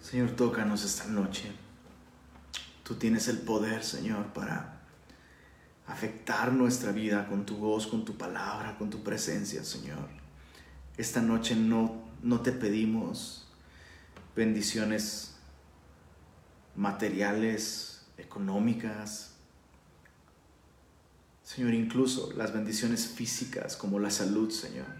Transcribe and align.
Señor, 0.00 0.30
tócanos 0.30 0.84
esta 0.84 1.06
noche. 1.06 1.52
Tú 2.82 2.94
tienes 2.94 3.28
el 3.28 3.38
poder, 3.38 3.84
Señor, 3.84 4.32
para 4.32 4.80
afectar 5.86 6.52
nuestra 6.52 6.92
vida 6.92 7.28
con 7.28 7.46
tu 7.46 7.56
voz, 7.56 7.86
con 7.86 8.04
tu 8.04 8.16
palabra, 8.16 8.76
con 8.78 8.90
tu 8.90 9.02
presencia, 9.02 9.64
Señor. 9.64 10.08
Esta 10.96 11.20
noche 11.20 11.54
no, 11.54 12.02
no 12.22 12.40
te 12.40 12.52
pedimos 12.52 13.46
bendiciones 14.34 15.36
materiales, 16.74 18.06
económicas, 18.16 19.30
Señor, 21.42 21.74
incluso 21.74 22.32
las 22.36 22.52
bendiciones 22.52 23.08
físicas 23.08 23.76
como 23.76 23.98
la 23.98 24.10
salud, 24.10 24.50
Señor. 24.50 24.99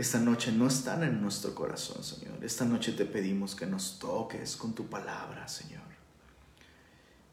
Esta 0.00 0.18
noche 0.18 0.50
no 0.50 0.66
están 0.66 1.02
en 1.02 1.20
nuestro 1.20 1.54
corazón, 1.54 2.02
Señor. 2.02 2.42
Esta 2.42 2.64
noche 2.64 2.92
te 2.92 3.04
pedimos 3.04 3.54
que 3.54 3.66
nos 3.66 3.98
toques 3.98 4.56
con 4.56 4.74
tu 4.74 4.88
palabra, 4.88 5.46
Señor. 5.46 5.82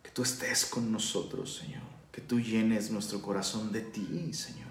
Que 0.03 0.12
tú 0.12 0.21
estés 0.21 0.66
con 0.66 0.91
nosotros, 0.91 1.55
Señor. 1.55 1.84
Que 2.11 2.20
tú 2.20 2.41
llenes 2.41 2.91
nuestro 2.91 3.22
corazón 3.22 3.72
de 3.72 3.80
ti, 3.80 4.34
Señor. 4.34 4.67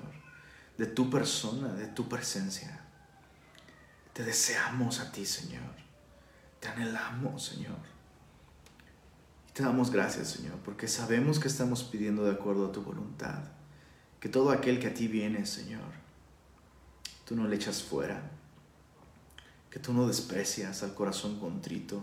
De 0.76 0.84
tu 0.84 1.08
persona, 1.08 1.72
de 1.72 1.86
tu 1.86 2.06
presencia. 2.06 2.84
Te 4.12 4.24
deseamos 4.24 5.00
a 5.00 5.10
ti, 5.10 5.24
Señor. 5.24 5.72
Te 6.60 6.68
anhelamos, 6.68 7.46
Señor. 7.46 7.78
Te 9.54 9.62
damos 9.62 9.90
gracias, 9.90 10.28
Señor, 10.28 10.58
porque 10.66 10.86
sabemos 10.86 11.38
que 11.38 11.48
estamos 11.48 11.82
pidiendo 11.82 12.26
de 12.26 12.32
acuerdo 12.32 12.66
a 12.66 12.72
tu 12.72 12.82
voluntad. 12.82 13.44
Que 14.20 14.28
todo 14.28 14.50
aquel 14.50 14.80
que 14.80 14.88
a 14.88 14.92
ti 14.92 15.08
viene, 15.08 15.46
Señor, 15.46 16.04
tú 17.26 17.36
no 17.36 17.46
le 17.46 17.56
echas 17.56 17.82
fuera. 17.82 18.30
Que 19.70 19.78
tú 19.78 19.92
no 19.92 20.06
desprecias 20.06 20.82
al 20.82 20.94
corazón 20.94 21.38
contrito 21.38 22.00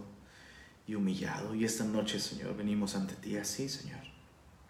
y 0.85 0.93
humillado. 0.93 1.55
Y 1.55 1.65
esta 1.65 1.83
noche, 1.83 2.19
Señor, 2.19 2.55
venimos 2.55 2.95
ante 2.95 3.15
ti 3.15 3.35
así, 3.37 3.67
Señor, 3.67 4.01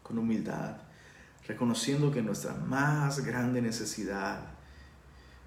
con 0.02 0.18
humildad, 0.18 0.78
reconociendo 1.46 2.12
que 2.14 2.22
nuestra 2.22 2.54
más 2.54 3.20
grande 3.26 3.62
necesidad 3.62 4.46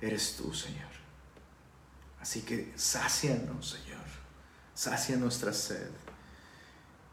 eres 0.03 0.36
tú, 0.36 0.53
Señor. 0.53 0.91
Así 2.20 2.42
que 2.42 2.75
sácianos, 2.77 3.70
Señor. 3.70 4.05
Sacia 4.75 5.16
nuestra 5.16 5.55
sed 5.55 5.88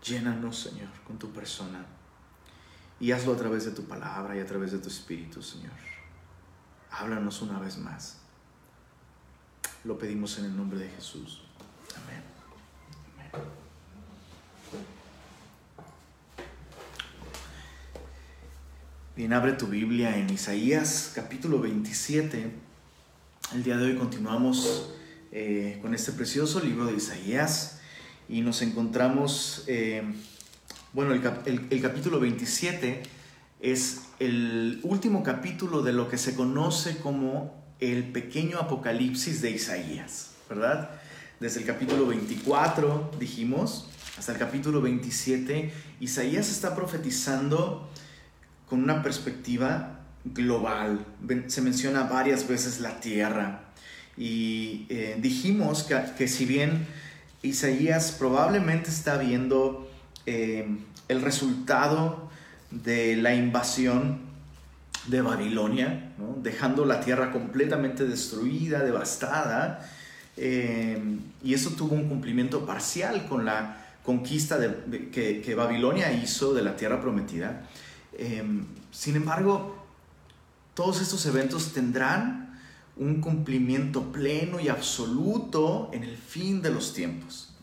Llénanos, 0.04 0.60
Señor, 0.60 0.90
con 1.08 1.18
tu 1.18 1.32
persona. 1.32 1.86
Y 3.00 3.12
hazlo 3.12 3.34
a 3.34 3.38
través 3.38 3.66
de 3.66 3.72
tu 3.72 3.86
palabra 3.86 4.36
y 4.36 4.40
a 4.40 4.46
través 4.46 4.74
de 4.74 4.80
tu 4.80 4.90
espíritu, 4.90 5.42
Señor. 5.42 5.93
Háblanos 6.96 7.42
una 7.42 7.60
vez 7.60 7.78
más. 7.80 8.18
Lo 9.84 9.98
pedimos 9.98 10.38
en 10.38 10.46
el 10.46 10.56
nombre 10.56 10.78
de 10.78 10.90
Jesús. 10.90 11.42
Amén. 11.96 12.22
Bien, 19.16 19.34
abre 19.34 19.54
tu 19.54 19.68
Biblia 19.68 20.16
en 20.18 20.30
Isaías 20.30 21.12
capítulo 21.16 21.60
27. 21.60 22.52
El 23.56 23.64
día 23.64 23.78
de 23.78 23.86
hoy 23.86 23.96
continuamos 23.96 24.92
eh, 25.32 25.80
con 25.82 25.96
este 25.96 26.12
precioso 26.12 26.60
libro 26.60 26.86
de 26.86 26.94
Isaías 26.94 27.80
y 28.30 28.42
nos 28.42 28.62
encontramos, 28.62 29.64
eh, 29.66 30.04
bueno, 30.94 31.12
el, 31.14 31.82
capítulo 31.82 32.20
27 32.20 33.02
es 33.64 34.02
el 34.20 34.82
último 34.84 35.24
capítulo 35.24 35.82
de 35.82 35.94
lo 35.94 36.10
que 36.10 36.18
se 36.18 36.36
conoce 36.36 36.98
como 36.98 37.64
el 37.80 38.12
pequeño 38.12 38.60
apocalipsis 38.60 39.42
de 39.42 39.52
Isaías, 39.52 40.32
¿verdad? 40.50 40.92
Desde 41.40 41.62
el 41.62 41.66
capítulo 41.66 42.06
24, 42.06 43.12
dijimos, 43.20 43.90
hasta 44.18 44.34
el 44.34 44.38
capítulo 44.38 44.82
27, 44.82 45.72
Isaías 46.02 46.50
está 46.50 46.76
profetizando 46.76 47.90
con 48.70 48.84
una 48.84 49.02
perspectiva 49.02 50.02
global. 50.26 51.06
Se 51.48 51.62
menciona 51.62 52.04
varias 52.04 52.48
veces 52.48 52.82
la 52.82 53.00
tierra. 53.00 53.72
Y 54.18 54.86
eh, 54.90 55.18
dijimos 55.20 55.84
que, 55.84 56.02
que 56.18 56.28
si 56.28 56.46
bien 56.46 56.86
Isaías 57.42 58.12
probablemente 58.20 58.90
está 58.90 59.18
viendo 59.18 59.90
eh, 60.26 60.68
el 61.08 61.22
resultado 61.22 62.30
de 62.84 63.16
la 63.16 63.36
invasión 63.36 64.20
de 65.08 65.22
Babilonia, 65.22 66.14
dejando 66.42 66.86
la 66.86 67.02
tierra 67.02 67.32
completamente 67.32 68.06
destruida, 68.06 68.84
devastada, 68.84 69.90
eh, 70.38 71.02
y 71.44 71.54
eso 71.54 71.72
tuvo 71.72 71.96
un 71.96 72.08
cumplimiento 72.08 72.66
parcial 72.66 73.28
con 73.28 73.46
la 73.46 73.86
conquista 74.04 74.58
que, 75.12 75.56
Babilonia 75.56 76.12
hizo 76.12 76.54
de 76.54 76.64
la 76.64 76.76
tierra 76.76 77.00
prometida. 77.00 77.64
Eh, 78.14 78.44
sin 78.92 79.16
embargo, 79.16 79.84
todos 80.74 81.02
estos 81.02 81.26
eventos 81.26 81.74
tendrán 81.74 82.60
un 82.96 83.22
cumplimiento 83.22 84.12
pleno 84.12 84.60
y 84.60 84.70
absoluto 84.70 85.90
en 85.94 86.04
el 86.04 86.16
fin 86.16 86.62
de 86.62 86.72
los 86.72 86.94
tiempos. 86.94 87.54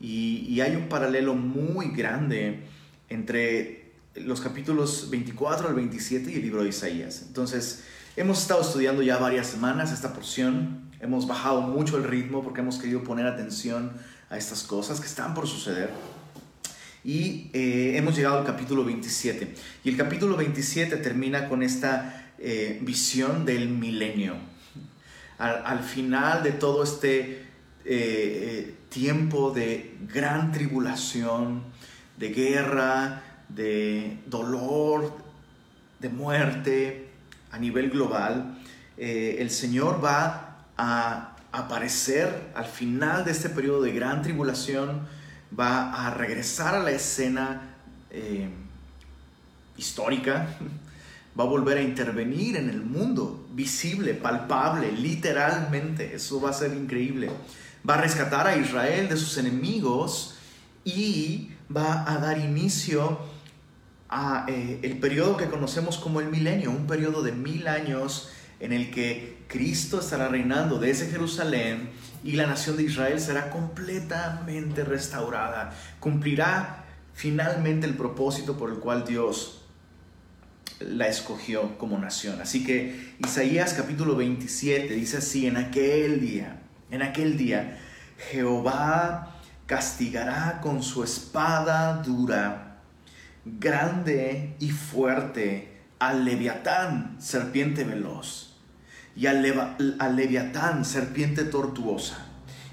Y, 0.00 0.60
hay 0.60 0.76
un 0.76 0.88
paralelo 0.88 1.34
muy 1.34 1.88
grande 1.88 2.64
entre 3.08 3.75
los 4.24 4.40
capítulos 4.40 5.08
24 5.10 5.68
al 5.68 5.74
27 5.74 6.30
y 6.30 6.34
el 6.36 6.42
libro 6.42 6.62
de 6.62 6.70
Isaías. 6.70 7.22
Entonces, 7.26 7.84
hemos 8.16 8.40
estado 8.40 8.62
estudiando 8.62 9.02
ya 9.02 9.18
varias 9.18 9.46
semanas 9.46 9.92
esta 9.92 10.12
porción, 10.12 10.90
hemos 11.00 11.26
bajado 11.26 11.60
mucho 11.62 11.96
el 11.96 12.04
ritmo 12.04 12.42
porque 12.42 12.60
hemos 12.60 12.78
querido 12.78 13.02
poner 13.04 13.26
atención 13.26 13.92
a 14.30 14.38
estas 14.38 14.62
cosas 14.62 15.00
que 15.00 15.06
están 15.06 15.34
por 15.34 15.46
suceder. 15.46 15.90
Y 17.04 17.50
eh, 17.52 17.92
hemos 17.96 18.16
llegado 18.16 18.38
al 18.38 18.44
capítulo 18.44 18.84
27. 18.84 19.54
Y 19.84 19.88
el 19.90 19.96
capítulo 19.96 20.36
27 20.36 20.96
termina 20.96 21.48
con 21.48 21.62
esta 21.62 22.32
eh, 22.38 22.80
visión 22.82 23.44
del 23.44 23.68
milenio. 23.68 24.34
Al, 25.38 25.80
final 25.80 26.42
de 26.42 26.52
todo 26.52 26.82
este 26.82 27.44
eh, 27.84 28.74
tiempo 28.88 29.50
de 29.50 29.94
gran 30.12 30.50
tribulación, 30.50 31.62
de 32.16 32.30
guerra, 32.30 33.22
de 33.48 34.18
dolor, 34.26 35.16
de 35.98 36.08
muerte 36.08 37.08
a 37.50 37.58
nivel 37.58 37.90
global, 37.90 38.58
el 38.96 39.50
Señor 39.50 40.02
va 40.04 40.64
a 40.76 41.36
aparecer 41.52 42.50
al 42.54 42.66
final 42.66 43.24
de 43.24 43.32
este 43.32 43.48
periodo 43.48 43.82
de 43.82 43.92
gran 43.92 44.22
tribulación, 44.22 45.06
va 45.58 46.06
a 46.06 46.10
regresar 46.14 46.74
a 46.74 46.80
la 46.80 46.90
escena 46.90 47.74
histórica 49.76 50.48
va 51.38 51.44
a 51.44 51.46
volver 51.46 51.78
a 51.78 51.82
intervenir 51.82 52.56
en 52.56 52.70
el 52.70 52.82
mundo, 52.82 53.46
visible, 53.52 54.14
palpable, 54.14 54.92
literalmente. 54.92 56.14
Eso 56.14 56.40
va 56.40 56.50
a 56.50 56.54
ser 56.54 56.72
increíble. 56.72 57.30
Va 57.88 57.94
a 57.94 58.00
rescatar 58.00 58.46
a 58.46 58.56
Israel 58.56 59.08
de 59.08 59.16
sus 59.16 59.36
enemigos 59.36 60.34
y 60.84 61.50
va 61.74 62.10
a 62.10 62.18
dar 62.18 62.38
inicio 62.38 63.18
a 64.08 64.46
eh, 64.48 64.80
el 64.82 64.98
periodo 64.98 65.36
que 65.36 65.46
conocemos 65.46 65.98
como 65.98 66.20
el 66.20 66.28
milenio, 66.28 66.70
un 66.70 66.86
periodo 66.86 67.22
de 67.22 67.32
mil 67.32 67.68
años 67.68 68.30
en 68.60 68.72
el 68.72 68.90
que 68.90 69.44
Cristo 69.48 70.00
estará 70.00 70.28
reinando 70.28 70.78
desde 70.78 71.08
Jerusalén 71.10 71.90
y 72.24 72.32
la 72.32 72.46
nación 72.46 72.76
de 72.76 72.84
Israel 72.84 73.20
será 73.20 73.50
completamente 73.50 74.84
restaurada. 74.84 75.72
Cumplirá 76.00 76.84
finalmente 77.14 77.86
el 77.86 77.94
propósito 77.94 78.56
por 78.56 78.70
el 78.70 78.78
cual 78.78 79.04
Dios 79.04 79.62
la 80.80 81.08
escogió 81.08 81.78
como 81.78 81.98
nación. 81.98 82.40
Así 82.40 82.64
que 82.64 83.14
Isaías 83.18 83.74
capítulo 83.74 84.16
27 84.16 84.92
dice 84.94 85.18
así, 85.18 85.46
en 85.46 85.56
aquel 85.56 86.20
día, 86.20 86.60
en 86.90 87.02
aquel 87.02 87.36
día, 87.36 87.78
Jehová 88.30 89.36
castigará 89.66 90.60
con 90.60 90.82
su 90.82 91.02
espada 91.02 92.02
dura, 92.02 92.65
grande 93.46 94.56
y 94.58 94.70
fuerte, 94.70 95.72
al 95.98 96.24
leviatán, 96.24 97.16
serpiente 97.20 97.84
veloz, 97.84 98.56
y 99.14 99.26
al, 99.26 99.42
leviatán, 100.16 100.84
serpiente 100.84 101.44
tortuosa, 101.44 102.26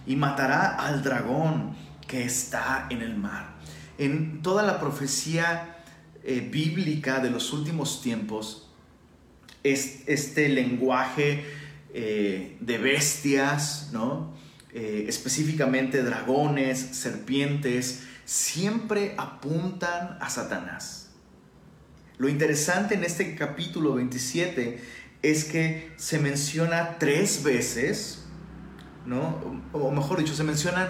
y 0.05 0.15
matará 0.15 0.75
al 0.75 1.03
dragón 1.03 1.75
que 2.07 2.23
está 2.23 2.87
en 2.89 3.01
el 3.01 3.15
mar. 3.15 3.53
En 3.97 4.41
toda 4.41 4.63
la 4.63 4.79
profecía 4.79 5.77
eh, 6.23 6.47
bíblica 6.51 7.19
de 7.19 7.29
los 7.29 7.53
últimos 7.53 8.01
tiempos 8.01 8.69
es 9.63 10.03
este 10.07 10.49
lenguaje 10.49 11.45
eh, 11.93 12.57
de 12.59 12.77
bestias, 12.79 13.91
¿no? 13.93 14.33
Eh, 14.73 15.05
específicamente 15.07 16.01
dragones, 16.01 16.79
serpientes, 16.79 18.07
siempre 18.25 19.15
apuntan 19.17 20.17
a 20.19 20.29
Satanás. 20.29 21.11
Lo 22.17 22.29
interesante 22.29 22.95
en 22.95 23.03
este 23.03 23.35
capítulo 23.35 23.95
27 23.95 24.81
es 25.21 25.45
que 25.45 25.93
se 25.97 26.19
menciona 26.19 26.97
tres 26.99 27.43
veces 27.43 28.23
¿no? 29.05 29.61
O, 29.71 29.91
mejor 29.91 30.19
dicho, 30.19 30.33
se 30.33 30.43
mencionan, 30.43 30.89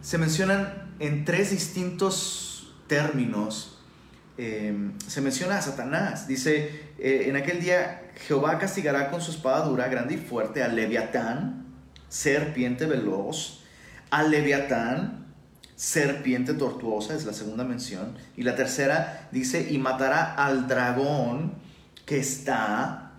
se 0.00 0.18
mencionan 0.18 0.92
en 0.98 1.24
tres 1.24 1.50
distintos 1.50 2.74
términos. 2.86 3.78
Eh, 4.36 4.92
se 5.06 5.20
menciona 5.20 5.58
a 5.58 5.62
Satanás. 5.62 6.28
Dice, 6.28 6.92
eh, 6.98 7.24
en 7.26 7.36
aquel 7.36 7.60
día 7.60 8.12
Jehová 8.26 8.58
castigará 8.58 9.10
con 9.10 9.20
su 9.20 9.32
espada 9.32 9.64
dura, 9.64 9.88
grande 9.88 10.14
y 10.14 10.18
fuerte 10.18 10.62
al 10.62 10.76
leviatán, 10.76 11.66
serpiente 12.08 12.86
veloz, 12.86 13.64
al 14.10 14.30
leviatán, 14.30 15.27
serpiente 15.78 16.54
tortuosa, 16.54 17.14
es 17.14 17.24
la 17.24 17.32
segunda 17.32 17.62
mención. 17.62 18.16
Y 18.36 18.42
la 18.42 18.56
tercera 18.56 19.28
dice, 19.30 19.68
y 19.70 19.78
matará 19.78 20.34
al 20.34 20.66
dragón 20.66 21.52
que 22.04 22.18
está 22.18 23.12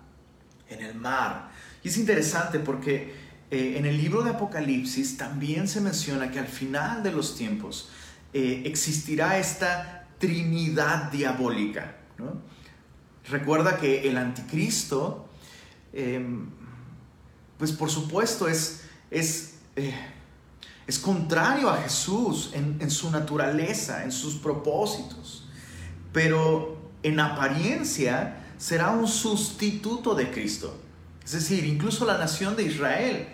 en 0.68 0.82
el 0.82 0.94
mar. 0.94 1.52
Y 1.82 1.88
es 1.88 1.98
interesante 1.98 2.60
porque 2.60 3.14
eh, 3.50 3.78
en 3.78 3.86
el 3.86 3.98
libro 3.98 4.24
de 4.24 4.32
Apocalipsis 4.32 5.16
también 5.16 5.70
se 5.70 5.80
menciona 5.80 6.32
que 6.32 6.40
al 6.40 6.48
final 6.48 7.02
de 7.02 7.14
los 7.14 7.38
tiempos 7.38 7.90
eh, 8.34 8.64
existirá 8.66 9.40
esta 9.40 10.08
trinidad 10.18 11.10
diabólica. 11.14 11.96
Recuerda 13.30 13.78
que 13.78 14.10
el 14.10 14.18
anticristo, 14.18 15.30
em, 15.94 16.50
pues 17.58 17.72
por 17.72 17.90
supuesto 17.90 18.50
es, 18.50 18.84
eh, 19.12 19.94
es 20.90 20.98
contrario 20.98 21.70
a 21.70 21.84
Jesús 21.84 22.50
en, 22.56 22.90
su 22.90 23.12
naturaleza, 23.12 24.04
en 24.04 24.12
sus 24.12 24.38
propósitos, 24.38 25.48
pero 26.12 26.80
en 27.04 27.20
apariencia 27.20 28.48
será 28.58 28.90
un 28.90 29.08
sustituto 29.08 30.16
de 30.16 30.32
Cristo. 30.32 30.76
Es 31.24 31.34
decir, 31.34 31.64
incluso 31.64 32.06
la 32.06 32.18
nación 32.18 32.56
de 32.56 32.64
Israel 32.64 33.28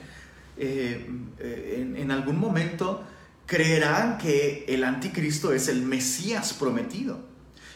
eh, 0.57 1.09
eh, 1.39 1.93
en, 1.95 2.11
algún 2.11 2.37
momento 2.37 3.05
creerán 3.45 4.17
que 4.17 4.65
el 4.67 4.83
anticristo 4.83 5.53
es 5.53 5.69
el 5.69 5.81
Mesías 5.81 6.51
prometido. 6.51 7.19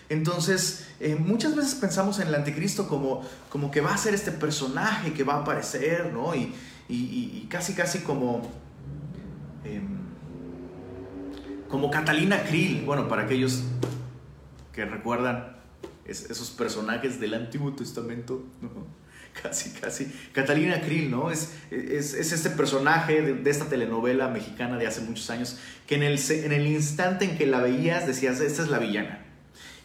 Entonces, 0.10 0.88
eh, 1.00 1.16
muchas 1.16 1.56
veces 1.56 1.76
pensamos 1.76 2.20
en 2.20 2.28
el 2.28 2.36
anticristo 2.36 2.86
como, 2.86 3.26
como 3.48 3.72
que 3.72 3.80
va 3.80 3.94
a 3.94 3.98
ser 3.98 4.14
este 4.14 4.34
personaje 4.34 5.14
que 5.14 5.24
va 5.24 5.36
a 5.36 5.40
aparecer, 5.44 6.12
¿no? 6.12 6.36
Y, 6.36 6.54
y 6.90 7.48
casi, 7.50 7.76
casi 7.76 8.00
como 8.00 8.42
Em, 9.64 9.88
como 11.68 11.92
Catalina 11.92 12.44
Krill, 12.44 12.84
bueno, 12.86 13.08
para 13.08 13.24
aquellos 13.24 13.64
que 14.74 14.86
recuerdan 14.86 15.58
esos 16.06 16.50
personajes 16.50 17.20
del 17.20 17.36
Antiguo 17.36 17.74
Testamento, 17.74 18.44
casi, 19.44 19.72
casi. 19.72 20.12
Catalina 20.34 20.82
Krill, 20.82 21.12
¿no? 21.12 21.30
Es, 21.30 21.54
es, 21.70 22.14
este 22.14 22.50
personaje 22.50 23.22
de, 23.22 23.50
esta 23.50 23.66
telenovela 23.66 24.28
mexicana 24.30 24.78
de 24.78 24.88
hace 24.88 25.02
muchos 25.02 25.30
años, 25.30 25.58
que 25.86 25.96
en 25.96 26.04
el, 26.04 26.20
en 26.32 26.52
el 26.52 26.68
instante 26.68 27.26
en 27.26 27.38
que 27.38 27.46
la 27.46 27.60
veías 27.60 28.08
decías, 28.08 28.40
esta 28.40 28.64
es 28.64 28.70
la 28.70 28.80
villana. 28.80 29.26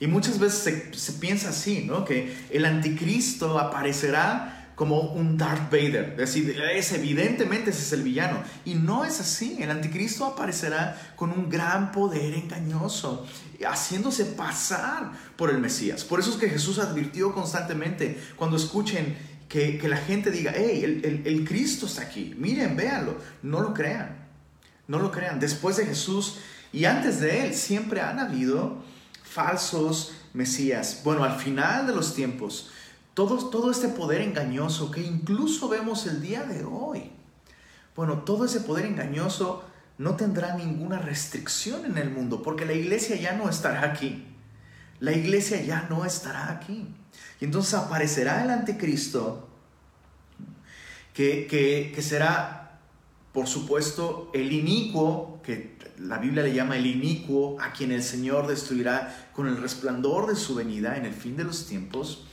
Y 0.00 0.06
muchas 0.06 0.38
veces 0.38 0.82
se 0.92 1.12
piensa 1.12 1.50
así, 1.50 1.84
¿no? 1.84 2.04
Que 2.04 2.34
el 2.50 2.64
anticristo 2.64 3.58
aparecerá 3.58 4.63
como 4.74 5.00
un 5.00 5.38
Darth 5.38 5.70
Vader. 5.70 6.10
Es 6.12 6.34
decir, 6.34 6.60
es, 6.74 6.92
evidentemente 6.92 7.70
ese 7.70 7.82
es 7.82 7.92
el 7.92 8.02
villano. 8.02 8.42
Y 8.64 8.74
no 8.74 9.04
es 9.04 9.20
así. 9.20 9.56
El 9.60 9.70
anticristo 9.70 10.24
aparecerá 10.24 11.14
con 11.16 11.30
un 11.30 11.48
gran 11.48 11.92
poder 11.92 12.34
engañoso, 12.34 13.26
haciéndose 13.66 14.24
pasar 14.24 15.12
por 15.36 15.50
el 15.50 15.58
Mesías. 15.58 16.04
Por 16.04 16.20
eso 16.20 16.30
es 16.30 16.36
que 16.36 16.48
Jesús 16.48 16.78
advirtió 16.78 17.32
constantemente 17.32 18.20
cuando 18.36 18.56
escuchen 18.56 19.16
que, 19.48 19.80
la 19.88 19.98
gente 19.98 20.30
diga, 20.30 20.52
hey, 20.56 20.82
el, 20.82 21.22
el 21.24 21.44
Cristo 21.44 21.86
está 21.86 22.02
aquí. 22.02 22.34
Miren, 22.36 22.76
véanlo. 22.76 23.16
No 23.42 23.60
lo 23.60 23.72
crean. 23.72 24.26
No 24.88 24.98
lo 24.98 25.12
crean. 25.12 25.38
Después 25.38 25.76
de 25.76 25.86
Jesús 25.86 26.38
y 26.72 26.86
antes 26.86 27.20
de 27.20 27.46
él 27.46 27.54
siempre 27.54 28.00
han 28.00 28.18
habido 28.18 28.82
falsos 29.22 30.12
Mesías. 30.32 31.02
Bueno, 31.04 31.22
al 31.22 31.38
final 31.38 31.86
de 31.86 31.94
los 31.94 32.14
tiempos 32.14 32.70
todo, 33.14 33.48
todo 33.48 33.70
este 33.70 33.88
poder 33.88 34.20
engañoso 34.20 34.90
que 34.90 35.00
incluso 35.00 35.68
vemos 35.68 36.06
el 36.06 36.20
día 36.20 36.42
de 36.42 36.64
hoy. 36.64 37.10
Bueno, 37.96 38.18
todo 38.18 38.44
ese 38.44 38.60
poder 38.60 38.86
engañoso 38.86 39.64
no 39.98 40.16
tendrá 40.16 40.56
ninguna 40.56 40.98
restricción 40.98 41.84
en 41.86 41.96
el 41.96 42.10
mundo 42.10 42.42
porque 42.42 42.66
la 42.66 42.72
iglesia 42.72 43.16
ya 43.16 43.34
no 43.34 43.48
estará 43.48 43.84
aquí. 43.84 44.26
La 44.98 45.12
iglesia 45.12 45.62
ya 45.62 45.86
no 45.88 46.04
estará 46.04 46.50
aquí. 46.50 46.88
Y 47.40 47.44
entonces 47.44 47.74
aparecerá 47.74 48.42
el 48.42 48.50
anticristo 48.50 49.48
que, 51.12 51.46
que, 51.46 51.92
que 51.94 52.02
será, 52.02 52.80
por 53.32 53.46
supuesto, 53.46 54.30
el 54.34 54.52
inicuo, 54.52 55.40
que 55.44 55.78
la 55.98 56.18
Biblia 56.18 56.42
le 56.42 56.52
llama 56.52 56.76
el 56.76 56.86
inicuo, 56.86 57.60
a 57.60 57.72
quien 57.72 57.92
el 57.92 58.02
Señor 58.02 58.48
destruirá 58.48 59.30
con 59.32 59.46
el 59.46 59.56
resplandor 59.58 60.26
de 60.26 60.34
su 60.34 60.56
venida 60.56 60.96
en 60.96 61.06
el 61.06 61.14
fin 61.14 61.36
de 61.36 61.44
los 61.44 61.66
tiempos 61.66 62.24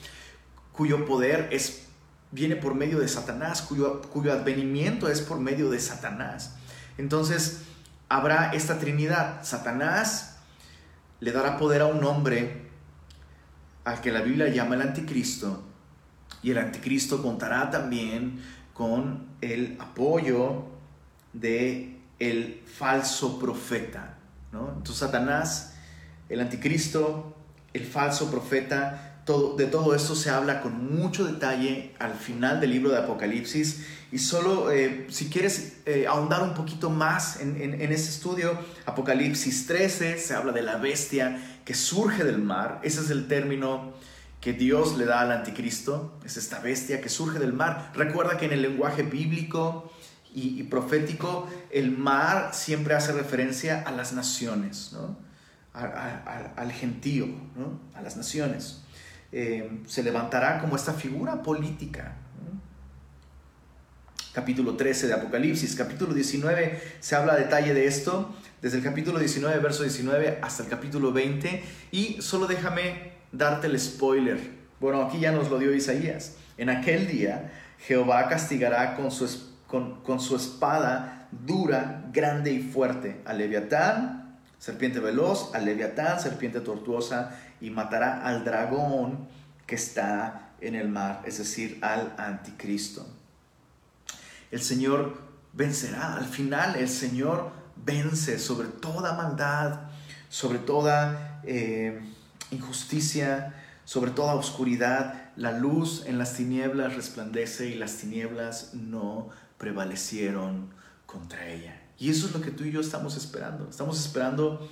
cuyo 0.81 1.05
poder 1.05 1.47
es, 1.51 1.83
viene 2.31 2.55
por 2.55 2.73
medio 2.73 2.97
de 2.97 3.07
Satanás, 3.07 3.61
cuyo, 3.61 4.01
cuyo 4.01 4.33
advenimiento 4.33 5.09
es 5.09 5.21
por 5.21 5.39
medio 5.39 5.69
de 5.69 5.79
Satanás. 5.79 6.55
Entonces 6.97 7.61
habrá 8.09 8.51
esta 8.53 8.79
Trinidad. 8.79 9.43
Satanás 9.43 10.39
le 11.19 11.31
dará 11.31 11.59
poder 11.59 11.81
a 11.81 11.85
un 11.85 12.03
hombre 12.03 12.63
al 13.83 14.01
que 14.01 14.11
la 14.11 14.21
Biblia 14.21 14.47
llama 14.47 14.73
el 14.73 14.81
anticristo, 14.81 15.61
y 16.41 16.49
el 16.49 16.57
anticristo 16.57 17.21
contará 17.21 17.69
también 17.69 18.41
con 18.73 19.27
el 19.39 19.77
apoyo 19.79 20.63
de 21.31 21.99
el 22.17 22.63
falso 22.65 23.37
profeta. 23.37 24.17
¿no? 24.51 24.69
Entonces 24.69 24.97
Satanás, 24.97 25.75
el 26.27 26.39
anticristo, 26.39 27.37
el 27.71 27.85
falso 27.85 28.31
profeta, 28.31 29.10
de 29.25 29.65
todo 29.67 29.95
esto 29.95 30.15
se 30.15 30.29
habla 30.29 30.61
con 30.61 30.95
mucho 30.95 31.23
detalle 31.23 31.93
al 31.99 32.15
final 32.15 32.59
del 32.59 32.71
libro 32.71 32.91
de 32.91 32.97
Apocalipsis 32.97 33.85
y 34.11 34.17
solo 34.17 34.71
eh, 34.71 35.05
si 35.09 35.29
quieres 35.29 35.77
eh, 35.85 36.05
ahondar 36.07 36.43
un 36.43 36.53
poquito 36.53 36.89
más 36.89 37.39
en, 37.39 37.55
en, 37.61 37.91
este 37.91 38.09
estudio, 38.09 38.57
Apocalipsis 38.85 39.67
13 39.67 40.17
se 40.17 40.33
habla 40.33 40.51
de 40.51 40.63
la 40.63 40.77
bestia 40.77 41.39
que 41.63 41.73
surge 41.73 42.23
del 42.23 42.39
mar, 42.39 42.79
ese 42.83 43.01
es 43.01 43.09
el 43.09 43.27
término 43.27 43.93
que 44.41 44.53
Dios 44.53 44.97
le 44.97 45.05
da 45.05 45.21
al 45.21 45.31
anticristo, 45.31 46.17
es 46.25 46.35
esta 46.35 46.59
bestia 46.59 46.99
que 46.99 47.09
surge 47.09 47.37
del 47.37 47.53
mar. 47.53 47.91
Recuerda 47.93 48.37
que 48.37 48.45
en 48.45 48.53
el 48.53 48.63
lenguaje 48.63 49.03
bíblico 49.03 49.93
y, 50.33 50.63
profético 50.63 51.47
el 51.69 51.91
mar 51.95 52.49
siempre 52.53 52.95
hace 52.95 53.11
referencia 53.13 53.83
a 53.85 53.91
las 53.91 54.13
naciones, 54.13 54.91
¿no? 54.93 55.15
al 55.73 56.71
gentío, 56.71 57.27
¿no? 57.55 57.79
a 57.93 58.01
las 58.01 58.17
naciones. 58.17 58.80
Eh, 59.33 59.83
se 59.87 60.03
levantará 60.03 60.59
como 60.59 60.75
esta 60.75 60.93
figura 60.93 61.41
política. 61.41 62.15
Capítulo 64.33 64.75
13 64.75 65.07
de 65.07 65.13
Apocalipsis, 65.13 65.75
capítulo 65.75 66.13
19 66.13 66.81
se 66.99 67.15
habla 67.15 67.33
a 67.33 67.35
detalle 67.35 67.73
de 67.73 67.85
esto, 67.85 68.33
desde 68.61 68.77
el 68.77 68.83
capítulo 68.83 69.19
19, 69.19 69.59
verso 69.59 69.83
19 69.83 70.39
hasta 70.41 70.63
el 70.63 70.69
capítulo 70.69 71.11
20, 71.11 71.63
y 71.91 72.21
solo 72.21 72.47
déjame 72.47 73.11
darte 73.31 73.67
el 73.67 73.79
spoiler. 73.79 74.39
Bueno, 74.79 75.01
aquí 75.01 75.19
ya 75.19 75.31
nos 75.31 75.49
lo 75.49 75.59
dio 75.59 75.73
Isaías. 75.73 76.35
En 76.57 76.69
aquel 76.69 77.07
día 77.07 77.51
Jehová 77.79 78.27
castigará 78.29 78.95
con 78.95 79.11
su, 79.11 79.29
con, 79.67 80.01
con 80.01 80.19
su 80.19 80.35
espada 80.35 81.29
dura, 81.31 82.05
grande 82.11 82.51
y 82.51 82.61
fuerte 82.61 83.21
al 83.25 83.37
leviatán, 83.37 84.39
serpiente 84.59 84.99
veloz, 84.99 85.53
al 85.55 85.65
leviatán, 85.65 86.19
serpiente 86.19 86.61
tortuosa, 86.61 87.37
y 87.61 87.69
matará 87.69 88.25
al 88.25 88.43
dragón 88.43 89.27
que 89.65 89.75
está 89.75 90.49
en 90.59 90.75
el 90.75 90.89
mar, 90.89 91.21
es 91.25 91.37
decir, 91.37 91.79
al 91.81 92.13
anticristo. 92.17 93.07
El 94.51 94.61
Señor 94.61 95.21
vencerá, 95.53 96.15
al 96.15 96.25
final 96.25 96.75
el 96.75 96.89
Señor 96.89 97.51
vence 97.85 98.37
sobre 98.39 98.67
toda 98.67 99.13
maldad, 99.13 99.81
sobre 100.29 100.59
toda 100.59 101.41
eh, 101.43 102.01
injusticia, 102.51 103.55
sobre 103.85 104.11
toda 104.11 104.35
oscuridad. 104.35 105.31
La 105.35 105.51
luz 105.51 106.03
en 106.05 106.17
las 106.17 106.35
tinieblas 106.35 106.95
resplandece 106.95 107.67
y 107.67 107.75
las 107.75 107.97
tinieblas 107.97 108.73
no 108.73 109.29
prevalecieron 109.57 110.69
contra 111.05 111.47
ella. 111.47 111.81
Y 111.97 112.09
eso 112.09 112.27
es 112.27 112.33
lo 112.33 112.41
que 112.41 112.51
tú 112.51 112.63
y 112.63 112.71
yo 112.71 112.81
estamos 112.81 113.15
esperando. 113.15 113.69
Estamos 113.69 113.99
esperando 113.99 114.67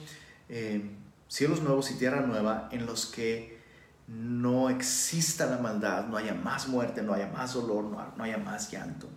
eh, 0.49 0.89
cielos 1.29 1.61
nuevos 1.61 1.89
y 1.91 1.93
tierra 1.93 2.21
nueva 2.21 2.67
en 2.71 2.85
los 2.85 3.05
que 3.05 3.59
no 4.07 4.69
exista 4.69 5.45
la 5.45 5.59
maldad, 5.59 6.07
no 6.07 6.17
haya 6.17 6.33
más 6.33 6.67
muerte, 6.67 7.03
no 7.03 7.13
haya 7.13 7.27
más 7.27 7.53
dolor, 7.53 7.85
no, 7.85 8.23
haya 8.23 8.39
más 8.39 8.71
llanto. 8.71 9.07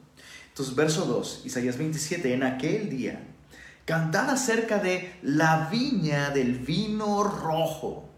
Entonces, 0.49 0.77
verso 0.77 1.07
2, 1.07 1.43
Isaías 1.47 1.79
27, 1.79 2.35
en 2.35 2.43
aquel 2.43 2.91
día, 2.91 3.25
cantad 3.87 4.29
acerca 4.29 4.79
de 4.79 5.15
la 5.23 5.69
viña 5.71 6.31
del 6.31 6.59
vino 6.59 7.25
rojo. 7.25 8.11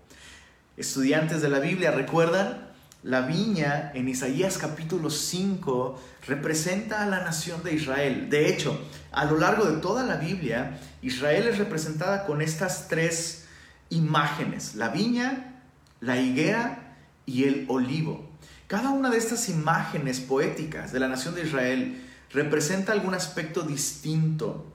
Estudiantes 0.76 1.40
de 1.40 1.48
la 1.48 1.60
Biblia, 1.60 1.92
¿recuerdan? 1.92 2.74
La 3.04 3.20
viña 3.20 3.92
en 3.94 4.08
Isaías 4.08 4.58
capítulo 4.58 5.10
5 5.10 6.02
representa 6.26 7.02
a 7.02 7.06
la 7.06 7.22
nación 7.22 7.62
de 7.62 7.74
Israel. 7.74 8.28
De 8.30 8.48
hecho, 8.48 8.80
a 9.12 9.26
lo 9.26 9.38
largo 9.38 9.66
de 9.66 9.80
toda 9.80 10.02
la 10.02 10.16
Biblia, 10.16 10.80
Israel 11.02 11.46
es 11.46 11.58
representada 11.58 12.24
con 12.24 12.42
estas 12.42 12.88
tres 12.88 13.43
imágenes, 13.90 14.74
la 14.74 14.88
viña, 14.88 15.62
la 16.00 16.20
higuera 16.20 16.96
y 17.26 17.44
el 17.44 17.66
olivo. 17.68 18.28
Cada 18.66 18.90
una 18.90 19.10
de 19.10 19.18
estas 19.18 19.48
imágenes 19.48 20.20
poéticas 20.20 20.92
de 20.92 21.00
la 21.00 21.08
nación 21.08 21.34
de 21.34 21.42
Israel 21.42 22.02
representa 22.32 22.92
algún 22.92 23.14
aspecto 23.14 23.62
distinto 23.62 24.66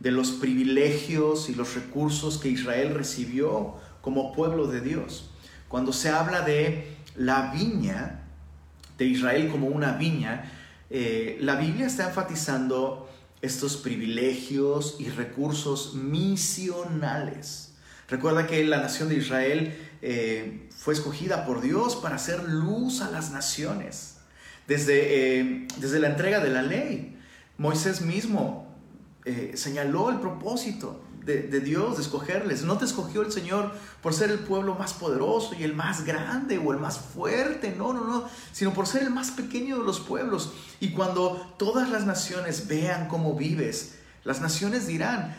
de 0.00 0.10
los 0.10 0.32
privilegios 0.32 1.48
y 1.48 1.54
los 1.54 1.74
recursos 1.74 2.38
que 2.38 2.48
Israel 2.48 2.94
recibió 2.94 3.74
como 4.02 4.32
pueblo 4.32 4.66
de 4.66 4.80
Dios. 4.80 5.30
Cuando 5.68 5.92
se 5.92 6.10
habla 6.10 6.42
de 6.42 6.96
la 7.16 7.50
viña 7.52 8.20
de 8.98 9.06
Israel 9.06 9.48
como 9.50 9.68
una 9.68 9.92
viña, 9.92 10.52
eh, 10.90 11.38
la 11.40 11.56
Biblia 11.56 11.86
está 11.86 12.08
enfatizando 12.08 13.08
estos 13.42 13.76
privilegios 13.76 14.96
y 14.98 15.08
recursos 15.08 15.94
misionales. 15.94 17.65
Recuerda 18.08 18.46
que 18.46 18.62
la 18.64 18.78
nación 18.78 19.08
de 19.08 19.16
Israel 19.16 19.76
eh, 20.02 20.68
fue 20.76 20.94
escogida 20.94 21.44
por 21.46 21.60
Dios 21.60 21.96
para 21.96 22.16
hacer 22.16 22.44
luz 22.44 23.00
a 23.00 23.10
las 23.10 23.30
naciones. 23.30 24.18
Desde, 24.68 25.40
eh, 25.40 25.68
desde 25.78 26.00
la 26.00 26.08
entrega 26.08 26.40
de 26.40 26.50
la 26.50 26.62
ley, 26.62 27.18
Moisés 27.58 28.00
mismo 28.00 28.64
señaló 29.54 30.10
el 30.10 30.20
propósito 30.20 31.00
de, 31.26 31.60
Dios, 31.60 31.96
de 31.96 32.02
escogerles. 32.02 32.62
No 32.62 32.78
te 32.78 32.84
escogió 32.84 33.22
el 33.22 33.32
Señor 33.32 33.72
por 34.00 34.14
ser 34.14 34.30
el 34.30 34.38
pueblo 34.38 34.76
más 34.76 34.94
poderoso 34.94 35.54
y 35.58 35.64
el 35.64 35.74
más 35.74 36.04
grande 36.04 36.58
o 36.58 36.72
el 36.72 36.78
más 36.78 36.98
fuerte, 36.98 37.74
no, 37.76 37.92
no, 37.92 38.04
no, 38.04 38.28
sino 38.52 38.72
por 38.72 38.86
ser 38.86 39.02
el 39.02 39.10
más 39.10 39.32
pequeño 39.32 39.78
de 39.78 39.84
los 39.84 39.98
pueblos. 39.98 40.52
Y 40.78 40.90
cuando 40.90 41.54
todas 41.58 41.90
las 41.90 42.06
naciones 42.06 42.68
vean 42.68 43.08
cómo 43.08 43.34
vives, 43.34 43.96
las 44.22 44.40
naciones 44.40 44.86
dirán, 44.86 45.34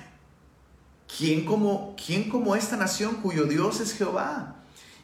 ¿quién 1.08 1.46
como, 1.46 1.96
quién 1.96 2.30
como 2.30 2.56
esta 2.56 2.78
nación 2.78 3.16
cuyo 3.22 3.46
Dios 3.46 3.80
es 3.80 3.94
Jehová? 3.94 4.56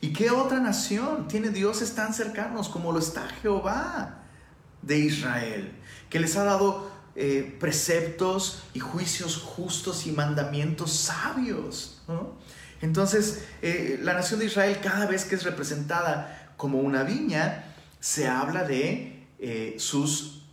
¿Y 0.02 0.12
qué 0.12 0.32
otra 0.32 0.60
nación 0.60 1.28
tiene 1.28 1.50
dioses 1.50 1.96
tan 1.96 2.14
cercanos 2.14 2.68
como 2.68 2.92
lo 2.92 3.00
está 3.00 3.28
Jehová 3.42 4.20
de 4.82 5.00
Israel? 5.00 5.72
Que 6.10 6.20
les 6.20 6.36
ha 6.36 6.44
dado 6.44 6.92
eh, 7.16 7.56
preceptos 7.60 8.64
y 8.74 8.80
juicios 8.80 9.38
justos 9.38 10.06
y 10.06 10.12
mandamientos 10.12 10.92
sabios. 10.92 12.02
Entonces, 12.82 13.46
eh, 13.62 13.98
la 14.02 14.14
nación 14.14 14.42
de 14.42 14.48
Israel 14.48 14.80
cada 14.84 15.06
vez 15.06 15.24
que 15.24 15.36
es 15.36 15.44
representada 15.44 16.54
como 16.58 16.80
una 16.80 17.04
viña, 17.04 17.64
se 18.00 18.28
habla 18.28 18.66
de 18.66 19.26
eh, 19.40 19.76
sus, 19.78 20.44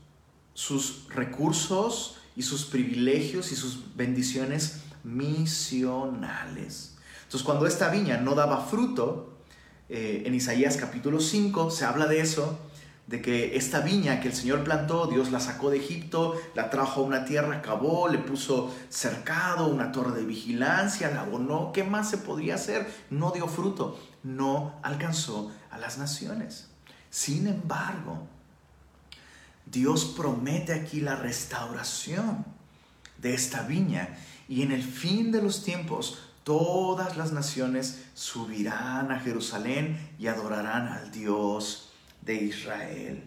sus 0.54 1.08
recursos 1.08 2.18
y 2.36 2.42
sus 2.42 2.66
privilegios 2.66 3.50
y 3.50 3.56
sus 3.56 3.96
bendiciones 3.96 4.82
misionales. 5.04 6.96
Entonces, 7.22 7.42
cuando 7.44 7.66
esta 7.66 7.90
viña 7.90 8.18
no 8.18 8.34
daba 8.34 8.60
fruto, 8.64 9.38
en 9.88 10.34
Isaías 10.34 10.76
capítulo 10.76 11.20
5 11.20 11.70
se 11.70 11.84
habla 11.84 12.06
de 12.06 12.20
eso, 12.20 12.58
de 13.06 13.20
que 13.20 13.56
esta 13.56 13.80
viña 13.80 14.20
que 14.20 14.28
el 14.28 14.34
Señor 14.34 14.62
plantó, 14.62 15.08
Dios 15.08 15.32
la 15.32 15.40
sacó 15.40 15.70
de 15.70 15.78
Egipto, 15.78 16.40
la 16.54 16.70
trajo 16.70 17.00
a 17.00 17.04
una 17.04 17.24
tierra, 17.24 17.60
cavó, 17.60 18.06
le 18.08 18.18
puso 18.18 18.72
cercado, 18.88 19.66
una 19.66 19.90
torre 19.90 20.12
de 20.12 20.24
vigilancia, 20.24 21.10
la 21.10 21.22
abonó, 21.22 21.72
¿qué 21.72 21.82
más 21.82 22.08
se 22.08 22.18
podría 22.18 22.54
hacer? 22.54 22.88
No 23.10 23.32
dio 23.32 23.48
fruto, 23.48 23.98
no 24.22 24.78
alcanzó 24.84 25.50
a 25.72 25.78
las 25.78 25.98
naciones. 25.98 26.68
Sin 27.10 27.48
embargo, 27.48 28.28
Dios 29.66 30.04
promete 30.16 30.72
aquí 30.72 31.00
la 31.00 31.16
restauración 31.16 32.44
de 33.20 33.34
esta 33.34 33.62
viña 33.62 34.16
y 34.48 34.62
en 34.62 34.72
el 34.72 34.82
fin 34.82 35.30
de 35.32 35.42
los 35.42 35.64
tiempos 35.64 36.30
todas 36.44 37.16
las 37.16 37.32
naciones 37.32 38.04
subirán 38.14 39.12
a 39.12 39.20
Jerusalén 39.20 40.10
y 40.18 40.26
adorarán 40.26 40.88
al 40.88 41.10
Dios 41.12 41.92
de 42.22 42.34
Israel. 42.34 43.24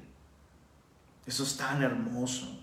Eso 1.25 1.43
es 1.43 1.55
tan 1.55 1.81
hermoso. 1.83 2.59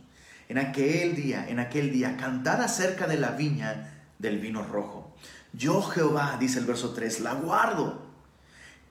En 0.49 0.59
aquel 0.59 1.15
día, 1.15 1.49
en 1.49 1.61
aquel 1.61 1.93
día, 1.93 2.17
cantar 2.17 2.61
acerca 2.61 3.07
de 3.07 3.17
la 3.17 3.31
viña 3.31 4.05
del 4.19 4.39
vino 4.39 4.63
rojo. 4.65 5.15
Yo 5.53 5.81
Jehová, 5.83 6.37
dice 6.39 6.59
el 6.59 6.67
verso 6.67 6.91
3, 6.93 7.21
la 7.21 7.35
guardo. 7.35 8.11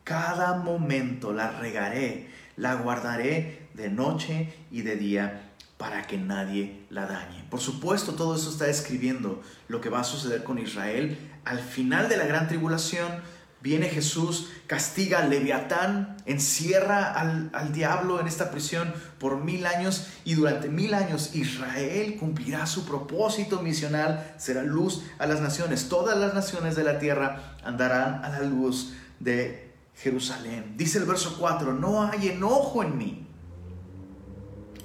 Cada 0.03 0.55
momento 0.55 1.33
la 1.33 1.51
regaré, 1.51 2.29
la 2.55 2.75
guardaré 2.75 3.67
de 3.73 3.89
noche 3.89 4.53
y 4.71 4.81
de 4.81 4.95
día 4.95 5.48
para 5.79 6.05
que 6.05 6.17
nadie 6.17 6.85
la 6.91 7.07
dañe. 7.07 7.45
Por 7.49 7.61
supuesto, 7.61 8.13
todo 8.13 8.35
eso 8.35 8.51
está 8.51 8.65
describiendo 8.65 9.41
lo 9.67 9.79
que 9.79 9.89
va 9.89 10.01
a 10.01 10.03
suceder 10.03 10.43
con 10.43 10.59
Israel 10.59 11.17
al 11.45 11.59
final 11.59 12.09
de 12.09 12.17
la 12.17 12.27
gran 12.27 12.47
tribulación, 12.47 13.23
Viene 13.61 13.89
Jesús, 13.89 14.49
castiga 14.67 15.19
al 15.19 15.29
leviatán, 15.29 16.15
encierra 16.25 17.11
al, 17.11 17.73
diablo 17.73 18.21
en 18.21 18.27
esta 18.27 18.51
prisión 18.51 18.93
por 19.17 19.43
mil 19.43 19.65
años 19.65 20.07
y 20.23 20.35
durante 20.35 20.69
mil 20.69 20.93
años 20.93 21.35
Israel 21.35 22.15
cumplirá 22.17 22.65
su 22.67 22.85
propósito 22.85 23.61
misional, 23.61 24.33
será 24.37 24.63
luz 24.63 25.03
a 25.17 25.27
las 25.27 25.41
naciones. 25.41 25.89
Todas 25.89 26.17
las 26.17 26.33
naciones 26.33 26.77
de 26.77 26.85
la 26.85 26.99
tierra 26.99 27.57
andarán 27.61 28.23
a 28.23 28.29
la 28.29 28.43
luz 28.43 28.93
de 29.19 29.73
Jerusalén. 29.93 30.75
Dice 30.77 30.97
el 30.97 31.03
verso 31.03 31.35
4, 31.37 31.73
no 31.73 32.03
hay 32.03 32.29
enojo 32.29 32.81
en 32.81 32.97
mí. 32.97 33.28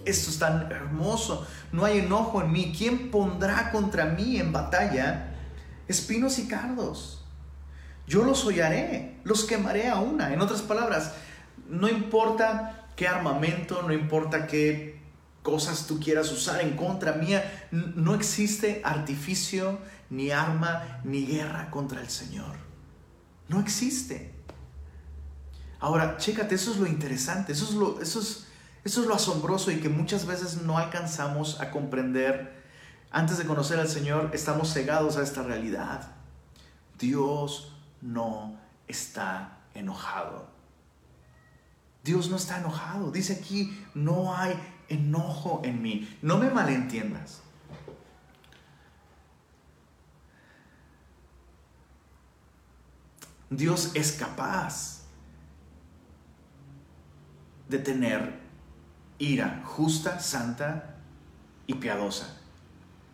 Esto 0.05 0.31
es 0.31 0.39
tan 0.39 0.71
hermoso. 0.71 1.47
No 1.73 1.85
hay 1.85 1.99
enojo 1.99 2.43
en 2.43 2.53
mí. 2.53 2.75
¿Quién 2.77 3.11
pondrá 3.11 3.71
contra 3.71 4.07
mí 4.07 4.39
en 4.39 4.53
batalla 4.53 5.31
espinos 5.89 6.39
y 6.39 6.49
cardos? 6.49 7.25
yo 8.07 8.25
los 8.25 8.45
hollaré, 8.45 9.17
los 9.25 9.45
quemaré 9.45 9.89
a 9.89 10.01
una. 10.01 10.33
En 10.33 10.41
otras 10.41 10.63
palabras, 10.63 11.15
no 11.69 11.89
importa 11.89 12.89
qué 12.97 13.09
armamento, 13.09 13.83
no 13.83 13.93
importa 13.93 14.47
qué 14.47 15.01
cosas 15.43 15.87
tú 15.87 16.01
quieras 16.01 16.31
usar 16.33 16.61
en 16.61 16.77
contra 16.77 17.15
mía, 17.15 17.69
no 17.71 18.15
existe 18.15 18.81
artificio, 18.85 19.79
ni 20.11 20.31
arma, 20.31 21.01
ni 21.05 21.27
guerra 21.27 21.71
contra 21.71 22.01
el 22.01 22.09
Señor. 22.09 22.57
No 23.49 23.61
existe. 23.61 24.33
Ahora, 25.81 26.17
chécate, 26.17 26.55
eso 26.55 26.73
es 26.73 26.79
lo 26.79 26.87
interesante, 26.87 27.53
eso 27.53 27.65
es 27.65 27.73
lo, 27.73 28.01
eso 28.01 28.21
es, 28.21 28.47
eso 28.85 29.01
es 29.01 29.07
lo 29.07 29.15
asombroso 29.15 29.71
y 29.71 29.81
que 29.81 29.89
muchas 29.89 30.27
veces 30.27 30.63
no 30.63 30.77
alcanzamos 30.77 31.61
a 31.61 31.71
comprender. 31.71 32.63
Antes 33.11 33.39
de 33.39 33.47
conocer 33.47 33.81
al 33.81 33.89
Señor, 33.89 34.31
estamos 34.35 34.73
cegados 34.75 35.17
a 35.17 35.23
esta 35.23 35.43
realidad. 35.43 36.13
Dios 36.99 37.75
no 38.03 38.59
está 38.87 39.59
enojado. 39.73 40.49
Dios 42.03 42.29
no 42.29 42.37
está 42.37 42.59
enojado. 42.59 43.11
Dice 43.11 43.33
aquí, 43.33 43.83
no 43.95 44.37
hay 44.37 44.55
enojo 44.89 45.63
en 45.65 45.81
mí. 45.81 46.19
No 46.21 46.37
me 46.37 46.51
malentiendas. 46.51 47.41
Dios 53.49 53.93
es 53.95 54.13
capaz 54.13 55.05
de 57.69 57.79
tener 57.79 58.44
ira 59.25 59.63
justa, 59.65 60.21
santa 60.21 60.97
y 61.67 61.75
piadosa. 61.75 62.37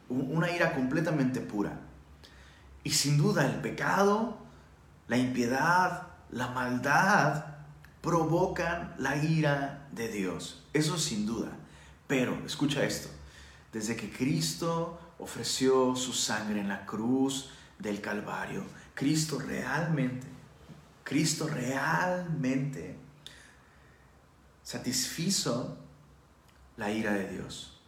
Una 0.09 0.51
ira 0.51 0.75
completamente 0.75 1.41
pura. 1.41 1.81
Y 2.83 2.91
sin 2.91 3.19
duda 3.19 3.47
el 3.47 3.61
pecado 3.61 4.41
la 5.11 5.19
impiedad, 5.19 6.07
la 6.31 6.47
maldad 6.53 7.45
provocan 8.01 8.95
la 8.97 9.17
ira 9.17 9.89
de 9.91 10.07
Dios. 10.07 10.63
Eso 10.73 10.99
sin 10.99 11.27
duda. 11.27 11.51
Pero, 12.07 12.41
escucha 12.47 12.85
esto, 12.85 13.09
desde 13.73 13.97
que 13.97 14.09
Cristo 14.09 15.01
ofreció 15.19 15.97
su 15.97 16.13
sangre 16.13 16.61
en 16.61 16.69
la 16.69 16.87
cruz 16.87 17.51
del 17.81 18.01
Calvario, 18.01 18.63
Cristo 18.95 19.41
realmente, 19.41 20.29
Cristo 21.03 21.49
realmente 21.49 22.97
satisfizo 24.63 25.77
la 26.81 26.91
ira 26.91 27.13
de 27.13 27.29
Dios. 27.29 27.79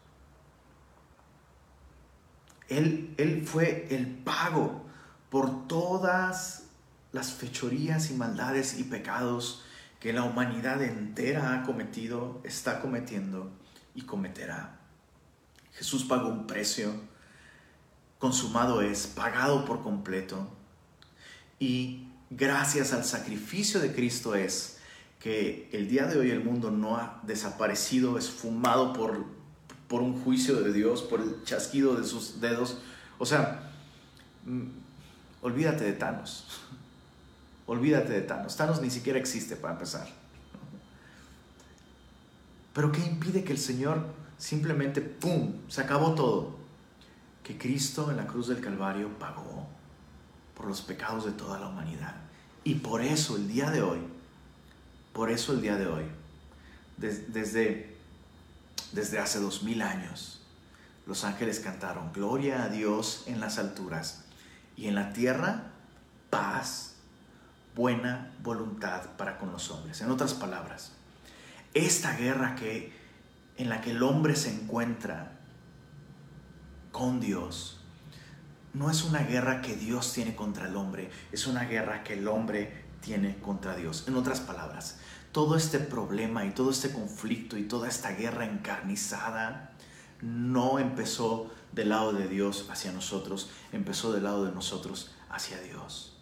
Él, 2.69 3.15
él 3.17 3.43
fue 3.47 3.89
el 3.91 4.07
pago 4.07 4.85
por 5.31 5.67
todas 5.67 6.65
las 7.11 7.33
fechorías 7.33 8.11
y 8.11 8.15
maldades 8.15 8.79
y 8.79 8.85
pecados 8.85 9.65
que 9.99 10.13
la 10.13 10.25
humanidad 10.25 10.83
entera 10.83 11.55
ha 11.55 11.63
cometido, 11.63 12.43
está 12.45 12.83
cometiendo 12.83 13.51
y 13.95 14.03
cometerá. 14.03 14.79
Jesús 15.73 16.05
pagó 16.05 16.29
un 16.29 16.47
precio, 16.47 16.93
consumado 18.19 18.83
es, 18.83 19.07
pagado 19.07 19.65
por 19.65 19.83
completo, 19.83 20.51
y 21.59 22.09
gracias 22.29 22.93
al 22.93 23.07
sacrificio 23.07 23.81
de 23.81 23.95
Cristo 23.95 24.35
es 24.35 24.82
que 25.23 25.69
el 25.73 25.88
día 25.88 26.07
de 26.07 26.19
hoy 26.19 26.33
el 26.33 26.43
mundo 26.43 26.73
no 26.73 26.97
ha 26.97 27.21
desaparecido, 27.23 28.19
esfumado 28.19 28.93
por, 28.93 29.25
por 29.87 30.02
un 30.02 30.21
juicio 30.21 30.61
de 30.61 30.73
Dios, 30.73 31.02
por 31.02 31.21
el 31.21 31.45
chasquido 31.45 31.95
de 31.95 32.05
sus 32.05 32.41
dedos. 32.41 32.79
O 33.19 33.25
sea, 33.25 33.71
mm, 34.45 34.67
olvídate 35.43 35.85
de 35.85 35.93
Thanos. 35.93 36.47
Olvídate 37.67 38.12
de 38.12 38.23
Thanos. 38.23 38.57
Thanos 38.57 38.83
ni 38.83 38.91
siquiera 38.91 39.21
existe 39.21 39.55
para 39.55 39.75
empezar. 39.75 40.09
Pero 42.75 42.91
¿qué 42.91 43.00
impide 43.02 43.45
que 43.45 43.52
el 43.52 43.59
Señor 43.59 44.05
simplemente, 44.38 45.00
¡pum!, 45.00 45.52
se 45.69 45.83
acabó 45.83 46.17
todo? 46.17 46.57
Que 47.45 47.57
Cristo 47.57 48.11
en 48.11 48.17
la 48.17 48.26
cruz 48.26 48.49
del 48.49 48.61
Calvario 48.61 49.09
pagó 49.21 49.69
por 50.57 50.67
los 50.67 50.83
pecados 50.83 51.25
de 51.25 51.31
toda 51.31 51.61
la 51.61 51.69
humanidad. 51.69 52.17
Y 52.64 52.75
por 52.75 53.00
eso 53.00 53.37
el 53.37 53.47
día 53.47 53.71
de 53.71 53.83
hoy, 53.83 54.00
por 55.12 55.31
eso 55.31 55.52
el 55.52 55.61
día 55.61 55.76
de 55.76 55.87
hoy, 55.87 56.04
desde, 56.97 57.97
desde 58.92 59.19
hace 59.19 59.40
dos 59.40 59.62
mil 59.62 59.83
años, 59.83 60.40
los 61.07 61.25
ángeles 61.25 61.61
cantaron, 61.61 62.12
Gloria 62.12 62.64
a 62.64 62.69
Dios 62.69 63.25
en 63.26 63.40
las 63.40 63.59
alturas 63.59 64.25
y 64.76 64.87
en 64.87 64.95
la 64.95 65.12
tierra, 65.12 65.73
paz, 66.31 66.95
buena 67.75 68.33
voluntad 68.42 69.02
para 69.16 69.38
con 69.38 69.50
los 69.52 69.71
hombres. 69.71 70.00
En 70.00 70.11
otras 70.11 70.35
palabras, 70.35 70.92
esta 71.75 72.16
guerra 72.16 72.54
que, 72.54 72.92
en 73.57 73.69
la 73.69 73.81
que 73.81 73.90
el 73.90 74.02
hombre 74.02 74.37
se 74.37 74.50
encuentra 74.52 75.33
con 76.90 77.21
Dios, 77.21 77.81
no 78.75 78.90
es 78.90 79.04
una 79.04 79.21
guerra 79.21 79.61
que 79.61 79.76
Dios 79.76 80.12
tiene 80.12 80.35
contra 80.35 80.69
el 80.69 80.76
hombre, 80.76 81.11
es 81.33 81.47
una 81.47 81.64
guerra 81.64 82.02
que 82.02 82.14
el 82.14 82.28
hombre 82.28 82.82
tiene 83.03 83.39
contra 83.39 83.77
Dios. 83.77 84.05
En 84.09 84.17
otras 84.17 84.41
palabras, 84.41 84.99
todo 85.33 85.57
este 85.57 85.79
problema 85.79 86.47
y 86.47 86.53
todo 86.53 86.71
este 86.71 86.91
conflicto 86.91 87.59
y 87.59 87.65
toda 87.65 87.89
esta 87.89 88.13
guerra 88.13 88.47
encarnizada 88.47 89.73
no 90.23 90.79
empezó 90.79 91.51
del 91.73 91.91
lado 91.91 92.13
de 92.13 92.29
Dios 92.29 92.69
hacia 92.71 92.93
nosotros, 92.93 93.51
empezó 93.73 94.13
del 94.13 94.25
lado 94.25 94.45
de 94.45 94.53
nosotros 94.53 95.15
hacia 95.31 95.61
Dios. 95.61 96.17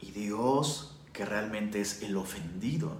Y 0.00 0.10
Dios, 0.10 0.96
que 1.12 1.24
realmente 1.24 1.80
es 1.80 2.02
el 2.02 2.16
ofendido, 2.16 2.96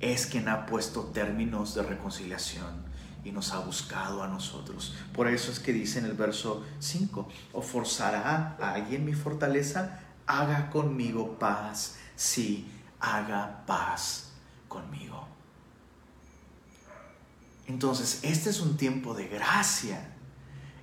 es 0.00 0.26
quien 0.26 0.48
ha 0.48 0.66
puesto 0.66 1.04
términos 1.04 1.74
de 1.74 1.82
reconciliación 1.82 2.84
y 3.24 3.32
nos 3.32 3.52
ha 3.52 3.58
buscado 3.58 4.22
a 4.22 4.28
nosotros. 4.28 4.94
Por 5.12 5.28
eso 5.28 5.50
es 5.50 5.58
que 5.58 5.72
dice 5.72 5.98
en 5.98 6.04
el 6.04 6.12
verso 6.12 6.64
5, 6.78 7.28
o 7.52 7.62
forzará 7.62 8.56
a 8.60 8.72
alguien 8.74 9.04
mi 9.04 9.14
fortaleza, 9.14 10.00
haga 10.26 10.70
conmigo 10.70 11.38
paz, 11.38 11.96
sí, 12.14 12.70
haga 13.00 13.64
paz 13.66 14.32
conmigo. 14.68 15.26
Entonces, 17.66 18.20
este 18.22 18.50
es 18.50 18.60
un 18.60 18.76
tiempo 18.76 19.14
de 19.14 19.28
gracia 19.28 20.12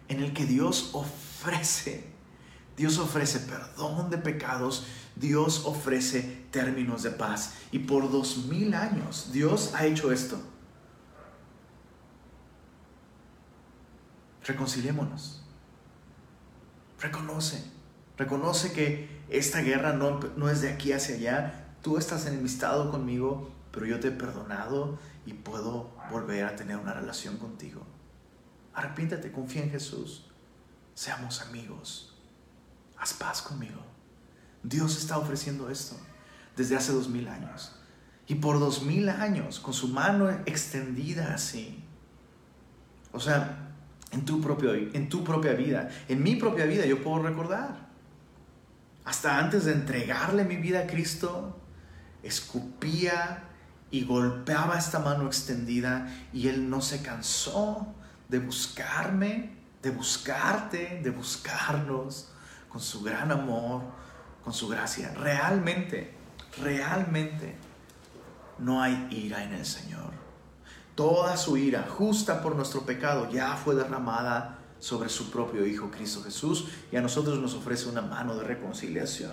en 0.08 0.22
el 0.22 0.34
que 0.34 0.46
Dios 0.46 0.90
ofrece, 0.94 2.12
Dios 2.76 2.98
ofrece 2.98 3.40
perdón 3.40 4.10
de 4.10 4.18
pecados, 4.18 4.86
Dios 5.16 5.66
ofrece 5.66 6.46
términos 6.52 7.04
de 7.04 7.12
paz. 7.12 7.54
Y 7.72 7.80
por 7.80 8.12
dos 8.12 8.46
mil 8.46 8.74
años 8.74 9.32
Dios 9.32 9.74
ha 9.76 9.86
hecho 9.86 10.12
esto. 10.12 10.42
reconciliémonos. 14.46 15.42
Reconoce, 17.00 17.64
reconoce 18.18 18.72
que 18.72 19.13
esta 19.34 19.62
guerra 19.62 19.94
no, 19.94 20.20
no 20.38 20.50
es 20.50 20.62
de 20.62 20.72
aquí 20.72 20.94
hacia 20.94 21.16
allá. 21.16 21.66
Tú 21.82 21.98
estás 21.98 22.26
enemistado 22.28 22.92
conmigo, 22.92 23.52
pero 23.72 23.86
yo 23.86 24.00
te 24.00 24.10
he 24.10 24.12
perdonado 24.12 25.00
y 25.26 25.34
puedo 25.34 25.92
volver 26.12 26.46
a 26.46 26.56
tener 26.56 26.78
una 26.78 26.94
relación 26.94 27.38
contigo. 27.38 27.82
Arrepiéntate, 28.74 29.32
confía 29.32 29.64
en 29.64 29.72
Jesús. 29.72 30.26
Seamos 30.94 31.42
amigos. 31.42 32.16
Haz 32.98 33.14
paz 33.14 33.42
conmigo. 33.42 33.82
Dios 34.62 34.98
está 34.98 35.18
ofreciendo 35.18 35.70
esto 35.70 35.98
desde 36.56 36.76
hace 36.76 36.92
dos 36.92 37.10
mil 37.10 37.28
años. 37.28 37.76
Y 38.28 38.36
por 38.36 38.60
dos 38.60 38.84
mil 38.84 39.10
años, 39.10 39.60
con 39.60 39.74
su 39.74 39.90
mano 39.90 40.30
extendida 40.46 41.34
así. 41.34 41.84
O 43.12 43.20
sea, 43.20 43.74
en 44.12 44.26
tu, 44.26 44.40
propio, 44.40 44.74
en 44.74 45.10
tu 45.10 45.24
propia 45.24 45.54
vida. 45.54 45.90
En 46.08 46.24
mi 46.24 46.36
propia 46.36 46.66
vida 46.66 46.86
yo 46.86 47.04
puedo 47.04 47.24
recordar. 47.24 47.93
Hasta 49.06 49.38
antes 49.38 49.66
de 49.66 49.74
entregarle 49.74 50.46
mi 50.46 50.56
vida 50.56 50.82
a 50.82 50.88
Cristo, 50.88 51.60
escupía 52.22 53.44
y 53.92 54.06
golpeaba 54.06 54.78
esta 54.78 55.00
mano 55.00 55.28
extendida 55.28 56.08
y 56.32 56.48
Él 56.48 56.70
no 56.70 56.82
se 56.82 57.02
cansó 57.02 57.94
de 58.30 58.40
buscarme, 58.40 59.58
de 59.82 59.92
buscarte, 59.92 61.02
de 61.04 61.10
buscarnos 61.12 62.30
con 62.70 62.82
su 62.82 63.04
gran 63.04 63.32
amor, 63.32 63.84
con 64.44 64.54
su 64.54 64.68
gracia. 64.68 65.14
Realmente, 65.14 66.16
realmente 66.62 67.56
no 68.58 68.82
hay 68.82 69.08
ira 69.12 69.44
en 69.44 69.54
el 69.54 69.66
Señor. 69.66 70.12
Toda 70.96 71.38
su 71.38 71.58
ira, 71.58 71.86
justa 71.88 72.42
por 72.42 72.56
nuestro 72.56 72.86
pecado, 72.86 73.30
ya 73.30 73.56
fue 73.56 73.76
derramada 73.76 74.60
sobre 74.84 75.08
su 75.08 75.32
propio 75.32 75.66
Hijo 75.66 75.90
Cristo 75.90 76.22
Jesús 76.22 76.68
y 76.92 76.98
a 76.98 77.02
nosotros 77.02 77.40
nos 77.40 77.54
ofrece 77.54 77.88
una 77.88 78.02
mano 78.02 78.36
de 78.36 78.44
reconciliación. 78.44 79.32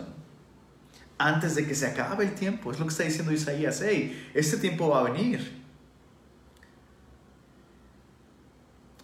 Antes 1.19 1.57
de 1.57 1.67
que 1.67 1.75
se 1.75 1.89
acabe 1.89 2.25
el 2.25 2.37
tiempo, 2.37 2.71
es 2.71 2.79
lo 2.79 2.85
que 2.87 2.93
está 2.93 3.03
diciendo 3.03 3.33
Isaías, 3.33 3.83
hey, 3.85 4.31
este 4.33 4.59
tiempo 4.59 4.91
va 4.91 5.01
a 5.01 5.11
venir. 5.11 5.61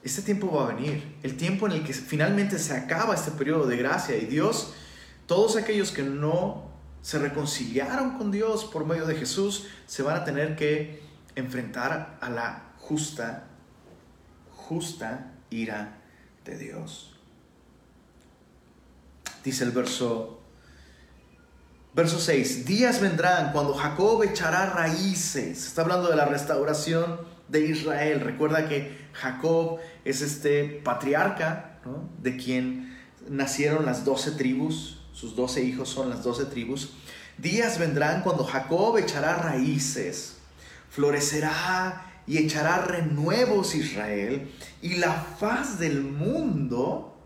Este 0.04 0.22
tiempo 0.22 0.52
va 0.52 0.68
a 0.68 0.72
venir, 0.72 1.16
el 1.24 1.36
tiempo 1.36 1.66
en 1.66 1.72
el 1.72 1.82
que 1.82 1.92
finalmente 1.92 2.60
se 2.60 2.76
acaba 2.76 3.16
este 3.16 3.32
periodo 3.32 3.66
de 3.66 3.78
gracia 3.78 4.16
y 4.16 4.26
Dios, 4.26 4.72
todos 5.26 5.56
aquellos 5.56 5.90
que 5.90 6.04
no 6.04 6.70
se 7.02 7.18
reconciliaron 7.18 8.18
con 8.18 8.30
Dios 8.30 8.66
por 8.66 8.86
medio 8.86 9.04
de 9.06 9.16
Jesús, 9.16 9.66
se 9.86 10.04
van 10.04 10.14
a 10.14 10.24
tener 10.24 10.54
que 10.54 11.02
enfrentar 11.34 12.18
a 12.20 12.30
la 12.30 12.70
justa, 12.78 13.48
justa 14.54 15.32
ira 15.50 15.95
Dios. 16.54 17.14
Dice 19.42 19.64
el 19.64 19.70
verso, 19.70 20.40
verso 21.94 22.20
6, 22.20 22.66
días 22.66 23.00
vendrán 23.00 23.52
cuando 23.52 23.74
Jacob 23.74 24.22
echará 24.22 24.66
raíces. 24.66 25.66
Está 25.66 25.82
hablando 25.82 26.08
de 26.08 26.16
la 26.16 26.26
restauración 26.26 27.20
de 27.48 27.66
Israel. 27.66 28.20
Recuerda 28.20 28.68
que 28.68 28.96
Jacob 29.12 29.78
es 30.04 30.20
este 30.22 30.80
patriarca 30.84 31.80
de 32.22 32.36
quien 32.36 32.96
nacieron 33.28 33.86
las 33.86 34.04
doce 34.04 34.32
tribus. 34.32 35.00
Sus 35.12 35.34
doce 35.34 35.62
hijos 35.64 35.88
son 35.88 36.10
las 36.10 36.22
doce 36.22 36.44
tribus. 36.44 36.92
Días 37.38 37.78
vendrán 37.78 38.22
cuando 38.22 38.44
Jacob 38.44 38.98
echará 38.98 39.36
raíces 39.36 40.36
florecerá 40.96 42.05
y 42.26 42.38
echará 42.38 42.78
renuevos 42.78 43.74
Israel, 43.74 44.52
y 44.82 44.96
la 44.96 45.12
faz 45.12 45.78
del 45.78 46.02
mundo 46.02 47.16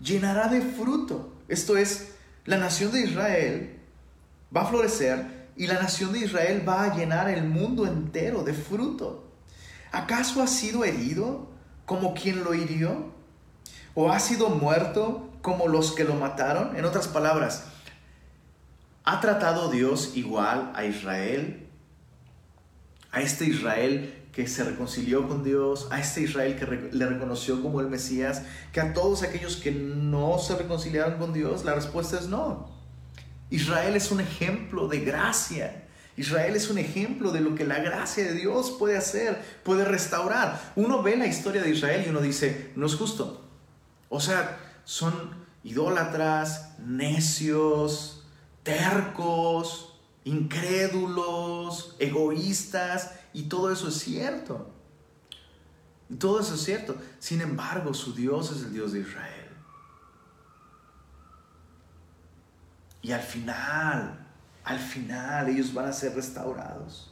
llenará 0.00 0.48
de 0.48 0.60
fruto. 0.60 1.32
Esto 1.48 1.76
es, 1.76 2.14
la 2.44 2.58
nación 2.58 2.92
de 2.92 3.02
Israel 3.02 3.78
va 4.54 4.62
a 4.62 4.66
florecer 4.66 5.48
y 5.56 5.66
la 5.66 5.74
nación 5.74 6.12
de 6.12 6.20
Israel 6.20 6.64
va 6.66 6.84
a 6.84 6.96
llenar 6.96 7.28
el 7.28 7.44
mundo 7.44 7.86
entero 7.86 8.42
de 8.42 8.54
fruto. 8.54 9.24
¿Acaso 9.92 10.42
ha 10.42 10.46
sido 10.46 10.84
herido 10.84 11.48
como 11.84 12.14
quien 12.14 12.44
lo 12.44 12.54
hirió? 12.54 13.12
¿O 13.94 14.10
ha 14.10 14.20
sido 14.20 14.48
muerto 14.50 15.30
como 15.42 15.66
los 15.68 15.92
que 15.92 16.04
lo 16.04 16.14
mataron? 16.14 16.76
En 16.76 16.84
otras 16.84 17.08
palabras, 17.08 17.64
¿ha 19.04 19.20
tratado 19.20 19.70
Dios 19.70 20.12
igual 20.14 20.72
a 20.74 20.84
Israel 20.84 21.68
a 23.10 23.20
este 23.20 23.46
Israel 23.46 24.17
que 24.38 24.46
se 24.46 24.62
reconcilió 24.62 25.26
con 25.26 25.42
Dios, 25.42 25.88
a 25.90 25.98
este 25.98 26.20
Israel 26.20 26.54
que 26.54 26.96
le 26.96 27.06
reconoció 27.06 27.60
como 27.60 27.80
el 27.80 27.88
Mesías, 27.88 28.42
que 28.72 28.80
a 28.80 28.92
todos 28.92 29.24
aquellos 29.24 29.56
que 29.56 29.72
no 29.72 30.38
se 30.38 30.54
reconciliaron 30.54 31.18
con 31.18 31.32
Dios, 31.32 31.64
la 31.64 31.74
respuesta 31.74 32.20
es 32.20 32.28
no. 32.28 32.70
Israel 33.50 33.96
es 33.96 34.12
un 34.12 34.20
ejemplo 34.20 34.86
de 34.86 35.00
gracia. 35.00 35.88
Israel 36.16 36.54
es 36.54 36.70
un 36.70 36.78
ejemplo 36.78 37.32
de 37.32 37.40
lo 37.40 37.56
que 37.56 37.64
la 37.64 37.80
gracia 37.80 38.22
de 38.26 38.34
Dios 38.34 38.76
puede 38.78 38.96
hacer, 38.96 39.42
puede 39.64 39.84
restaurar. 39.84 40.72
Uno 40.76 41.02
ve 41.02 41.16
la 41.16 41.26
historia 41.26 41.60
de 41.60 41.70
Israel 41.70 42.04
y 42.06 42.10
uno 42.10 42.20
dice, 42.20 42.70
no 42.76 42.86
es 42.86 42.94
justo. 42.94 43.44
O 44.08 44.20
sea, 44.20 44.60
son 44.84 45.34
idólatras, 45.64 46.78
necios, 46.78 48.24
tercos, 48.62 49.98
incrédulos, 50.22 51.96
egoístas, 51.98 53.17
y 53.32 53.44
todo 53.44 53.72
eso 53.72 53.88
es 53.88 53.94
cierto. 53.94 54.70
Y 56.10 56.16
todo 56.16 56.40
eso 56.40 56.54
es 56.54 56.62
cierto. 56.62 56.96
Sin 57.18 57.40
embargo, 57.40 57.92
su 57.94 58.14
Dios 58.14 58.50
es 58.52 58.62
el 58.62 58.72
Dios 58.72 58.92
de 58.92 59.00
Israel. 59.00 59.48
Y 63.02 63.12
al 63.12 63.22
final, 63.22 64.26
Al 64.68 64.78
final 64.78 65.48
ellos 65.48 65.72
van 65.72 65.86
a 65.86 65.92
ser 65.94 66.14
restaurados. 66.14 67.10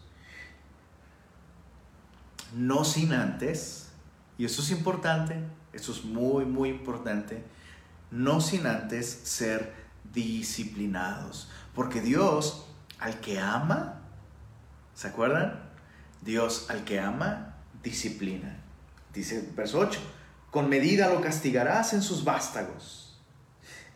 No 2.54 2.84
sin 2.84 3.14
antes, 3.14 3.88
y 4.36 4.44
eso 4.44 4.60
es 4.60 4.70
importante, 4.70 5.42
eso 5.72 5.90
es 5.92 6.04
muy, 6.04 6.44
muy 6.44 6.68
importante, 6.68 7.42
no 8.10 8.42
sin 8.42 8.66
antes 8.66 9.08
ser 9.08 9.74
disciplinados. 10.12 11.48
Porque 11.74 12.02
Dios, 12.02 12.66
al 12.98 13.20
que 13.20 13.40
ama, 13.40 14.02
¿se 14.94 15.08
acuerdan? 15.08 15.65
Dios, 16.22 16.66
al 16.68 16.84
que 16.84 17.00
ama, 17.00 17.56
disciplina. 17.82 18.56
Dice 19.14 19.48
verso 19.54 19.78
8, 19.78 20.00
con 20.50 20.68
medida 20.68 21.08
lo 21.08 21.20
castigarás 21.20 21.92
en 21.92 22.02
sus 22.02 22.24
vástagos. 22.24 23.18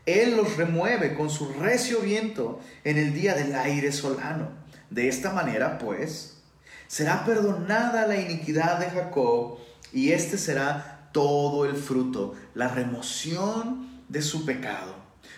Él 0.06 0.36
los 0.36 0.56
remueve 0.56 1.14
con 1.14 1.30
su 1.30 1.52
recio 1.52 2.00
viento 2.00 2.60
en 2.84 2.98
el 2.98 3.12
día 3.12 3.34
del 3.34 3.54
aire 3.54 3.92
solano. 3.92 4.48
De 4.88 5.08
esta 5.08 5.32
manera, 5.32 5.78
pues, 5.78 6.38
será 6.86 7.24
perdonada 7.24 8.06
la 8.06 8.20
iniquidad 8.20 8.78
de 8.78 8.90
Jacob 8.90 9.58
y 9.92 10.12
este 10.12 10.38
será 10.38 11.08
todo 11.12 11.64
el 11.64 11.76
fruto, 11.76 12.34
la 12.54 12.68
remoción 12.68 14.02
de 14.08 14.22
su 14.22 14.44
pecado. 14.44 14.94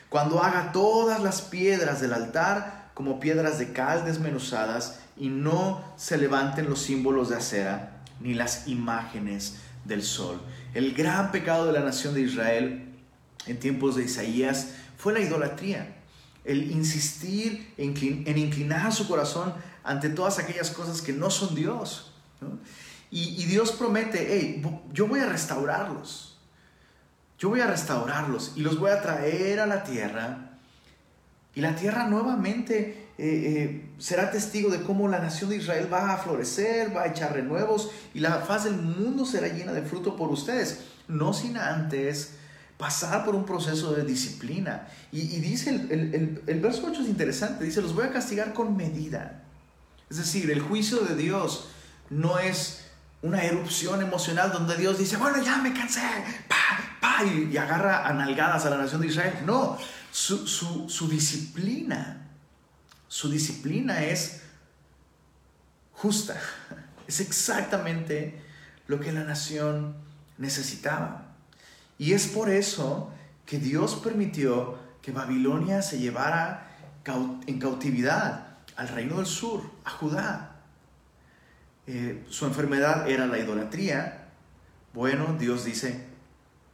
Cuando 0.09 0.43
haga 0.43 0.73
todas 0.73 1.23
las 1.23 1.43
piedras 1.43 2.01
del 2.01 2.13
altar 2.13 2.91
como 2.95 3.21
piedras 3.21 3.59
de 3.59 3.73
cal 3.73 4.05
desmenuzadas 4.05 4.99
y 5.17 5.29
no 5.29 5.85
se 5.97 6.17
levanten 6.17 6.69
los 6.69 6.81
símbolos 6.81 7.29
de 7.29 7.37
acera 7.37 8.03
ni 8.21 8.35
las 8.35 8.69
imágenes 8.69 9.59
del 9.85 10.03
sol. 10.03 10.41
El 10.75 10.95
gran 10.95 11.33
pecado 11.33 11.67
de 11.67 11.73
la 11.73 11.81
nación 11.81 12.15
de 12.15 12.23
Israel 12.23 12.89
en 13.47 13.59
tiempos 13.59 13.97
de 13.97 14.05
Isaías 14.05 14.75
fue 14.97 15.13
la 15.13 15.21
idolatría, 15.21 15.97
el 16.45 16.71
insistir 16.71 17.73
en 17.77 18.39
inclinar 18.39 18.93
su 18.93 19.07
corazón 19.07 19.55
ante 19.85 20.09
todas 20.09 20.39
aquellas 20.39 20.71
cosas 20.71 21.03
que 21.03 21.13
no 21.13 21.31
son 21.31 21.55
Dios. 21.55 22.13
Y, 23.11 23.45
Dios 23.45 23.73
promete, 23.73 24.27
hey, 24.31 24.63
yo 24.93 25.07
voy 25.07 25.21
a 25.21 25.27
restaurarlos. 25.27 26.39
Yo 27.39 27.51
voy 27.51 27.61
a 27.61 27.67
restaurarlos 27.67 28.53
y 28.57 28.63
los 28.63 28.79
voy 28.79 28.91
a 28.91 29.03
traer 29.03 29.61
a 29.61 29.67
la 29.67 29.85
tierra. 29.85 30.53
Y 31.55 31.61
la 31.61 31.77
tierra 31.77 32.07
nuevamente 32.07 33.09
eh, 33.19 33.27
eh, 33.27 33.91
será 34.03 34.33
testigo 34.33 34.69
de 34.69 34.83
cómo 34.83 35.07
la 35.07 35.21
nación 35.21 35.51
de 35.51 35.59
Israel 35.59 35.89
va 35.91 36.13
a 36.13 36.17
florecer, 36.17 36.95
va 36.95 37.03
a 37.03 37.07
echar 37.07 37.35
renuevos 37.35 37.93
y 38.13 38.19
la 38.19 38.41
faz 38.41 38.65
del 38.65 38.75
mundo 38.75 39.25
será 39.25 39.47
llena 39.47 39.73
de 39.73 39.83
fruto 39.83 40.17
por 40.17 40.29
ustedes. 40.33 40.81
No 41.07 41.33
sin 41.33 41.57
antes 41.57 42.33
pasar 42.79 43.25
por 43.25 43.37
un 43.37 43.47
proceso 43.47 43.93
de 43.95 44.05
disciplina. 44.05 44.89
Y, 45.13 45.39
dice, 45.39 45.71
el, 45.71 46.43
el, 46.45 46.61
verso 46.61 46.85
8 46.89 47.01
es 47.01 47.09
interesante, 47.09 47.63
dice, 47.65 47.81
los 47.81 47.95
voy 47.95 48.07
a 48.07 48.11
castigar 48.11 48.53
con 48.53 48.77
medida. 48.77 49.45
Es 50.11 50.17
decir, 50.17 50.51
el 50.51 50.61
juicio 50.61 50.99
de 51.03 51.15
Dios 51.15 51.69
no 52.11 52.41
es 52.41 52.87
una 53.23 53.45
erupción 53.45 54.03
emocional 54.03 54.51
donde 54.51 54.77
Dios 54.77 54.99
dice, 54.99 55.17
bueno, 55.17 55.41
ya 55.45 55.59
me 55.59 55.73
cansé, 55.73 56.01
pa, 56.49 57.25
y, 57.25 57.57
agarra 57.57 58.05
a 58.09 58.13
nalgadas 58.13 58.67
a 58.67 58.71
la 58.71 58.79
nación 58.79 59.01
de 59.01 59.07
Israel. 59.07 59.35
No, 59.47 59.79
su, 60.11 60.49
su 60.49 61.09
disciplina, 61.09 62.22
su 63.13 63.29
disciplina 63.29 64.05
es 64.07 64.41
justa. 65.93 66.41
Es 67.07 67.21
exactamente 67.21 68.41
lo 68.87 69.01
que 69.01 69.13
la 69.13 69.25
nación 69.25 69.97
necesitaba. 70.39 71.35
Y 71.99 72.15
es 72.15 72.29
por 72.29 72.49
eso 72.49 73.13
que 73.45 73.59
Dios 73.59 73.97
permitió 73.97 74.79
que 75.03 75.13
Babilonia 75.13 75.83
se 75.83 75.99
llevara 75.99 76.71
en 77.47 77.59
cautividad 77.59 78.57
al 78.77 78.89
reino 78.89 79.17
del 79.17 79.27
sur, 79.27 79.63
a 79.85 79.91
Judá. 79.91 80.63
Eh, 81.89 82.25
su 82.31 82.47
enfermedad 82.47 83.11
era 83.11 83.27
la 83.27 83.39
idolatría. 83.39 84.29
Bueno, 84.95 85.37
Dios 85.39 85.65
dice, 85.65 86.07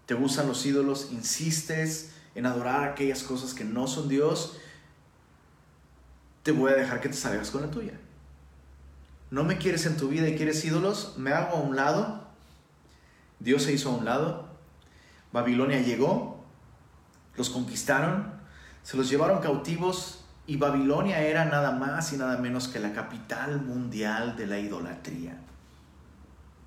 te 0.07 0.14
gustan 0.14 0.46
los 0.46 0.64
ídolos, 0.66 1.09
insistes 1.11 2.11
en 2.37 2.46
adorar 2.46 2.87
aquellas 2.87 3.24
cosas 3.24 3.55
que 3.55 3.64
no 3.64 3.88
son 3.88 4.09
Dios, 4.09 4.58
te 6.48 6.52
voy 6.52 6.72
a 6.72 6.76
dejar 6.76 7.02
que 7.02 7.11
te 7.11 7.14
salgas 7.14 7.50
con 7.50 7.61
la 7.61 7.70
tuya. 7.70 7.92
No 9.30 9.44
me 9.44 9.58
quieres 9.58 9.84
en 9.84 9.98
tu 9.98 10.08
vida 10.08 10.26
y 10.26 10.34
quieres 10.34 10.64
ídolos, 10.64 11.18
me 11.18 11.30
hago 11.30 11.58
a 11.58 11.61
un 11.61 11.76
lado. 11.76 12.24
Dios 13.38 13.64
se 13.64 13.74
hizo 13.74 13.90
a 13.90 13.96
un 13.96 14.06
lado. 14.06 14.48
Babilonia 15.30 15.82
llegó, 15.82 16.42
los 17.37 17.50
conquistaron, 17.50 18.32
se 18.82 18.96
los 18.96 19.11
llevaron 19.11 19.42
cautivos 19.42 20.24
y 20.46 20.56
Babilonia 20.56 21.20
era 21.20 21.44
nada 21.44 21.72
más 21.72 22.14
y 22.14 22.16
nada 22.16 22.38
menos 22.38 22.66
que 22.68 22.80
la 22.80 22.94
capital 22.94 23.61
mundial 23.61 24.34
de 24.34 24.46
la 24.46 24.58
idolatría. 24.58 25.37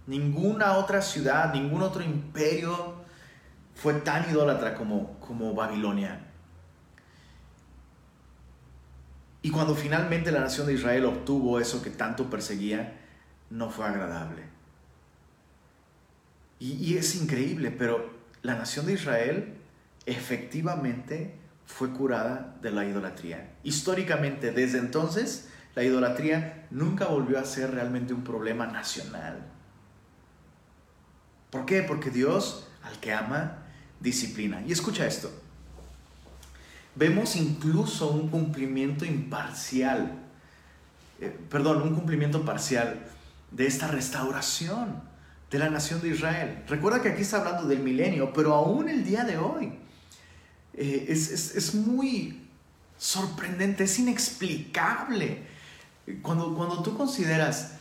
Ninguna 0.05 0.73
otra 0.73 1.01
ciudad, 1.01 1.51
ningún 1.55 1.81
otro 1.81 2.03
imperio 2.03 3.01
fue 3.73 3.95
tan 3.95 4.29
idólatra 4.29 4.75
como, 4.75 5.19
como 5.19 5.55
Babilonia. 5.55 6.30
Y 9.41 9.49
cuando 9.49 9.75
finalmente 9.75 10.32
la 10.32 10.41
nación 10.41 10.67
de 10.67 10.73
Israel 10.73 11.06
obtuvo 11.06 11.60
eso 11.60 11.82
que 11.82 11.89
tanto 11.89 12.30
perseguía, 12.30 12.99
no 13.49 13.69
fue 13.69 13.86
agradable. 13.86 14.43
Y, 16.60 16.95
es 16.95 17.15
increíble, 17.15 17.71
pero 17.71 18.13
la 18.43 18.54
nación 18.56 18.86
de 18.86 18.93
Israel 18.93 19.58
efectivamente 20.06 21.34
fue 21.65 21.89
curada 21.89 22.56
de 22.62 22.69
la 22.69 22.86
idolatría. 22.86 23.56
Históricamente, 23.63 24.51
desde 24.51 24.77
entonces, 24.77 25.49
la 25.73 25.84
idolatría 25.84 26.67
nunca 26.69 27.08
volvió 27.08 27.39
a 27.39 27.45
ser 27.45 27.71
realmente 27.71 28.13
un 28.13 28.23
problema 28.23 28.67
nacional. 28.67 29.39
¿Por 31.49 31.65
qué? 31.65 31.82
Porque 31.82 32.12
Dios, 32.12 32.67
al 32.84 32.99
que 32.99 33.12
ama, 33.12 33.63
disciplina. 33.99 34.62
Y 34.62 34.71
escucha 34.71 35.08
esto. 35.08 35.32
Vemos 36.95 37.36
incluso 37.36 38.12
un 38.12 38.30
cumplimiento 38.30 39.06
imparcial, 39.06 40.19
eh, 41.19 41.38
perdón, 41.49 41.82
un 41.84 41.95
cumplimiento 41.95 42.43
parcial 42.43 43.08
de 43.51 43.67
esta 43.67 43.88
restauración 43.88 45.01
de 45.49 45.60
la 45.60 45.69
nación 45.69 46.01
de 46.01 46.10
Israel. 46.10 46.63
Recuerda 46.67 47.01
que 47.01 47.10
aquí 47.10 47.21
está 47.21 47.38
hablando 47.38 47.67
del 47.67 47.80
milenio, 47.80 48.34
pero 48.34 48.54
aún 48.54 48.89
el 48.89 49.04
día 49.06 49.23
de 49.23 49.38
hoy 49.38 49.73
eh, 50.73 51.06
es, 51.10 51.75
muy 51.75 52.47
sorprendente, 52.97 53.84
es 53.84 53.99
inexplicable. 53.99 55.43
Cuando, 56.21 56.56
cuando 56.56 56.82
tú 56.82 56.97
consideras 56.97 57.73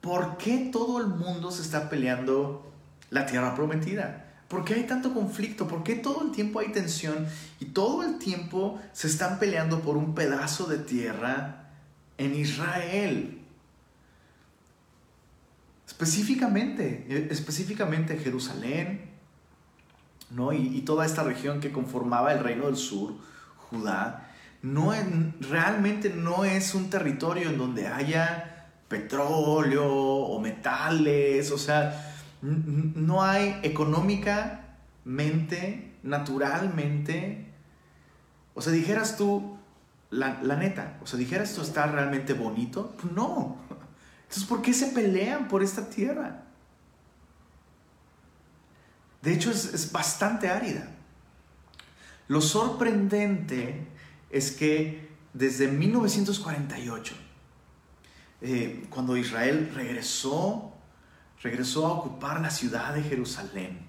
por 0.00 0.36
qué 0.36 0.68
todo 0.70 1.00
el 1.00 1.06
mundo 1.06 1.50
se 1.50 1.62
está 1.62 1.88
peleando 1.88 2.70
la 3.10 3.26
tierra 3.26 3.54
prometida. 3.54 4.23
¿Por 4.48 4.64
qué 4.64 4.74
hay 4.74 4.84
tanto 4.84 5.14
conflicto? 5.14 5.66
¿Por 5.66 5.82
qué 5.82 5.94
todo 5.94 6.22
el 6.22 6.30
tiempo 6.30 6.60
hay 6.60 6.68
tensión 6.68 7.26
y 7.60 7.66
todo 7.66 8.02
el 8.02 8.18
tiempo 8.18 8.80
se 8.92 9.06
están 9.06 9.38
peleando 9.38 9.80
por 9.80 9.96
un 9.96 10.14
pedazo 10.14 10.66
de 10.66 10.78
tierra 10.78 11.70
en 12.18 12.34
Israel? 12.34 13.40
Específicamente, 15.86 17.06
eh, 17.08 17.28
específicamente 17.30 18.18
Jerusalén, 18.18 19.14
y, 20.52 20.80
toda 20.80 21.06
esta 21.06 21.22
región 21.22 21.60
que 21.60 21.70
conformaba 21.70 22.32
el 22.32 22.40
reino 22.40 22.66
del 22.66 22.76
sur, 22.76 23.14
Judá, 23.70 24.30
no 24.62 24.92
realmente 25.40 26.10
no 26.10 26.44
es 26.44 26.74
un 26.74 26.90
territorio 26.90 27.50
en 27.50 27.58
donde 27.58 27.86
haya 27.86 28.68
petróleo 28.88 29.86
o 29.86 30.40
metales, 30.40 31.50
o 31.50 31.58
sea, 31.58 32.13
no 32.44 33.22
hay 33.22 33.58
económicamente, 33.62 35.94
naturalmente, 36.02 37.46
o 38.54 38.60
sea, 38.60 38.72
dijeras 38.72 39.16
tú, 39.16 39.56
la, 40.10 40.42
la, 40.42 40.56
neta, 40.56 40.98
o 41.02 41.06
sea, 41.06 41.18
dijeras 41.18 41.54
tú 41.54 41.62
está 41.62 41.86
realmente 41.86 42.34
bonito, 42.34 42.94
pues 43.00 43.10
no. 43.12 43.56
Entonces, 44.22 44.44
¿por 44.44 44.62
qué 44.62 44.74
se 44.74 44.88
pelean 44.88 45.48
por 45.48 45.62
esta 45.62 45.88
tierra? 45.88 46.42
De 49.22 49.32
hecho, 49.32 49.50
es, 49.50 49.90
bastante 49.90 50.50
árida. 50.50 50.90
Lo 52.28 52.42
sorprendente 52.42 53.86
es 54.30 54.52
que 54.52 55.08
desde 55.32 55.68
1948, 55.68 57.14
eh, 58.42 58.86
cuando 58.90 59.16
Israel 59.16 59.72
regresó, 59.74 60.73
regresó 61.44 61.86
a 61.86 61.92
ocupar 61.92 62.40
la 62.40 62.50
ciudad 62.50 62.94
de 62.94 63.02
Jerusalén 63.02 63.86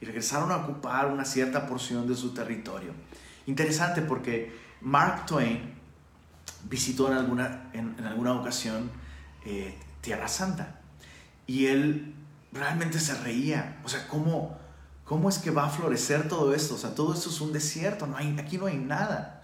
y 0.00 0.04
regresaron 0.04 0.52
a 0.52 0.58
ocupar 0.58 1.10
una 1.10 1.24
cierta 1.24 1.66
porción 1.66 2.06
de 2.06 2.14
su 2.14 2.34
territorio. 2.34 2.92
Interesante 3.46 4.02
porque 4.02 4.54
Mark 4.82 5.24
Twain 5.24 5.72
visitó 6.68 7.10
en 7.10 7.14
alguna, 7.14 7.70
en, 7.72 7.98
alguna 8.04 8.34
ocasión 8.34 8.90
eh, 9.46 9.74
Tierra 10.02 10.28
Santa 10.28 10.78
y 11.46 11.66
él 11.66 12.14
realmente 12.52 13.00
se 13.00 13.14
reía. 13.14 13.80
O 13.82 13.88
sea, 13.88 14.06
¿cómo, 14.06 14.58
¿cómo 15.06 15.30
es 15.30 15.38
que 15.38 15.50
va 15.50 15.64
a 15.64 15.70
florecer 15.70 16.28
todo 16.28 16.54
esto? 16.54 16.74
O 16.74 16.78
sea, 16.78 16.94
todo 16.94 17.14
esto 17.14 17.30
es 17.30 17.40
un 17.40 17.54
desierto, 17.54 18.06
no 18.06 18.18
hay, 18.18 18.36
aquí 18.38 18.58
no 18.58 18.66
hay 18.66 18.76
nada. 18.76 19.42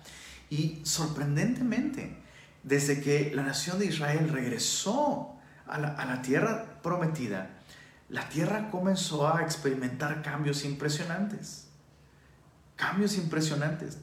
Y 0.50 0.80
sorprendentemente, 0.84 2.18
desde 2.64 3.00
que 3.00 3.32
la 3.34 3.44
nación 3.44 3.78
de 3.78 3.86
Israel 3.86 4.28
regresó 4.28 5.39
a 5.70 6.04
la, 6.04 6.22
tierra 6.22 6.80
prometida, 6.82 7.50
la 8.08 8.28
tierra 8.28 8.70
comenzó 8.70 9.32
a 9.32 9.42
experimentar 9.42 10.22
cambios 10.22 10.64
impresionantes. 10.64 11.68
Cambios 12.76 13.16
impresionantes. 13.16 13.98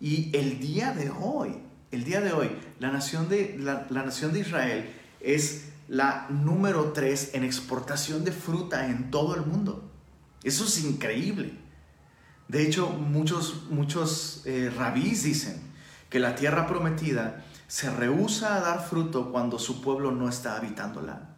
Y 0.00 0.36
el 0.36 0.58
día 0.58 0.92
de 0.92 1.10
hoy, 1.10 1.58
el 1.92 2.04
día 2.04 2.20
de 2.20 2.32
hoy, 2.32 2.50
la 2.80 2.90
nación 2.90 3.28
de, 3.28 3.56
la, 3.58 3.86
nación 3.90 4.32
de 4.32 4.40
Israel 4.40 4.90
es 5.20 5.68
la 5.88 6.26
número 6.28 6.92
tres 6.92 7.30
en 7.34 7.44
exportación 7.44 8.24
de 8.24 8.32
fruta 8.32 8.86
en 8.86 9.10
todo 9.10 9.36
el 9.36 9.42
mundo. 9.42 9.90
Eso 10.42 10.64
es 10.64 10.82
increíble. 10.82 11.52
De 12.48 12.66
hecho, 12.66 12.90
muchos, 12.90 13.66
muchos 13.70 14.42
eh, 14.44 14.72
rabís 14.76 15.22
dicen 15.22 15.60
que 16.10 16.18
la 16.18 16.34
tierra 16.34 16.66
prometida 16.66 17.44
se 17.72 17.88
rehúsa 17.88 18.56
a 18.56 18.60
dar 18.60 18.86
fruto 18.86 19.32
cuando 19.32 19.58
su 19.58 19.80
pueblo 19.80 20.12
no 20.12 20.28
está 20.28 20.58
habitándola. 20.58 21.30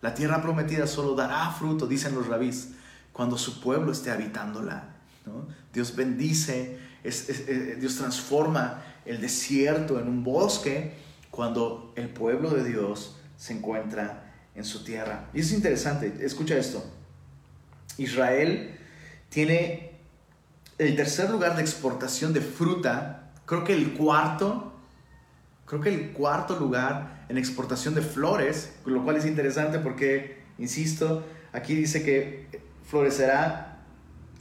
La 0.00 0.14
tierra 0.14 0.40
prometida 0.40 0.86
solo 0.86 1.14
dará 1.14 1.50
fruto, 1.50 1.86
dicen 1.86 2.14
los 2.14 2.28
rabís, 2.28 2.70
cuando 3.12 3.36
su 3.36 3.60
pueblo 3.60 3.92
esté 3.92 4.10
habitándola. 4.10 4.88
Dios 5.70 5.94
bendice, 5.94 6.78
eh, 7.04 7.76
Dios 7.78 7.96
transforma 7.96 8.82
el 9.04 9.20
desierto 9.20 10.00
en 10.00 10.08
un 10.08 10.24
bosque 10.24 10.94
cuando 11.30 11.92
el 11.94 12.08
pueblo 12.08 12.48
de 12.52 12.64
Dios 12.64 13.16
se 13.36 13.52
encuentra 13.52 14.32
en 14.54 14.64
su 14.64 14.82
tierra. 14.82 15.28
Y 15.34 15.40
es 15.40 15.52
interesante, 15.52 16.24
escucha 16.24 16.56
esto. 16.56 16.82
Israel 17.98 18.78
tiene 19.28 19.98
el 20.78 20.96
tercer 20.96 21.28
lugar 21.28 21.54
de 21.54 21.60
exportación 21.60 22.32
de 22.32 22.40
fruta, 22.40 23.30
creo 23.44 23.62
que 23.62 23.74
el 23.74 23.92
cuarto 23.92 24.69
creo 25.70 25.80
que 25.80 25.94
el 25.94 26.10
cuarto 26.10 26.58
lugar 26.58 27.24
en 27.28 27.38
exportación 27.38 27.94
de 27.94 28.02
flores, 28.02 28.72
lo 28.84 29.04
cual 29.04 29.14
es 29.14 29.24
interesante 29.24 29.78
porque, 29.78 30.42
insisto, 30.58 31.24
aquí 31.52 31.76
dice 31.76 32.02
que 32.02 32.48
florecerá, 32.88 33.84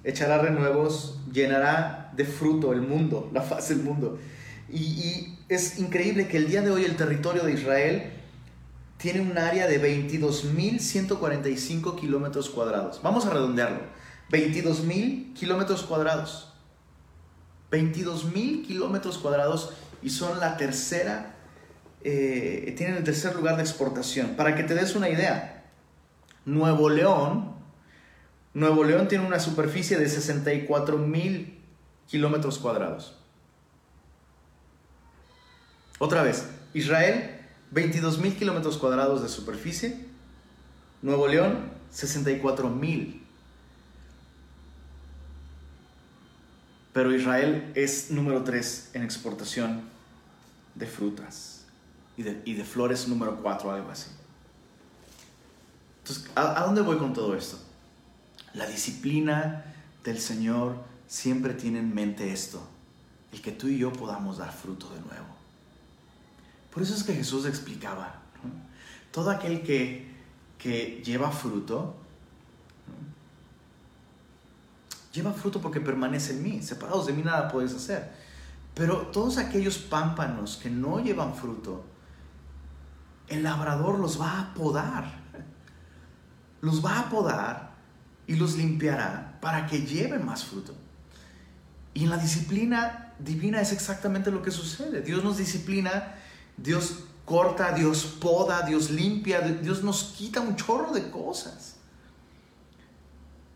echará 0.03 0.39
renuevos, 0.39 1.19
llenará 1.31 2.11
de 2.15 2.25
fruto 2.25 2.73
el 2.73 2.81
mundo, 2.81 3.29
la 3.33 3.43
faz 3.43 3.69
del 3.69 3.83
mundo. 3.83 4.17
Y, 4.71 5.35
es 5.49 5.77
increíble 5.77 6.27
que 6.27 6.37
el 6.37 6.47
día 6.47 6.63
de 6.63 6.71
hoy 6.71 6.85
el 6.85 6.95
territorio 6.95 7.43
de 7.43 7.53
Israel 7.53 8.11
tiene 8.97 9.21
un 9.21 9.37
área 9.37 9.67
de 9.67 10.09
22.145 10.09 11.99
kilómetros 11.99 12.49
cuadrados. 12.49 13.01
Vamos 13.03 13.27
a 13.27 13.29
redondearlo. 13.31 13.81
22.000 14.31 15.33
kilómetros 15.33 15.83
cuadrados. 15.83 16.53
22.000 17.71 18.65
kilómetros 18.65 19.17
cuadrados 19.17 19.73
y 20.01 20.09
son 20.09 20.39
la 20.39 20.57
tercera, 20.57 21.35
eh, 22.03 22.73
tienen 22.77 22.97
el 22.97 23.03
tercer 23.03 23.35
lugar 23.35 23.57
de 23.57 23.63
exportación. 23.63 24.35
Para 24.35 24.55
que 24.55 24.63
te 24.63 24.75
des 24.75 24.95
una 24.95 25.09
idea, 25.09 25.65
Nuevo 26.45 26.89
León, 26.89 27.55
Nuevo 28.53 28.83
León 28.83 29.07
tiene 29.07 29.25
una 29.25 29.39
superficie 29.39 29.97
de 29.97 30.09
64 30.09 30.97
mil 30.97 31.59
kilómetros 32.07 32.57
cuadrados. 32.59 33.15
Otra 35.99 36.23
vez, 36.23 36.49
Israel, 36.73 37.41
22 37.71 38.19
mil 38.19 38.35
kilómetros 38.35 38.77
cuadrados 38.77 39.21
de 39.21 39.29
superficie. 39.29 40.05
Nuevo 41.01 41.27
León, 41.27 41.71
64 41.91 42.69
mil 42.69 43.18
Pero 46.93 47.13
Israel 47.13 47.71
es 47.75 48.09
número 48.11 48.43
3 48.43 48.91
en 48.93 49.03
exportación 49.03 49.83
de 50.75 50.87
frutas 50.87 51.59
y 52.17 52.23
de, 52.23 52.65
flores 52.65 53.07
número 53.07 53.41
4, 53.41 53.71
algo 53.71 53.91
así. 53.91 54.09
Entonces, 55.99 56.29
¿a, 56.35 56.63
dónde 56.65 56.81
voy 56.81 56.97
con 56.97 57.13
todo 57.13 57.35
esto? 57.35 57.57
La 58.53 58.65
disciplina 58.65 59.63
del 60.03 60.19
Señor 60.19 60.83
siempre 61.07 61.53
tiene 61.53 61.79
en 61.79 61.93
mente 61.93 62.33
esto, 62.33 62.67
el 63.31 63.41
que 63.41 63.51
tú 63.51 63.67
y 63.67 63.77
yo 63.77 63.93
podamos 63.93 64.39
dar 64.39 64.51
fruto 64.51 64.89
de 64.89 64.99
nuevo. 64.99 65.27
Por 66.73 66.83
eso 66.83 66.93
es 66.93 67.03
que 67.03 67.13
Jesús 67.13 67.45
explicaba, 67.45 68.21
todo 69.11 69.31
aquel 69.31 69.63
que, 69.63 70.11
que 70.57 71.01
lleva 71.05 71.31
fruto, 71.31 71.95
lleva 75.11 75.33
fruto 75.33 75.61
porque 75.61 75.81
permanece 75.81 76.33
en 76.33 76.43
mí. 76.43 76.61
Separados 76.61 77.07
de 77.07 77.13
mí 77.13 77.23
nada 77.23 77.47
puedes 77.47 77.73
hacer. 77.73 78.11
Pero 78.73 79.07
todos 79.07 79.37
aquellos 79.37 79.77
pámpanos 79.77 80.57
que 80.61 80.69
no 80.69 80.99
llevan 80.99 81.35
fruto, 81.35 81.85
el 83.27 83.43
labrador 83.43 83.99
los 83.99 84.19
va 84.19 84.39
a 84.39 84.53
podar. 84.53 85.19
Los 86.61 86.83
va 86.83 86.99
a 86.99 87.09
podar 87.09 87.71
y 88.27 88.35
los 88.35 88.55
limpiará 88.55 89.37
para 89.41 89.65
que 89.65 89.81
lleven 89.85 90.25
más 90.25 90.45
fruto. 90.45 90.75
Y 91.93 92.03
en 92.03 92.09
la 92.09 92.17
disciplina 92.17 93.13
divina 93.19 93.61
es 93.61 93.71
exactamente 93.71 94.31
lo 94.31 94.41
que 94.41 94.51
sucede. 94.51 95.01
Dios 95.01 95.23
nos 95.23 95.37
disciplina, 95.37 96.15
Dios 96.55 97.03
corta, 97.25 97.73
Dios 97.73 98.17
poda, 98.19 98.61
Dios 98.61 98.89
limpia, 98.89 99.41
Dios 99.41 99.83
nos 99.83 100.15
quita 100.17 100.41
un 100.41 100.55
chorro 100.55 100.91
de 100.93 101.09
cosas. 101.09 101.78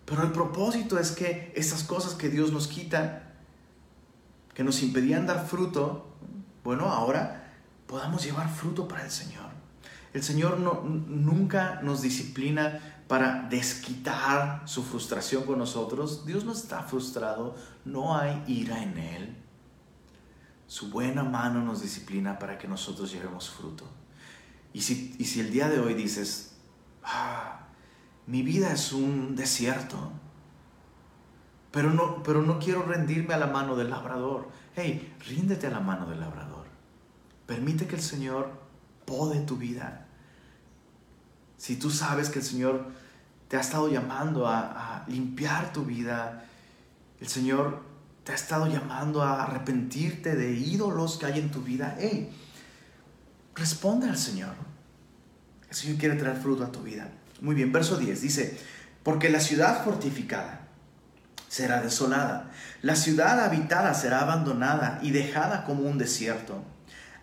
Pero 0.06 0.24
el 0.24 0.32
propósito 0.32 1.00
es 1.00 1.12
que 1.12 1.54
esas 1.56 1.84
cosas 1.84 2.14
que 2.14 2.30
Dios 2.30 2.52
nos 2.52 2.68
quita, 2.68 3.34
que 4.54 4.64
nos 4.64 4.82
impedían 4.84 5.26
dar 5.26 5.48
fruto, 5.48 6.14
bueno, 6.64 6.86
ahora 6.86 7.54
podamos 7.88 8.24
llevar 8.24 8.50
fruto 8.50 8.88
para 8.88 9.04
el 9.04 9.12
Señor. 9.12 9.52
El 10.14 10.24
Señor 10.24 10.60
no, 10.60 10.82
nunca 10.84 11.80
nos 11.82 12.02
disciplina 12.02 13.04
para 13.08 13.48
desquitar 13.50 14.62
su 14.66 14.84
frustración 14.84 15.44
con 15.44 15.60
nosotros. 15.60 16.26
Dios 16.26 16.46
no 16.46 16.52
está 16.52 16.84
frustrado, 16.84 17.56
no 17.86 18.18
hay 18.18 18.44
ira 18.48 18.82
en 18.82 18.98
Él. 18.98 19.38
Su 20.68 20.90
buena 20.90 21.24
mano 21.24 21.62
nos 21.62 21.82
disciplina 21.82 22.40
para 22.40 22.58
que 22.58 22.68
nosotros 22.68 23.12
llevemos 23.12 23.50
fruto. 23.50 23.86
Y 24.74 24.82
si, 24.82 25.16
y 25.20 25.26
si 25.26 25.40
el 25.40 25.52
día 25.52 25.70
de 25.70 25.80
hoy 25.80 25.94
dices, 25.94 26.56
ah, 27.04 27.63
mi 28.26 28.42
vida 28.42 28.72
es 28.72 28.94
un 28.94 29.36
desierto, 29.36 30.12
pero 31.72 31.92
no, 31.92 32.24
pero 32.24 32.42
no 32.42 32.60
quiero 32.60 32.84
rendirme 32.84 33.34
a 33.34 33.38
la 33.38 33.48
mano 33.48 33.76
del 33.76 33.90
labrador. 33.90 34.50
Hey, 34.76 35.16
ríndete 35.28 35.68
a 35.68 35.72
la 35.72 35.80
mano 35.80 36.06
del 36.06 36.20
labrador. 36.20 36.66
Permite 37.46 37.88
que 37.88 37.96
el 37.96 38.02
Señor 38.02 38.52
pode 39.06 39.42
tu 39.42 39.58
vida. 39.58 40.06
Si 41.58 41.76
tú 41.76 41.90
sabes 41.90 42.30
que 42.30 42.40
el 42.40 42.46
Señor 42.46 42.88
te 43.48 43.58
ha 43.58 43.62
estado 43.62 43.90
llamando 43.90 44.48
a, 44.48 45.04
a 45.04 45.08
limpiar 45.08 45.74
tu 45.74 45.84
vida, 45.84 46.46
el 47.20 47.28
Señor 47.28 47.84
te 48.24 48.32
ha 48.32 48.36
estado 48.36 48.68
llamando 48.68 49.22
a 49.22 49.44
arrepentirte 49.44 50.36
de 50.36 50.54
ídolos 50.54 51.18
que 51.18 51.26
hay 51.26 51.40
en 51.40 51.52
tu 51.52 51.62
vida, 51.62 51.98
hey, 52.00 52.32
responde 53.56 54.10
al 54.10 54.18
Señor. 54.18 54.56
El 55.70 55.76
Señor 55.76 55.98
quiere 55.98 56.16
traer 56.16 56.38
fruto 56.38 56.64
a 56.64 56.72
tu 56.72 56.82
vida. 56.84 57.10
Muy 57.44 57.56
bien, 57.56 57.74
verso 57.74 57.98
10 57.98 58.22
dice, 58.22 58.58
porque 59.04 59.30
la 59.30 59.42
ciudad 59.42 59.84
fortificada 59.84 60.62
será 61.50 61.82
desolada, 61.82 62.50
la 62.82 62.96
ciudad 62.96 63.44
habitada 63.44 63.94
será 63.96 64.22
abandonada 64.22 65.00
y 65.04 65.12
dejada 65.12 65.66
como 65.66 65.84
un 65.84 65.98
desierto. 65.98 66.64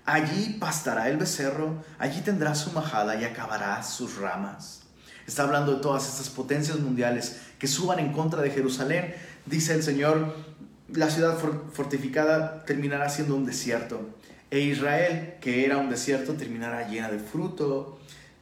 Allí 0.04 0.58
pastará 0.60 1.08
el 1.08 1.16
becerro, 1.16 1.82
allí 1.98 2.20
tendrá 2.20 2.54
su 2.54 2.70
majada 2.72 3.16
y 3.16 3.24
acabará 3.24 3.82
sus 3.82 4.18
ramas. 4.18 4.82
Está 5.26 5.44
hablando 5.44 5.76
de 5.76 5.80
todas 5.80 6.06
estas 6.06 6.28
potencias 6.28 6.78
mundiales 6.80 7.40
que 7.58 7.66
suban 7.66 7.98
en 7.98 8.12
contra 8.12 8.42
de 8.42 8.50
Jerusalén. 8.50 9.14
Dice 9.46 9.72
el 9.72 9.82
Señor, 9.82 10.36
la 10.88 11.08
ciudad 11.08 11.38
fortificada 11.72 12.66
terminará 12.66 13.08
siendo 13.08 13.36
un 13.36 13.46
desierto. 13.46 14.18
E 14.50 14.60
Israel, 14.60 15.36
que 15.40 15.64
era 15.64 15.78
un 15.78 15.88
desierto, 15.88 16.34
terminará 16.34 16.88
llena 16.88 17.08
de 17.10 17.20
fruto, 17.20 17.98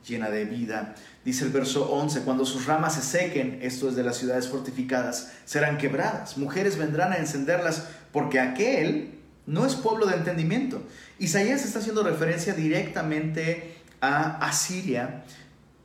llena 0.09 0.31
de 0.31 0.45
vida. 0.45 0.95
Dice 1.29 1.45
el 1.45 1.51
verso 1.51 1.91
11, 1.91 2.23
cuando 2.23 2.47
sus 2.47 2.65
ramas 2.65 2.95
se 2.95 3.03
sequen, 3.03 3.59
esto 3.61 3.87
es 3.91 3.95
de 3.95 4.03
las 4.03 4.17
ciudades 4.17 4.49
fortificadas, 4.49 5.31
serán 5.45 5.77
quebradas. 5.77 6.39
Mujeres 6.39 6.79
vendrán 6.79 7.13
a 7.13 7.17
encenderlas 7.17 7.87
porque 8.15 8.41
aquel 8.41 9.11
no 9.45 9.67
es 9.67 9.75
pueblo 9.75 10.07
de 10.07 10.17
entendimiento. 10.17 10.81
Isaías 11.19 11.67
está 11.67 11.81
haciendo 11.81 12.03
referencia 12.03 12.55
directamente 12.55 13.75
a 14.01 14.39
Asiria, 14.39 15.25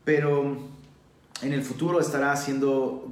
pero 0.05 0.69
en 1.41 1.51
el 1.51 1.61
futuro 1.61 1.99
estará 1.99 2.31
haciendo 2.31 3.11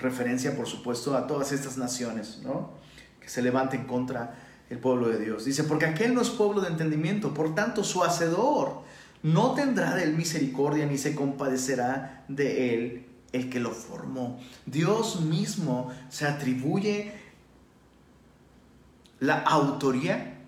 referencia, 0.00 0.56
por 0.56 0.66
supuesto, 0.66 1.16
a 1.16 1.28
todas 1.28 1.52
estas 1.52 1.76
naciones, 1.76 2.40
¿no? 2.42 2.72
Que 3.20 3.28
se 3.28 3.40
levanten 3.40 3.84
contra 3.84 4.34
el 4.68 4.78
pueblo 4.78 5.10
de 5.10 5.20
Dios. 5.20 5.44
Dice, 5.44 5.62
porque 5.62 5.86
aquel 5.86 6.12
no 6.12 6.22
es 6.22 6.30
pueblo 6.30 6.60
de 6.60 6.70
entendimiento, 6.70 7.32
por 7.34 7.54
tanto 7.54 7.84
su 7.84 8.02
hacedor 8.02 8.82
no 9.22 9.54
tendrá 9.54 9.94
de 9.94 10.04
él 10.04 10.14
misericordia 10.14 10.86
ni 10.86 10.98
se 10.98 11.14
compadecerá 11.14 12.24
de 12.28 12.74
él 12.74 13.06
el 13.32 13.50
que 13.50 13.60
lo 13.60 13.70
formó. 13.72 14.40
Dios 14.66 15.20
mismo 15.20 15.90
se 16.08 16.26
atribuye 16.26 17.12
la 19.20 19.40
autoría 19.40 20.38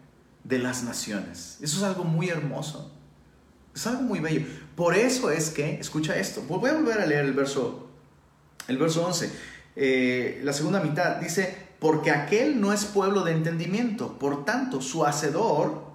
de 0.44 0.58
las 0.58 0.82
naciones. 0.84 1.58
Eso 1.60 1.78
es 1.78 1.82
algo 1.82 2.04
muy 2.04 2.28
hermoso. 2.28 2.92
Es 3.74 3.86
algo 3.86 4.02
muy 4.02 4.20
bello. 4.20 4.46
Por 4.74 4.94
eso 4.94 5.30
es 5.30 5.50
que, 5.50 5.78
escucha 5.78 6.16
esto, 6.16 6.42
voy 6.42 6.70
a 6.70 6.74
volver 6.74 7.00
a 7.00 7.06
leer 7.06 7.24
el 7.24 7.32
verso, 7.32 7.88
el 8.68 8.78
verso 8.78 9.06
11. 9.06 9.30
Eh, 9.76 10.40
la 10.42 10.52
segunda 10.52 10.80
mitad 10.80 11.16
dice, 11.16 11.68
porque 11.78 12.10
aquel 12.10 12.60
no 12.60 12.72
es 12.72 12.84
pueblo 12.84 13.24
de 13.24 13.32
entendimiento, 13.32 14.18
por 14.18 14.44
tanto 14.44 14.80
su 14.80 15.04
hacedor, 15.04 15.89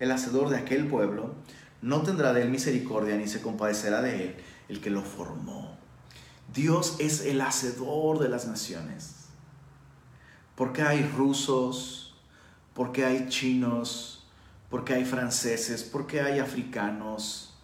el 0.00 0.10
hacedor 0.10 0.48
de 0.48 0.56
aquel 0.56 0.88
pueblo, 0.88 1.34
no 1.82 2.02
tendrá 2.02 2.32
de 2.32 2.42
él 2.42 2.50
misericordia 2.50 3.16
ni 3.16 3.28
se 3.28 3.40
compadecerá 3.40 4.02
de 4.02 4.24
él 4.24 4.36
el 4.68 4.80
que 4.80 4.90
lo 4.90 5.02
formó. 5.02 5.78
Dios 6.52 6.96
es 6.98 7.24
el 7.24 7.40
hacedor 7.40 8.18
de 8.18 8.28
las 8.28 8.46
naciones. 8.46 9.26
Porque 10.56 10.82
hay 10.82 11.02
rusos, 11.16 12.14
porque 12.74 13.04
hay 13.04 13.28
chinos, 13.28 14.26
porque 14.68 14.94
hay 14.94 15.04
franceses, 15.04 15.82
porque 15.82 16.20
hay 16.20 16.38
africanos, 16.38 17.54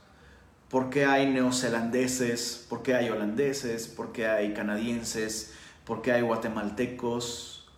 porque 0.69 1.05
hay 1.05 1.31
neozelandeses, 1.31 2.67
porque 2.69 2.95
hay 2.95 3.11
holandeses, 3.11 3.87
porque 3.87 4.27
hay 4.27 4.55
canadienses, 4.55 5.53
porque 5.85 6.13
hay 6.13 6.23
guatemaltecos. 6.23 7.69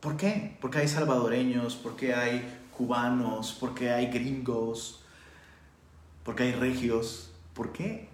¿Por 0.00 0.16
qué? 0.16 0.56
Porque 0.60 0.78
hay 0.78 0.88
salvadoreños, 0.88 1.76
porque 1.76 2.14
hay 2.14 2.44
cubanos, 2.76 3.56
porque 3.58 3.90
hay 3.90 4.08
gringos, 4.08 5.02
porque 6.24 6.44
hay 6.44 6.52
regios. 6.52 7.30
¿Por 7.54 7.72
qué? 7.72 8.08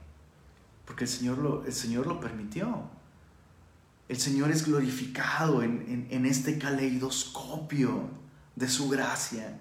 Porque 0.84 1.04
el 1.04 1.10
Señor 1.10 1.38
lo, 1.38 1.64
el 1.64 1.72
Señor 1.72 2.06
lo 2.06 2.20
permitió. 2.20 2.82
El 4.08 4.18
Señor 4.18 4.50
es 4.50 4.66
glorificado 4.66 5.62
en, 5.62 6.06
en 6.10 6.26
este 6.26 6.58
caleidoscopio 6.58 8.08
de 8.54 8.68
su 8.68 8.88
gracia, 8.88 9.58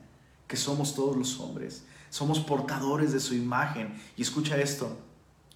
que 0.48 0.58
somos 0.58 0.94
todos 0.94 1.16
los 1.16 1.40
hombres. 1.40 1.86
Somos 2.10 2.40
portadores 2.40 3.14
de 3.14 3.20
su 3.20 3.34
imagen. 3.34 4.00
Y 4.18 4.22
escucha 4.22 4.58
esto, 4.58 4.98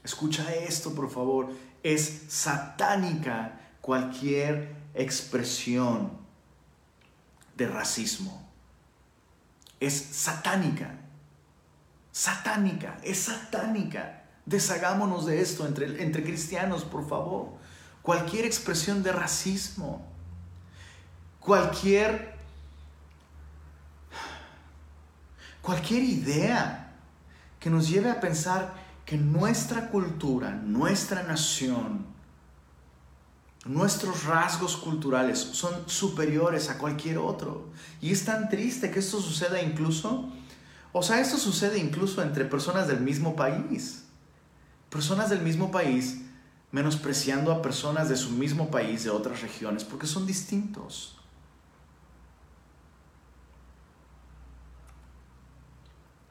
escucha 0.03 0.53
esto 0.55 0.95
por 0.95 1.09
favor. 1.09 1.49
Es 1.83 2.23
satánica 2.29 3.59
cualquier 3.81 4.73
expresión 4.95 6.11
de 7.57 7.67
racismo. 7.67 8.44
Es 9.79 9.93
satánica. 9.93 10.95
Satánica, 12.11 12.97
es 13.03 13.19
satánica. 13.23 14.23
Deshagámonos 14.45 15.25
de 15.25 15.41
esto 15.41 15.65
entre, 15.65 16.01
entre 16.01 16.23
cristianos, 16.23 16.83
por 16.83 17.07
favor. 17.07 17.49
Cualquier 18.01 18.45
expresión 18.45 19.03
de 19.03 19.11
racismo, 19.11 20.05
cualquier, 21.39 22.35
cualquier 25.61 26.03
idea 26.03 26.93
que 27.59 27.69
nos 27.69 27.89
lleve 27.89 28.11
a 28.11 28.19
pensar 28.19 28.73
que 29.05 29.17
nuestra 29.17 29.89
cultura, 29.89 30.51
nuestra 30.51 31.23
nación, 31.23 32.14
nuestros 33.65 34.23
rasgos 34.25 34.77
culturales 34.77 35.39
son 35.39 35.89
superiores 35.89 36.69
a 36.69 36.77
cualquier 36.77 37.17
otro. 37.17 37.69
Y 38.01 38.11
es 38.11 38.23
tan 38.23 38.49
triste 38.49 38.91
que 38.91 38.99
esto 38.99 39.19
suceda 39.19 39.61
incluso, 39.61 40.29
o 40.93 41.03
sea, 41.03 41.19
esto 41.19 41.37
sucede 41.37 41.77
incluso 41.79 42.21
entre 42.21 42.45
personas 42.45 42.87
del 42.87 43.01
mismo 43.01 43.35
país 43.35 44.05
personas 44.95 45.29
del 45.29 45.41
mismo 45.41 45.71
país 45.71 46.21
menospreciando 46.71 47.51
a 47.51 47.61
personas 47.61 48.07
de 48.07 48.15
su 48.15 48.31
mismo 48.31 48.71
país, 48.71 49.03
de 49.03 49.09
otras 49.09 49.41
regiones, 49.41 49.83
porque 49.83 50.07
son 50.07 50.25
distintos. 50.25 51.17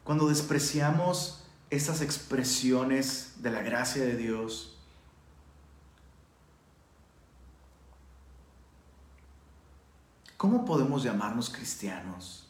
Cuando 0.02 0.26
despreciamos 0.26 1.44
estas 1.68 2.00
expresiones 2.00 3.34
de 3.42 3.50
la 3.50 3.62
gracia 3.62 4.02
de 4.02 4.16
Dios, 4.16 4.73
¿cómo 10.36 10.64
podemos 10.64 11.02
llamarnos 11.02 11.50
cristianos? 11.50 12.48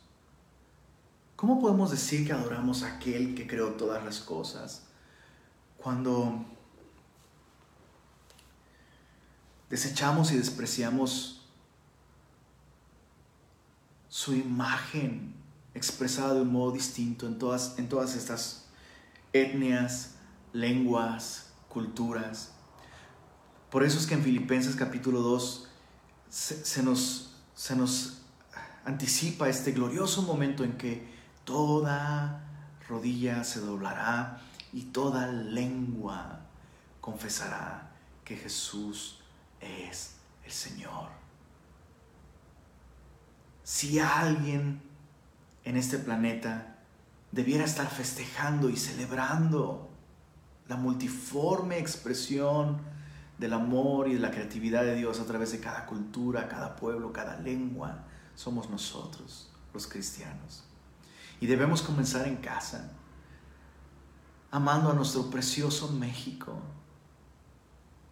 ¿Cómo 1.36 1.60
podemos 1.60 1.90
decir 1.90 2.26
que 2.26 2.32
adoramos 2.32 2.82
a 2.82 2.96
aquel 2.96 3.34
que 3.34 3.46
creó 3.46 3.72
todas 3.72 4.04
las 4.04 4.20
cosas? 4.20 4.84
cuando 5.84 6.42
desechamos 9.68 10.32
y 10.32 10.38
despreciamos 10.38 11.42
su 14.08 14.32
imagen 14.32 15.34
expresada 15.74 16.32
de 16.32 16.40
un 16.40 16.52
modo 16.52 16.72
distinto 16.72 17.26
en 17.26 17.38
todas, 17.38 17.78
en 17.78 17.90
todas 17.90 18.16
estas 18.16 18.64
etnias, 19.34 20.14
lenguas, 20.54 21.50
culturas. 21.68 22.52
Por 23.70 23.84
eso 23.84 23.98
es 23.98 24.06
que 24.06 24.14
en 24.14 24.22
Filipenses 24.22 24.76
capítulo 24.76 25.20
2 25.20 25.68
se, 26.30 26.82
nos, 26.82 27.33
se 27.54 27.76
nos 27.76 28.22
anticipa 28.84 29.48
este 29.48 29.72
glorioso 29.72 30.22
momento 30.22 30.64
en 30.64 30.76
que 30.76 31.06
toda 31.44 32.44
rodilla 32.88 33.44
se 33.44 33.60
doblará 33.60 34.40
y 34.72 34.82
toda 34.82 35.26
lengua 35.26 36.40
confesará 37.00 37.90
que 38.24 38.36
Jesús 38.36 39.20
es 39.60 40.16
el 40.44 40.52
Señor. 40.52 41.08
Si 43.62 43.98
alguien 43.98 44.82
en 45.64 45.76
este 45.76 45.98
planeta 45.98 46.76
debiera 47.32 47.64
estar 47.64 47.88
festejando 47.88 48.68
y 48.68 48.76
celebrando 48.76 49.90
la 50.68 50.76
multiforme 50.76 51.78
expresión 51.78 52.80
del 53.38 53.52
amor 53.52 54.08
y 54.08 54.14
de 54.14 54.20
la 54.20 54.30
creatividad 54.30 54.82
de 54.82 54.94
Dios 54.94 55.20
a 55.20 55.24
través 55.24 55.52
de 55.52 55.60
cada 55.60 55.86
cultura, 55.86 56.48
cada 56.48 56.76
pueblo, 56.76 57.12
cada 57.12 57.40
lengua, 57.40 58.04
somos 58.34 58.70
nosotros, 58.70 59.50
los 59.72 59.86
cristianos. 59.86 60.64
Y 61.40 61.46
debemos 61.46 61.82
comenzar 61.82 62.26
en 62.28 62.36
casa 62.36 62.90
amando 64.50 64.90
a 64.90 64.94
nuestro 64.94 65.30
precioso 65.30 65.90
México. 65.90 66.56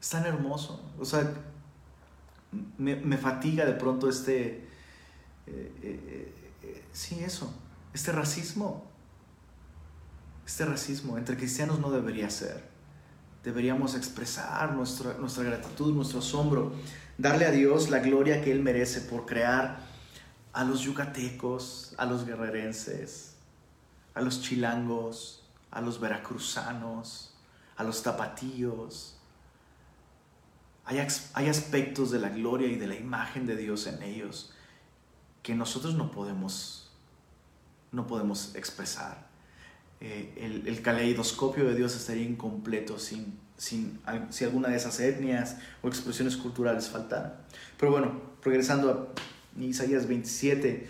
Es 0.00 0.11
tan 0.11 0.26
hermoso. 0.26 0.85
O 0.98 1.04
sea, 1.04 1.32
me, 2.78 3.16
fatiga 3.16 3.64
de 3.64 3.74
pronto 3.74 4.08
este, 4.08 4.66
eh, 5.46 5.72
eh, 5.82 6.35
eh, 6.62 6.85
sí, 6.92 7.22
eso, 7.22 7.54
este 7.94 8.11
racismo. 8.11 8.90
Este 10.44 10.64
racismo 10.64 11.16
entre 11.16 11.37
cristianos 11.37 11.78
no 11.78 11.92
debería 11.92 12.28
ser. 12.28 12.71
Deberíamos 13.42 13.94
expresar 13.94 14.72
nuestra, 14.72 15.14
nuestra 15.14 15.44
gratitud, 15.44 15.92
nuestro 15.92 16.20
asombro, 16.20 16.72
darle 17.18 17.46
a 17.46 17.50
Dios 17.50 17.90
la 17.90 17.98
gloria 17.98 18.42
que 18.42 18.52
Él 18.52 18.62
merece 18.62 19.00
por 19.00 19.26
crear 19.26 19.81
a 20.52 20.64
los 20.64 20.81
yucatecos, 20.81 21.94
a 21.96 22.07
los 22.07 22.24
guerrerenses, 22.26 23.35
a 24.14 24.20
los 24.20 24.42
chilangos, 24.42 25.42
a 25.70 25.81
los 25.81 25.98
veracruzanos, 25.98 27.35
a 27.76 27.85
los 27.85 28.02
tapatíos. 28.02 29.16
Hay, 30.85 30.98
hay, 31.35 31.48
aspectos 31.48 32.11
de 32.11 32.18
la 32.18 32.28
gloria 32.28 32.68
y 32.68 32.76
de 32.76 32.87
la 32.87 32.94
imagen 32.94 33.46
de 33.46 33.57
Dios 33.57 33.87
en 33.87 34.02
ellos 34.02 34.52
que 35.42 35.55
nosotros 35.55 35.94
no 35.94 36.11
podemos, 36.11 36.90
no 37.90 38.07
podemos 38.07 38.55
expresar. 38.55 39.32
Eh, 40.05 40.33
el, 40.37 40.67
el, 40.67 40.83
caleidoscopio 40.83 41.65
de 41.65 41.77
Dios 41.77 41.95
estaría 41.95 42.25
incompleto 42.25 42.99
sin, 42.99 43.38
sin, 43.57 44.01
si 44.31 44.43
alguna 44.43 44.69
de 44.69 44.77
esas 44.77 44.99
etnias 44.99 45.59
o 45.81 45.87
expresiones 45.87 46.37
culturales 46.37 46.88
faltara. 46.88 47.45
Pero 47.79 47.93
bueno, 47.93 48.21
regresando 48.43 49.15
a 49.57 49.62
Isaías 49.62 50.09
27, 50.09 50.88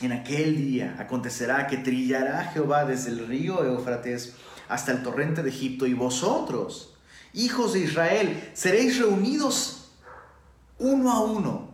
en 0.00 0.12
aquel 0.12 0.56
día 0.56 0.96
acontecerá 0.98 1.66
que 1.66 1.76
trillará 1.76 2.44
Jehová 2.54 2.86
desde 2.86 3.10
el 3.10 3.26
río 3.26 3.62
Éufrates 3.62 4.32
hasta 4.70 4.92
el 4.92 5.02
torrente 5.02 5.42
de 5.42 5.50
Egipto, 5.50 5.86
y 5.86 5.92
vosotros, 5.92 6.94
hijos 7.34 7.74
de 7.74 7.80
Israel, 7.80 8.50
seréis 8.54 8.98
reunidos 8.98 9.90
uno 10.78 11.12
a 11.12 11.20
uno. 11.20 11.68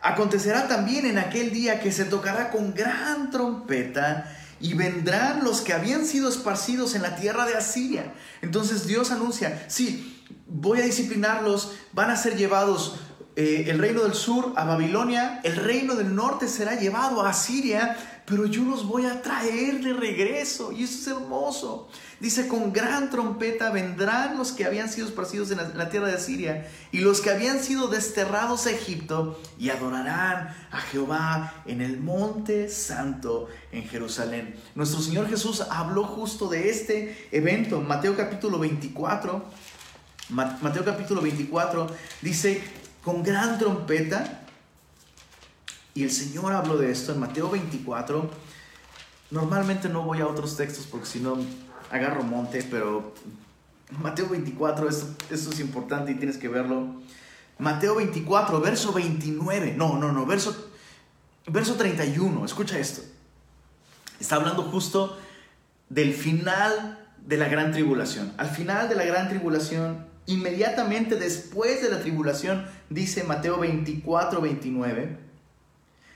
Acontecerá 0.00 0.68
también 0.68 1.04
en 1.06 1.18
aquel 1.18 1.50
día 1.50 1.80
que 1.80 1.90
se 1.90 2.04
tocará 2.04 2.50
con 2.50 2.74
gran 2.74 3.32
trompeta 3.32 4.38
y 4.62 4.74
vendrán 4.74 5.44
los 5.44 5.60
que 5.60 5.74
habían 5.74 6.06
sido 6.06 6.28
esparcidos 6.28 6.94
en 6.94 7.02
la 7.02 7.16
tierra 7.16 7.44
de 7.44 7.54
Asiria. 7.54 8.14
Entonces 8.40 8.86
Dios 8.86 9.10
anuncia, 9.10 9.66
sí, 9.68 10.24
voy 10.46 10.80
a 10.80 10.84
disciplinarlos, 10.84 11.72
van 11.92 12.10
a 12.10 12.16
ser 12.16 12.36
llevados 12.36 12.96
eh, 13.34 13.64
el 13.68 13.78
reino 13.78 14.02
del 14.02 14.14
sur 14.14 14.52
a 14.56 14.64
Babilonia, 14.64 15.40
el 15.42 15.56
reino 15.56 15.94
del 15.94 16.14
norte 16.14 16.48
será 16.48 16.78
llevado 16.78 17.22
a 17.22 17.30
Asiria, 17.30 17.96
pero 18.24 18.46
yo 18.46 18.62
los 18.64 18.86
voy 18.86 19.06
a 19.06 19.20
traer 19.20 19.82
de 19.82 19.92
regreso. 19.92 20.72
Y 20.72 20.84
eso 20.84 20.98
es 20.98 21.06
hermoso. 21.16 21.88
Dice, 22.20 22.46
con 22.46 22.72
gran 22.72 23.10
trompeta 23.10 23.70
vendrán 23.70 24.38
los 24.38 24.52
que 24.52 24.64
habían 24.64 24.88
sido 24.88 25.08
esparcidos 25.08 25.50
en 25.50 25.58
la, 25.76 25.88
tierra 25.90 26.06
de 26.06 26.20
Siria 26.20 26.68
y 26.92 26.98
los 26.98 27.20
que 27.20 27.30
habían 27.30 27.58
sido 27.58 27.88
desterrados 27.88 28.66
a 28.66 28.70
Egipto 28.70 29.40
y 29.58 29.70
adorarán 29.70 30.54
a 30.70 30.80
Jehová 30.80 31.52
en 31.66 31.80
el 31.80 31.98
monte 31.98 32.68
santo 32.68 33.48
en 33.72 33.88
Jerusalén. 33.88 34.54
Nuestro 34.76 35.00
Señor 35.00 35.28
Jesús 35.28 35.62
habló 35.68 36.04
justo 36.04 36.48
de 36.48 36.70
este 36.70 37.28
evento. 37.32 37.80
Mateo 37.80 38.16
capítulo 38.16 38.58
24. 38.58 39.44
Mateo 40.28 40.84
capítulo 40.84 41.20
24 41.20 41.88
dice, 42.22 42.62
con 43.02 43.24
gran 43.24 43.58
trompeta, 43.58 44.41
y 45.94 46.04
el 46.04 46.10
Señor 46.10 46.52
habló 46.52 46.76
de 46.76 46.90
esto 46.90 47.12
en 47.12 47.20
Mateo 47.20 47.50
24. 47.50 48.30
Normalmente 49.30 49.88
no 49.88 50.02
voy 50.02 50.20
a 50.20 50.26
otros 50.26 50.56
textos 50.56 50.86
porque 50.86 51.06
si 51.06 51.20
no 51.20 51.38
agarro 51.90 52.22
monte, 52.22 52.66
pero 52.70 53.14
Mateo 54.00 54.28
24, 54.28 54.88
esto, 54.88 55.06
es 55.30 55.60
importante 55.60 56.12
y 56.12 56.14
tienes 56.14 56.38
que 56.38 56.48
verlo. 56.48 57.02
Mateo 57.58 57.96
24, 57.96 58.60
verso 58.60 58.92
29, 58.92 59.74
no, 59.76 59.98
no, 59.98 60.12
no, 60.12 60.24
verso, 60.24 60.70
verso 61.46 61.74
31, 61.74 62.44
escucha 62.44 62.78
esto. 62.78 63.02
Está 64.18 64.36
hablando 64.36 64.62
justo 64.62 65.18
del 65.88 66.14
final 66.14 67.06
de 67.26 67.36
la 67.36 67.48
gran 67.48 67.72
tribulación. 67.72 68.32
Al 68.38 68.48
final 68.48 68.88
de 68.88 68.94
la 68.94 69.04
gran 69.04 69.28
tribulación, 69.28 70.06
inmediatamente 70.26 71.16
después 71.16 71.82
de 71.82 71.90
la 71.90 72.00
tribulación, 72.00 72.66
dice 72.88 73.24
Mateo 73.24 73.58
24, 73.58 74.40
29, 74.40 75.18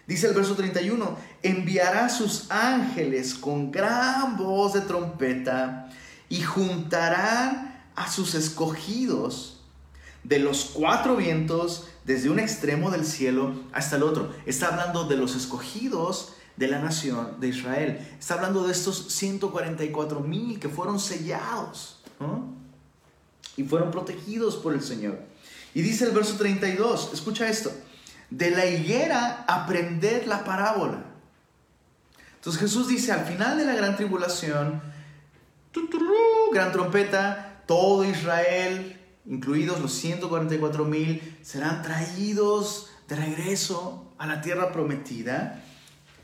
dice 0.07 0.29
el 0.29 0.35
verso 0.35 0.55
31, 0.55 1.17
enviará 1.43 2.09
sus 2.09 2.51
ángeles 2.51 3.35
con 3.35 3.71
gran 3.71 4.37
voz 4.37 4.75
de 4.75 4.81
trompeta 4.83 5.89
y 6.29 6.43
juntarán 6.43 7.85
a 7.95 8.11
sus 8.11 8.35
escogidos 8.35 9.61
de 10.25 10.39
los 10.39 10.71
cuatro 10.75 11.17
vientos 11.17 11.87
desde 12.05 12.31
un 12.31 12.39
extremo 12.39 12.91
del 12.91 13.05
cielo 13.05 13.55
hasta 13.73 13.97
el 13.97 14.03
otro. 14.03 14.33
Está 14.45 14.69
hablando 14.69 15.05
de 15.05 15.17
los 15.17 15.37
escogidos 15.37 16.33
de 16.57 16.69
la 16.69 16.81
nación 16.81 17.39
de 17.41 17.49
Israel. 17.49 17.99
Está 18.19 18.35
hablando 18.35 18.67
de 18.67 18.73
estos 18.73 19.13
144 19.13 20.21
mil 20.21 20.59
que 20.59 20.69
fueron 20.69 20.99
sellados 20.99 22.01
y 23.57 23.63
fueron 23.63 23.91
protegidos 23.91 24.57
por 24.57 24.75
el 24.75 24.83
Señor. 24.83 25.21
Y 25.75 25.83
dice 25.83 26.05
el 26.05 26.13
verso 26.13 26.37
32, 26.37 27.11
escucha 27.13 27.49
esto, 27.49 27.71
de 28.31 28.51
la 28.51 28.67
higuera 28.67 29.45
aprender 29.47 30.27
la 30.27 30.45
parábola. 30.45 31.05
Entonces 32.37 32.61
Jesús 32.61 32.89
dice, 32.89 33.13
al 33.13 33.25
final 33.25 33.59
de 33.59 33.65
la 33.65 33.75
gran 33.75 33.97
tribulación, 33.97 34.81
gran 36.53 36.73
trompeta, 36.73 37.63
todo 37.67 38.05
Israel, 38.05 39.01
incluidos 39.27 39.81
los 39.81 39.93
144 39.93 40.85
mil, 40.85 41.39
serán 41.43 41.83
traídos 41.83 42.91
de 43.09 43.17
regreso 43.17 44.13
a 44.19 44.27
la 44.27 44.41
tierra 44.41 44.73
prometida. 44.73 45.63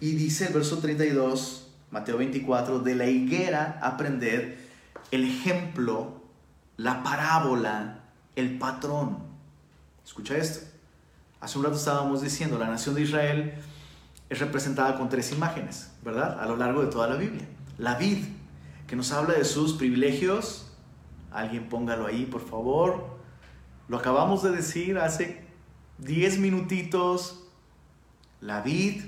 Y 0.01 0.13
dice 0.13 0.47
el 0.47 0.55
verso 0.55 0.79
32, 0.79 1.69
Mateo 1.91 2.19
24, 2.19 2.81
de 2.81 2.95
la 2.95 3.07
higuera 3.07 3.79
aprender 3.83 4.59
el 5.11 5.25
ejemplo, 5.25 6.23
la 6.77 7.03
parábola, 7.03 8.05
el 8.35 8.59
patrón. 8.59 9.19
Escucha 10.05 10.37
esto. 10.37 10.72
Hace 11.43 11.59
un 11.59 11.65
rato 11.65 11.77
estábamos 11.77 12.23
diciendo, 12.23 12.57
la 12.57 12.69
nación 12.69 12.95
de 12.95 13.03
Israel 13.03 13.55
es 14.31 14.39
representada 14.39 14.97
con 14.97 15.09
tres 15.09 15.33
imágenes, 15.33 15.91
¿verdad? 16.05 16.39
A 16.39 16.47
lo 16.47 16.57
largo 16.57 16.83
de 16.83 16.87
toda 16.87 17.09
la 17.09 17.17
Biblia. 17.17 17.45
La 17.79 17.97
vid, 17.97 18.27
que 18.87 18.95
nos 18.95 19.11
habla 19.11 19.35
de 19.35 19.45
sus 19.45 19.73
privilegios. 19.73 20.71
Alguien 21.33 21.69
póngalo 21.69 22.07
ahí, 22.07 22.27
por 22.27 22.49
favor. 22.49 23.17
Lo 23.89 23.97
acabamos 23.97 24.45
de 24.45 24.53
decir 24.53 24.99
hace 24.99 25.45
10 25.99 26.39
minutitos. 26.39 27.43
La 28.41 28.61
vid, 28.61 29.03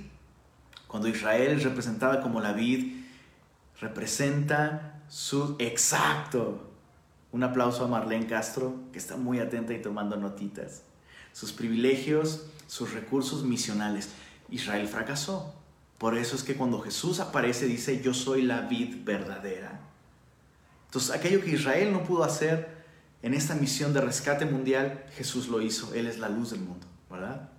cuando 0.89 1.07
Israel 1.07 1.53
es 1.53 1.63
representada 1.63 2.21
como 2.21 2.41
la 2.41 2.53
vid, 2.53 3.05
representa 3.81 5.05
su 5.07 5.55
exacto. 5.61 6.69
Un 7.31 7.45
aplauso 7.45 7.85
a 7.85 7.87
Marlene 7.87 8.27
Castro, 8.27 8.75
que 8.91 8.99
está 8.99 9.17
muy 9.17 9.39
atenta 9.39 9.73
y 9.73 9.81
tomando 9.81 10.17
notitas. 10.17 10.83
Sus 11.35 11.53
privilegios, 11.53 12.47
sus 12.67 12.95
recursos 12.95 13.45
misionales. 13.45 14.09
Israel 14.49 14.89
fracasó. 14.89 15.53
Por 15.99 16.17
eso 16.17 16.37
es 16.37 16.43
que 16.43 16.55
cuando 16.55 16.81
Jesús 16.81 17.21
aparece 17.21 17.67
dice, 17.67 18.01
yo 18.01 18.15
soy 18.15 18.41
la 18.41 18.63
vid 18.63 19.05
verdadera. 19.05 19.81
Entonces, 20.87 21.11
aquello 21.11 21.43
que 21.43 21.51
Israel 21.51 21.93
no 21.93 22.05
pudo 22.05 22.25
hacer 22.25 22.83
en 23.23 23.35
esta 23.35 23.55
misión 23.55 23.93
de 23.93 24.01
rescate 24.01 24.47
mundial, 24.47 25.05
Jesús 25.17 25.49
lo 25.49 25.61
hizo. 25.61 25.93
Él 25.93 26.07
es 26.07 26.19
la 26.19 26.29
luz 26.29 26.53
del 26.53 26.61
mundo, 26.61 26.87
¿verdad? 27.11 27.51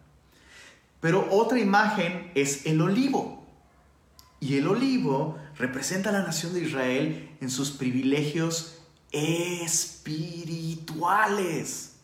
Pero 1.02 1.28
otra 1.32 1.60
imagen 1.60 2.32
es 2.34 2.66
el 2.66 2.80
olivo. 2.82 3.46
Y 4.40 4.56
el 4.58 4.68
olivo 4.68 5.38
representa 5.58 6.10
a 6.10 6.14
la 6.14 6.24
nación 6.24 6.54
de 6.54 6.62
Israel 6.62 7.30
en 7.42 7.50
sus 7.50 7.72
privilegios 7.72 8.78
espirituales. 9.12 11.95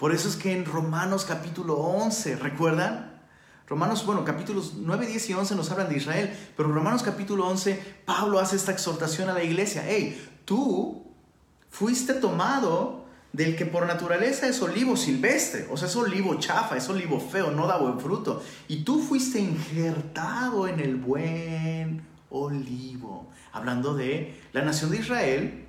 Por 0.00 0.14
eso 0.14 0.30
es 0.30 0.36
que 0.36 0.54
en 0.54 0.64
Romanos 0.64 1.26
capítulo 1.26 1.74
11, 1.74 2.36
¿recuerdan? 2.36 3.20
Romanos, 3.68 4.06
bueno, 4.06 4.24
capítulos 4.24 4.72
9, 4.78 5.06
10 5.06 5.28
y 5.28 5.34
11 5.34 5.54
nos 5.56 5.70
hablan 5.70 5.90
de 5.90 5.98
Israel, 5.98 6.34
pero 6.56 6.72
Romanos 6.72 7.02
capítulo 7.02 7.46
11, 7.46 7.98
Pablo 8.06 8.38
hace 8.38 8.56
esta 8.56 8.72
exhortación 8.72 9.28
a 9.28 9.34
la 9.34 9.44
iglesia. 9.44 9.84
Hey, 9.86 10.26
tú 10.46 11.04
fuiste 11.68 12.14
tomado 12.14 13.04
del 13.34 13.56
que 13.56 13.66
por 13.66 13.86
naturaleza 13.86 14.46
es 14.46 14.62
olivo 14.62 14.96
silvestre, 14.96 15.68
o 15.70 15.76
sea, 15.76 15.86
es 15.86 15.96
olivo 15.96 16.34
chafa, 16.36 16.78
es 16.78 16.88
olivo 16.88 17.20
feo, 17.20 17.50
no 17.50 17.66
da 17.66 17.76
buen 17.76 18.00
fruto. 18.00 18.42
Y 18.68 18.84
tú 18.84 19.02
fuiste 19.02 19.38
injertado 19.38 20.66
en 20.66 20.80
el 20.80 20.96
buen 20.96 22.06
olivo. 22.30 23.28
Hablando 23.52 23.94
de 23.94 24.40
la 24.54 24.62
nación 24.62 24.92
de 24.92 24.96
Israel, 24.96 25.66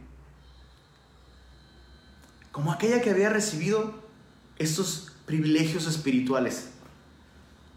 como 2.53 2.71
aquella 2.71 3.01
que 3.01 3.09
había 3.09 3.29
recibido 3.29 4.00
estos 4.61 5.11
privilegios 5.25 5.87
espirituales 5.87 6.71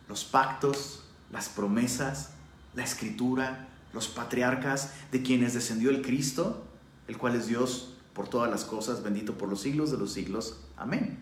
los 0.09 0.24
pactos, 0.24 1.03
las 1.32 1.49
promesas, 1.49 2.30
la 2.74 2.85
escritura, 2.85 3.68
los 3.93 4.09
patriarcas 4.09 4.93
de 5.12 5.22
quienes 5.22 5.55
descendió 5.55 5.91
el 5.91 6.03
Cristo, 6.03 6.64
el 7.09 7.16
cual 7.16 7.37
es 7.37 7.47
Dios 7.47 7.95
por 8.12 8.28
todas 8.28 8.51
las 8.51 8.64
cosas, 8.64 9.03
bendito 9.03 9.37
por 9.37 9.49
los 9.49 9.61
siglos 9.61 9.91
de 9.91 9.99
los 9.99 10.12
siglos. 10.12 10.61
Amén. 10.76 11.18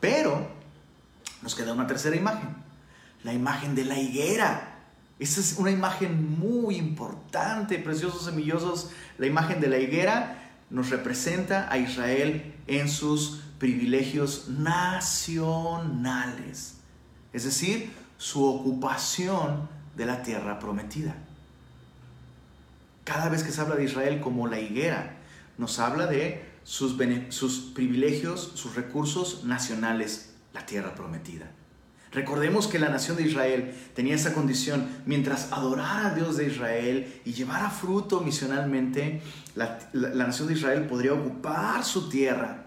Pero 0.00 0.48
nos 1.42 1.54
queda 1.54 1.72
una 1.72 1.86
tercera 1.86 2.16
imagen, 2.16 2.50
la 3.24 3.32
imagen 3.32 3.74
de 3.74 3.84
la 3.84 3.98
higuera. 3.98 4.76
Esa 5.18 5.40
es 5.40 5.54
una 5.58 5.70
imagen 5.70 6.38
muy 6.38 6.76
importante, 6.76 7.78
preciosos 7.78 8.24
semillosos. 8.24 8.90
La 9.18 9.26
imagen 9.26 9.60
de 9.60 9.68
la 9.68 9.78
higuera 9.78 10.52
nos 10.70 10.90
representa 10.90 11.72
a 11.72 11.78
Israel 11.78 12.54
en 12.66 12.88
sus 12.88 13.42
privilegios 13.58 14.48
nacionales 14.48 15.58
es 17.32 17.44
decir, 17.44 17.92
su 18.16 18.44
ocupación 18.44 19.68
de 19.96 20.06
la 20.06 20.22
tierra 20.22 20.58
prometida. 20.58 21.14
Cada 23.04 23.28
vez 23.28 23.42
que 23.42 23.52
se 23.52 23.60
habla 23.60 23.76
de 23.76 23.84
Israel 23.84 24.20
como 24.20 24.48
la 24.48 24.60
higuera, 24.60 25.16
nos 25.56 25.78
habla 25.78 26.06
de 26.06 26.44
sus, 26.64 26.94
privilegios, 27.74 28.52
sus 28.54 28.74
recursos 28.74 29.44
nacionales, 29.44 30.34
la 30.52 30.66
tierra 30.66 30.94
prometida. 30.94 31.50
Recordemos 32.10 32.66
que 32.66 32.78
la 32.78 32.88
nación 32.88 33.18
de 33.18 33.24
Israel 33.24 33.74
tenía 33.94 34.14
esa 34.14 34.32
condición, 34.32 34.88
mientras 35.04 35.52
adorara 35.52 36.08
a 36.08 36.14
Dios 36.14 36.38
de 36.38 36.46
Israel 36.46 37.20
y 37.24 37.34
llevara 37.34 37.70
fruto 37.70 38.20
misionalmente, 38.20 39.20
la, 39.54 39.78
nación 39.92 40.48
de 40.48 40.54
Israel 40.54 40.86
podría 40.86 41.12
ocupar 41.12 41.84
su 41.84 42.08
tierra. 42.08 42.64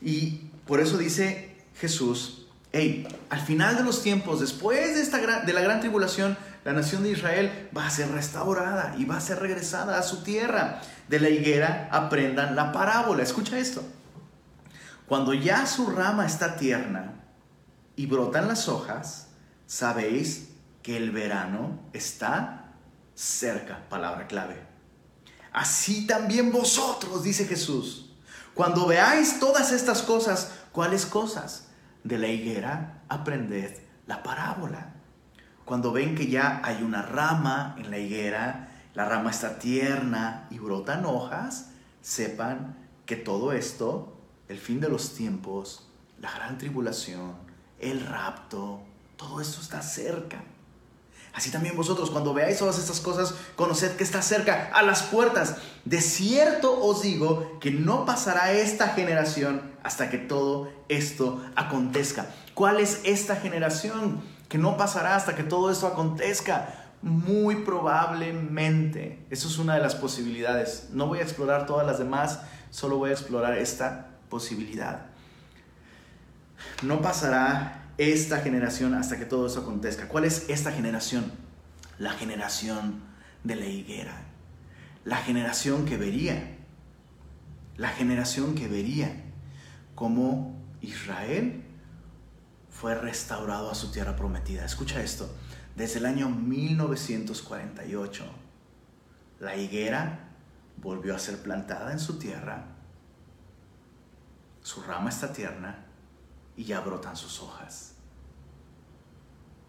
Y 0.00 0.50
por 0.66 0.80
eso 0.80 0.98
dice 0.98 1.56
Jesús, 1.78 2.46
hey, 2.72 3.06
al 3.30 3.40
final 3.40 3.76
de 3.76 3.84
los 3.84 4.02
tiempos, 4.02 4.40
después 4.40 4.94
de, 4.94 5.02
esta 5.02 5.18
de 5.44 5.52
la 5.52 5.60
gran 5.60 5.80
tribulación, 5.80 6.36
la 6.64 6.72
nación 6.72 7.02
de 7.02 7.10
Israel 7.10 7.68
va 7.76 7.86
a 7.86 7.90
ser 7.90 8.10
restaurada 8.10 8.94
y 8.96 9.04
va 9.04 9.16
a 9.16 9.20
ser 9.20 9.40
regresada 9.40 9.98
a 9.98 10.02
su 10.02 10.22
tierra. 10.22 10.80
De 11.08 11.18
la 11.18 11.28
higuera 11.28 11.88
aprendan 11.90 12.54
la 12.54 12.72
parábola. 12.72 13.22
Escucha 13.22 13.58
esto. 13.58 13.82
Cuando 15.06 15.34
ya 15.34 15.66
su 15.66 15.90
rama 15.90 16.24
está 16.24 16.56
tierna 16.56 17.14
y 17.96 18.06
brotan 18.06 18.48
las 18.48 18.68
hojas, 18.68 19.28
sabéis 19.66 20.50
que 20.82 20.96
el 20.96 21.10
verano 21.10 21.80
está 21.92 22.72
cerca. 23.14 23.88
Palabra 23.88 24.26
clave. 24.26 24.62
Así 25.52 26.06
también 26.06 26.52
vosotros, 26.52 27.24
dice 27.24 27.44
Jesús. 27.46 28.11
Cuando 28.54 28.86
veáis 28.86 29.40
todas 29.40 29.72
estas 29.72 30.02
cosas, 30.02 30.52
¿cuáles 30.72 31.06
cosas? 31.06 31.68
de 32.04 32.18
la 32.18 32.28
higuera 32.28 33.02
aprended 33.08 33.78
la 34.06 34.22
parábola. 34.22 34.94
cuando 35.64 35.92
ven 35.92 36.16
que 36.16 36.26
ya 36.26 36.60
hay 36.64 36.82
una 36.82 37.02
rama 37.02 37.76
en 37.78 37.90
la 37.90 37.98
higuera, 37.98 38.68
la 38.94 39.04
rama 39.08 39.30
está 39.30 39.58
tierna 39.58 40.48
y 40.50 40.58
brotan 40.58 41.06
hojas, 41.06 41.70
sepan 42.02 42.76
que 43.06 43.16
todo 43.16 43.52
esto, 43.52 44.18
el 44.48 44.58
fin 44.58 44.80
de 44.80 44.88
los 44.88 45.14
tiempos, 45.14 45.88
la 46.18 46.32
gran 46.32 46.58
tribulación, 46.58 47.36
el 47.78 48.04
rapto, 48.04 48.82
todo 49.16 49.40
esto 49.40 49.60
está 49.60 49.80
cerca. 49.82 50.42
Así 51.34 51.50
también 51.50 51.76
vosotros, 51.76 52.10
cuando 52.10 52.34
veáis 52.34 52.58
todas 52.58 52.78
estas 52.78 53.00
cosas, 53.00 53.34
conoced 53.56 53.96
que 53.96 54.04
está 54.04 54.20
cerca, 54.20 54.70
a 54.74 54.82
las 54.82 55.02
puertas. 55.02 55.56
De 55.84 56.00
cierto 56.02 56.78
os 56.84 57.02
digo 57.02 57.58
que 57.58 57.70
no 57.70 58.04
pasará 58.04 58.52
esta 58.52 58.88
generación 58.88 59.72
hasta 59.82 60.10
que 60.10 60.18
todo 60.18 60.70
esto 60.88 61.42
acontezca. 61.56 62.26
¿Cuál 62.52 62.80
es 62.80 63.00
esta 63.04 63.36
generación 63.36 64.20
que 64.50 64.58
no 64.58 64.76
pasará 64.76 65.16
hasta 65.16 65.34
que 65.34 65.42
todo 65.42 65.70
esto 65.70 65.86
acontezca? 65.86 66.74
Muy 67.00 67.56
probablemente, 67.56 69.24
eso 69.30 69.48
es 69.48 69.56
una 69.58 69.74
de 69.74 69.80
las 69.80 69.94
posibilidades. 69.94 70.88
No 70.92 71.06
voy 71.06 71.20
a 71.20 71.22
explorar 71.22 71.64
todas 71.64 71.86
las 71.86 71.98
demás, 71.98 72.40
solo 72.70 72.98
voy 72.98 73.08
a 73.10 73.14
explorar 73.14 73.56
esta 73.56 74.08
posibilidad. 74.28 75.06
No 76.82 77.00
pasará 77.00 77.81
esta 78.10 78.38
generación 78.38 78.94
hasta 78.94 79.18
que 79.18 79.26
todo 79.26 79.46
eso 79.46 79.60
acontezca. 79.60 80.08
¿Cuál 80.08 80.24
es 80.24 80.48
esta 80.48 80.72
generación? 80.72 81.30
La 81.98 82.12
generación 82.12 83.02
de 83.44 83.56
la 83.56 83.66
higuera. 83.66 84.22
La 85.04 85.18
generación 85.18 85.84
que 85.84 85.96
vería. 85.96 86.56
La 87.76 87.88
generación 87.88 88.54
que 88.54 88.66
vería 88.68 89.22
cómo 89.94 90.56
Israel 90.80 91.62
fue 92.70 92.94
restaurado 92.94 93.70
a 93.70 93.74
su 93.74 93.92
tierra 93.92 94.16
prometida. 94.16 94.64
Escucha 94.64 95.02
esto. 95.02 95.30
Desde 95.76 95.98
el 96.00 96.06
año 96.06 96.28
1948, 96.28 98.24
la 99.40 99.56
higuera 99.56 100.30
volvió 100.76 101.14
a 101.14 101.18
ser 101.18 101.42
plantada 101.42 101.92
en 101.92 101.98
su 101.98 102.18
tierra. 102.18 102.66
Su 104.62 104.82
rama 104.82 105.10
está 105.10 105.32
tierna 105.32 105.86
y 106.56 106.64
ya 106.64 106.80
brotan 106.80 107.16
sus 107.16 107.40
hojas. 107.40 107.91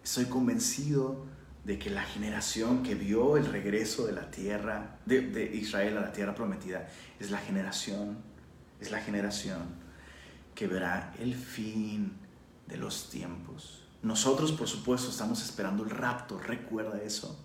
Estoy 0.03 0.25
convencido 0.25 1.25
de 1.63 1.79
que 1.79 1.89
la 1.89 2.03
generación 2.03 2.83
que 2.83 2.93
vio 2.93 3.37
el 3.37 3.45
regreso 3.45 4.05
de 4.05 4.11
la 4.11 4.29
tierra, 4.29 4.99
de, 5.05 5.51
Israel 5.53 5.97
a 5.97 6.01
la 6.01 6.11
tierra 6.11 6.35
prometida, 6.35 6.89
es 7.19 7.31
la 7.31 7.37
generación, 7.37 8.17
es 8.81 8.91
la 8.91 8.99
generación 8.99 9.81
que 10.55 10.67
verá 10.67 11.13
el 11.19 11.35
fin 11.35 12.17
de 12.67 12.77
los 12.77 13.09
tiempos. 13.09 13.83
Nosotros, 14.01 14.51
por 14.51 14.67
supuesto, 14.67 15.09
estamos 15.09 15.41
esperando 15.41 15.83
el 15.83 15.89
rapto, 15.89 16.37
recuerda 16.37 17.01
eso. 17.01 17.39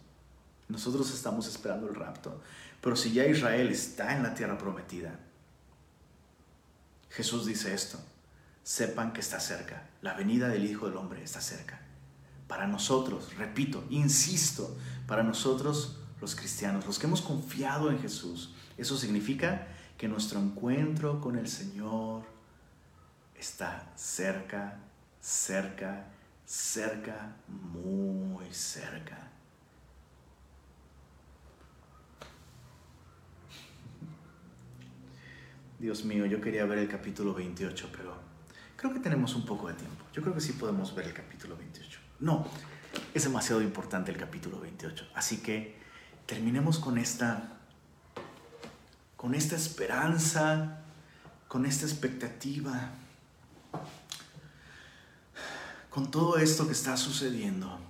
Nosotros 0.69 1.15
estamos 1.15 1.47
esperando 1.47 1.89
el 1.89 1.95
rapto. 1.95 2.43
Pero 2.81 2.97
si 2.97 3.13
ya 3.13 3.25
Israel 3.25 3.69
está 3.69 4.17
en 4.17 4.25
la 4.25 4.35
tierra 4.35 4.59
prometida, 4.59 5.19
Jesús 7.11 7.47
dice 7.47 7.73
esto, 7.73 7.99
sepan 8.65 9.13
que 9.13 9.21
está 9.21 9.39
cerca. 9.39 9.89
La 10.03 10.15
venida 10.15 10.49
del 10.49 10.67
Hijo 10.67 10.87
del 10.87 10.97
Hombre 10.97 11.23
está 11.23 11.41
cerca. 11.41 11.88
Para 12.49 12.67
nosotros, 12.67 13.37
repito, 13.37 13.85
insisto, 13.91 14.77
para 15.07 15.23
nosotros 15.23 15.99
los 16.21 16.35
cristianos, 16.35 16.87
los 16.87 16.99
que 16.99 17.07
hemos 17.07 17.23
confiado 17.23 17.91
en 17.91 18.01
Jesús, 18.01 18.55
eso 18.77 18.97
significa 18.97 19.69
que 19.97 20.09
nuestro 20.09 20.41
encuentro 20.41 21.21
con 21.21 21.37
el 21.39 21.47
Señor 21.47 22.23
está 23.37 23.93
cerca, 23.97 24.81
cerca, 25.21 26.07
cerca, 26.47 27.37
muy 27.47 28.53
cerca. 28.53 29.31
Dios 35.79 36.05
mío, 36.05 36.27
yo 36.27 36.41
quería 36.41 36.65
ver 36.65 36.79
el 36.79 36.89
capítulo 36.89 37.35
28, 37.35 37.91
pero 37.97 38.29
Creo 38.79 38.93
que 38.93 39.01
tenemos 39.01 39.35
un 39.35 39.45
poco 39.45 39.67
de 39.67 39.75
tiempo. 39.75 40.05
Yo 40.13 40.23
creo 40.23 40.33
que 40.33 40.41
sí 40.41 40.53
podemos 40.53 40.95
ver 40.95 41.07
el 41.07 41.13
capítulo 41.13 41.57
28. 41.57 41.88
No, 42.21 42.47
es 43.15 43.25
demasiado 43.25 43.63
importante 43.63 44.11
el 44.11 44.17
capítulo 44.17 44.61
28. 44.61 45.09
Así 45.15 45.39
que 45.39 45.79
terminemos 46.27 46.79
con 46.79 46.99
esta 46.99 47.55
con 49.17 49.35
esta 49.35 49.57
esperanza, 49.57 50.79
con 51.49 51.67
esta 51.67 51.85
expectativa, 51.85 52.91
con 55.91 56.09
todo 56.11 56.39
esto 56.39 56.67
que 56.67 56.73
está 56.73 56.97
sucediendo. 56.97 57.81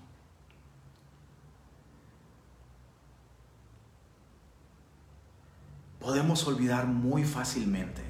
Podemos 6.00 6.46
olvidar 6.46 6.86
muy 6.86 7.24
fácilmente 7.24 8.08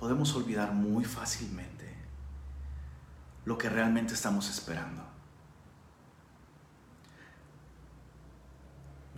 podemos 0.00 0.34
olvidar 0.34 0.72
muy 0.72 1.04
fácilmente 1.04 1.69
lo 3.50 3.58
que 3.58 3.68
realmente 3.68 4.14
estamos 4.14 4.48
esperando. 4.48 5.02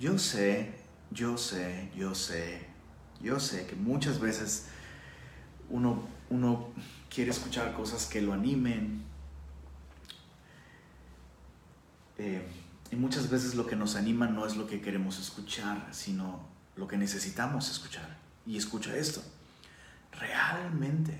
Yo 0.01 0.18
sé, 0.18 0.74
yo 1.11 1.37
sé, 1.37 1.91
yo 1.95 2.14
sé, 2.14 2.66
yo 3.20 3.39
sé 3.39 3.66
que 3.66 3.76
muchas 3.76 4.18
veces 4.18 4.68
uno, 5.68 6.09
uno 6.30 6.70
quiere 7.14 7.30
escuchar 7.30 7.74
cosas 7.74 8.07
que 8.07 8.22
lo 8.22 8.33
animen. 8.33 9.03
Eh, 12.16 12.49
y 12.91 12.97
muchas 12.97 13.28
veces 13.28 13.55
lo 13.55 13.66
que 13.66 13.76
nos 13.76 13.97
anima 13.97 14.28
no 14.28 14.47
es 14.47 14.57
lo 14.57 14.66
que 14.66 14.80
queremos 14.80 15.20
escuchar, 15.20 15.89
sino 15.91 16.41
lo 16.74 16.89
que 16.89 16.97
necesitamos 16.97 17.70
escuchar. 17.70 18.16
Y 18.47 18.57
escucha 18.57 18.97
esto 18.97 19.22
realmente, 20.18 21.18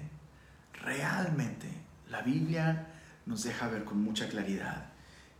realmente, 0.73 1.69
la 2.09 2.23
Biblia 2.23 2.92
nos 3.27 3.45
deja 3.45 3.69
ver 3.69 3.85
con 3.85 4.03
mucha 4.03 4.29
claridad 4.29 4.93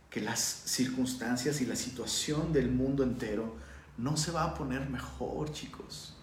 que 0.09 0.21
las 0.21 0.39
circunstancias 0.39 1.59
y 1.61 1.65
la 1.65 1.75
situación 1.75 2.53
del 2.53 2.69
mundo 2.69 3.01
entero 3.01 3.55
no 3.97 4.15
se 4.15 4.31
va 4.31 4.43
a 4.43 4.53
poner 4.53 4.87
mejor, 4.89 5.51
chicos. 5.51 6.15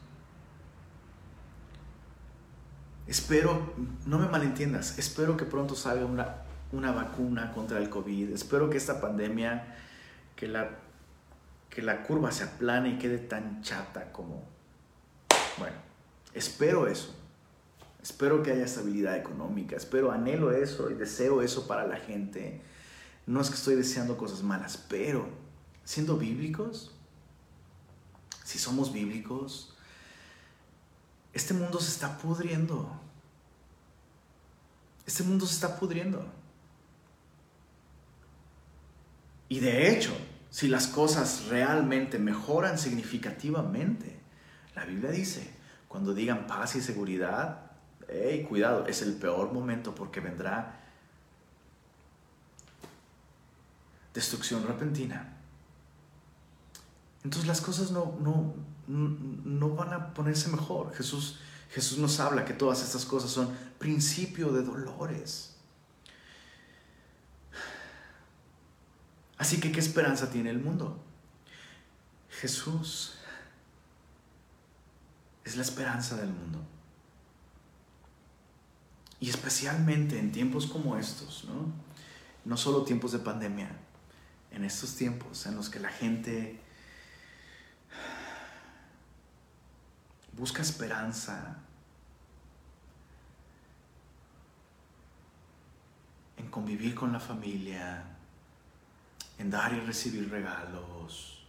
Espero, 3.08 3.74
no 4.06 4.20
me 4.20 4.28
malentiendas, 4.28 4.96
espero 4.96 5.36
que 5.36 5.44
pronto 5.44 5.74
salga 5.74 6.04
una, 6.04 6.36
una 6.70 6.92
vacuna 6.92 7.50
contra 7.50 7.78
el 7.78 7.90
COVID. 7.90 8.30
Espero 8.30 8.70
que 8.70 8.76
esta 8.76 9.00
pandemia, 9.00 9.76
que 10.36 10.46
la, 10.46 10.70
que 11.68 11.82
la 11.82 12.04
curva 12.04 12.30
se 12.30 12.44
aplane 12.44 12.90
y 12.90 12.98
quede 12.98 13.18
tan 13.18 13.60
chata 13.62 14.12
como... 14.12 14.44
Bueno, 15.58 15.76
espero 16.32 16.86
eso. 16.86 17.19
Espero 18.02 18.42
que 18.42 18.52
haya 18.52 18.64
estabilidad 18.64 19.16
económica, 19.16 19.76
espero, 19.76 20.10
anhelo 20.10 20.52
eso 20.52 20.90
y 20.90 20.94
deseo 20.94 21.42
eso 21.42 21.66
para 21.66 21.86
la 21.86 21.96
gente. 21.96 22.60
No 23.26 23.40
es 23.40 23.48
que 23.50 23.56
estoy 23.56 23.74
deseando 23.74 24.16
cosas 24.16 24.42
malas, 24.42 24.78
pero 24.88 25.28
siendo 25.84 26.16
bíblicos, 26.16 26.92
si 28.44 28.58
somos 28.58 28.92
bíblicos, 28.92 29.76
este 31.32 31.54
mundo 31.54 31.78
se 31.78 31.90
está 31.90 32.18
pudriendo. 32.18 32.90
Este 35.06 35.22
mundo 35.22 35.46
se 35.46 35.54
está 35.54 35.78
pudriendo. 35.78 36.24
Y 39.48 39.60
de 39.60 39.90
hecho, 39.90 40.16
si 40.48 40.68
las 40.68 40.86
cosas 40.86 41.46
realmente 41.46 42.18
mejoran 42.18 42.78
significativamente, 42.78 44.20
la 44.74 44.84
Biblia 44.84 45.10
dice, 45.10 45.50
cuando 45.88 46.14
digan 46.14 46.46
paz 46.46 46.76
y 46.76 46.80
seguridad, 46.80 47.69
hey, 48.10 48.44
cuidado, 48.48 48.86
es 48.86 49.02
el 49.02 49.14
peor 49.14 49.52
momento 49.52 49.94
porque 49.94 50.20
vendrá 50.20 50.80
destrucción 54.12 54.66
repentina. 54.66 55.36
Entonces 57.22 57.46
las 57.46 57.60
cosas 57.60 57.90
no, 57.90 58.16
no, 58.20 58.54
no 58.86 59.74
van 59.74 59.92
a 59.92 60.14
ponerse 60.14 60.48
mejor. 60.48 60.94
Jesús, 60.94 61.38
Jesús 61.70 61.98
nos 61.98 62.18
habla 62.18 62.44
que 62.44 62.54
todas 62.54 62.82
estas 62.82 63.04
cosas 63.04 63.30
son 63.30 63.54
principio 63.78 64.52
de 64.52 64.62
dolores. 64.62 65.56
Así 69.36 69.58
que, 69.58 69.72
¿qué 69.72 69.80
esperanza 69.80 70.30
tiene 70.30 70.50
el 70.50 70.58
mundo? 70.58 71.02
Jesús 72.28 73.14
es 75.44 75.56
la 75.56 75.62
esperanza 75.62 76.16
del 76.16 76.28
mundo. 76.28 76.60
Y 79.20 79.28
especialmente 79.28 80.18
en 80.18 80.32
tiempos 80.32 80.66
como 80.66 80.96
estos, 80.96 81.44
¿no? 81.44 81.72
No 82.44 82.56
solo 82.56 82.84
tiempos 82.84 83.12
de 83.12 83.18
pandemia, 83.18 83.70
en 84.50 84.64
estos 84.64 84.96
tiempos 84.96 85.46
en 85.46 85.56
los 85.56 85.68
que 85.68 85.78
la 85.78 85.90
gente 85.90 86.58
busca 90.32 90.62
esperanza 90.62 91.58
en 96.38 96.48
convivir 96.48 96.94
con 96.94 97.12
la 97.12 97.20
familia, 97.20 98.02
en 99.38 99.50
dar 99.50 99.74
y 99.74 99.80
recibir 99.80 100.30
regalos, 100.30 101.44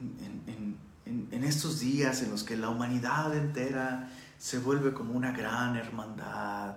en, 0.00 0.78
en, 1.06 1.44
estos 1.44 1.80
días 1.80 2.22
en 2.22 2.30
los 2.30 2.42
que 2.42 2.56
la 2.56 2.70
humanidad 2.70 3.36
entera 3.36 4.08
se 4.44 4.58
vuelve 4.58 4.92
como 4.92 5.14
una 5.14 5.32
gran 5.32 5.74
hermandad, 5.74 6.76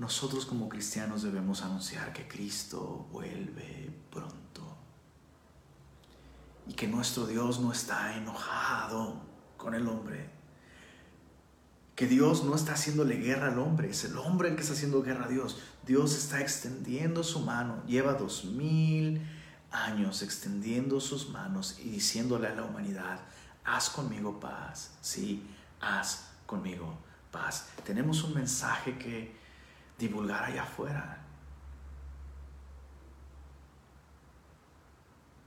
nosotros 0.00 0.44
como 0.44 0.68
cristianos 0.68 1.22
debemos 1.22 1.62
anunciar 1.62 2.12
que 2.12 2.26
Cristo 2.26 3.06
vuelve 3.12 3.88
pronto. 4.10 4.76
Y 6.66 6.72
que 6.72 6.88
nuestro 6.88 7.28
Dios 7.28 7.60
no 7.60 7.70
está 7.70 8.16
enojado 8.16 9.22
con 9.56 9.76
el 9.76 9.86
hombre, 9.86 10.28
que 11.94 12.08
Dios 12.08 12.42
no 12.42 12.56
está 12.56 12.72
haciéndole 12.72 13.14
guerra 13.14 13.52
al 13.52 13.60
hombre, 13.60 13.90
es 13.90 14.02
el 14.02 14.18
hombre 14.18 14.48
el 14.48 14.56
que 14.56 14.62
está 14.62 14.74
haciendo 14.74 15.00
guerra 15.00 15.26
a 15.26 15.28
Dios. 15.28 15.60
Dios 15.86 16.18
está 16.18 16.40
extendiendo 16.40 17.22
su 17.22 17.38
mano, 17.38 17.80
lleva 17.86 18.14
dos 18.14 18.44
mil 18.44 19.24
años 19.70 20.22
extendiendo 20.22 20.98
sus 20.98 21.28
manos 21.28 21.78
y 21.78 21.90
diciéndole 21.90 22.48
a 22.48 22.56
la 22.56 22.64
humanidad, 22.64 23.20
haz 23.64 23.88
conmigo 23.88 24.40
paz, 24.40 24.90
sí, 25.00 25.48
haz 25.80 26.27
conmigo 26.48 26.98
paz. 27.30 27.68
Tenemos 27.84 28.24
un 28.24 28.34
mensaje 28.34 28.96
que 28.96 29.36
divulgar 29.98 30.44
allá 30.44 30.62
afuera. 30.62 31.18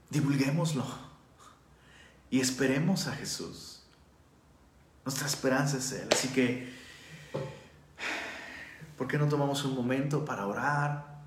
Divulguémoslo 0.08 0.86
y 2.30 2.40
esperemos 2.40 3.08
a 3.08 3.12
Jesús. 3.12 3.82
Nuestra 5.04 5.26
esperanza 5.26 5.78
es 5.78 5.90
Él. 5.92 6.08
Así 6.12 6.28
que, 6.28 6.72
¿por 8.96 9.08
qué 9.08 9.18
no 9.18 9.28
tomamos 9.28 9.64
un 9.64 9.74
momento 9.74 10.24
para 10.24 10.46
orar? 10.46 11.20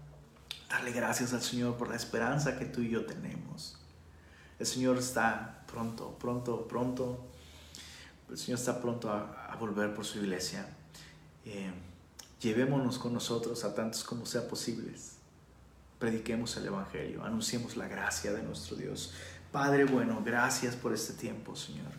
Darle 0.69 0.91
gracias 0.91 1.34
al 1.34 1.41
Señor 1.41 1.76
por 1.78 1.89
la 1.89 1.95
esperanza 1.95 2.57
que 2.57 2.65
tú 2.65 2.82
y 2.82 2.89
yo 2.89 3.05
tenemos. 3.05 3.78
El 4.57 4.65
Señor 4.65 4.97
está 4.97 5.63
pronto, 5.67 6.17
pronto, 6.17 6.67
pronto. 6.67 7.28
El 8.30 8.38
Señor 8.38 8.59
está 8.59 8.80
pronto 8.82 9.11
a, 9.11 9.45
volver 9.56 9.93
por 9.93 10.06
su 10.06 10.20
iglesia. 10.20 10.68
Eh, 11.45 11.72
llevémonos 12.41 12.97
con 12.99 13.14
nosotros 13.14 13.64
a 13.64 13.74
tantos 13.74 14.03
como 14.03 14.26
sea 14.26 14.47
posibles. 14.47 15.14
Prediquemos 15.99 16.56
el 16.58 16.68
Evangelio, 16.68 17.24
anunciemos 17.24 17.78
la 17.78 17.88
gracia 17.88 18.34
de 18.34 18.43
nuestro 18.43 18.76
Dios. 18.76 19.14
Padre 19.51 19.86
bueno, 19.86 20.22
gracias 20.24 20.76
por 20.76 20.93
este 20.93 21.14
tiempo, 21.14 21.56
Señor, 21.56 21.91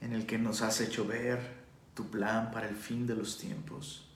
en 0.00 0.12
el 0.12 0.26
que 0.26 0.38
nos 0.38 0.62
has 0.62 0.80
hecho 0.80 1.06
ver 1.06 1.38
tu 1.94 2.08
plan 2.08 2.50
para 2.50 2.68
el 2.68 2.76
fin 2.76 3.06
de 3.06 3.14
los 3.14 3.38
tiempos. 3.38 4.06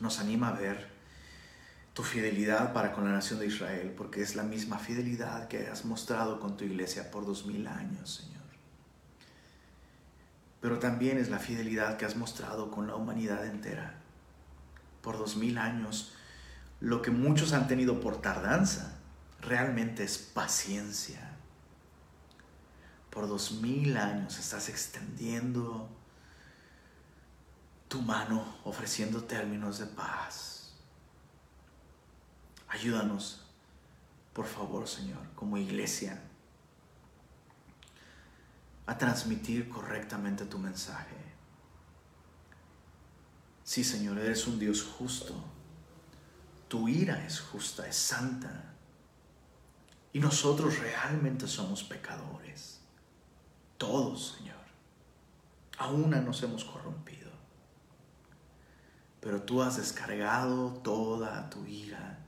Nos 0.00 0.18
anima 0.18 0.48
a 0.48 0.52
ver 0.52 0.88
tu 1.92 2.02
fidelidad 2.02 2.72
para 2.72 2.92
con 2.92 3.04
la 3.04 3.12
nación 3.12 3.38
de 3.38 3.46
Israel, 3.46 3.94
porque 3.96 4.20
es 4.20 4.34
la 4.34 4.42
misma 4.42 4.78
fidelidad 4.78 5.46
que 5.46 5.68
has 5.68 5.84
mostrado 5.84 6.40
con 6.40 6.56
tu 6.56 6.64
iglesia 6.64 7.12
por 7.12 7.24
dos 7.24 7.46
mil 7.46 7.68
años, 7.68 8.16
Señor 8.16 8.33
pero 10.64 10.78
también 10.78 11.18
es 11.18 11.28
la 11.28 11.38
fidelidad 11.38 11.98
que 11.98 12.06
has 12.06 12.16
mostrado 12.16 12.70
con 12.70 12.86
la 12.86 12.94
humanidad 12.94 13.44
entera. 13.44 13.96
Por 15.02 15.18
dos 15.18 15.36
mil 15.36 15.58
años, 15.58 16.14
lo 16.80 17.02
que 17.02 17.10
muchos 17.10 17.52
han 17.52 17.68
tenido 17.68 18.00
por 18.00 18.22
tardanza, 18.22 18.96
realmente 19.42 20.04
es 20.04 20.16
paciencia. 20.16 21.36
Por 23.10 23.28
dos 23.28 23.60
mil 23.60 23.94
años 23.98 24.38
estás 24.38 24.70
extendiendo 24.70 25.86
tu 27.88 28.00
mano, 28.00 28.56
ofreciendo 28.64 29.22
términos 29.24 29.80
de 29.80 29.86
paz. 29.88 30.72
Ayúdanos, 32.68 33.44
por 34.32 34.46
favor, 34.46 34.88
Señor, 34.88 35.26
como 35.34 35.58
iglesia 35.58 36.22
a 38.86 38.98
transmitir 38.98 39.68
correctamente 39.68 40.44
tu 40.44 40.58
mensaje. 40.58 41.16
Sí, 43.62 43.82
Señor, 43.82 44.18
eres 44.18 44.46
un 44.46 44.58
Dios 44.58 44.82
justo. 44.82 45.34
Tu 46.68 46.88
ira 46.88 47.24
es 47.24 47.40
justa, 47.40 47.86
es 47.86 47.96
santa. 47.96 48.74
Y 50.12 50.20
nosotros 50.20 50.78
realmente 50.78 51.48
somos 51.48 51.82
pecadores. 51.82 52.80
Todos, 53.78 54.36
Señor. 54.38 54.54
Aún 55.78 56.10
nos 56.10 56.42
hemos 56.42 56.64
corrompido. 56.64 57.30
Pero 59.20 59.42
tú 59.42 59.62
has 59.62 59.78
descargado 59.78 60.74
toda 60.82 61.48
tu 61.48 61.64
ira 61.64 62.24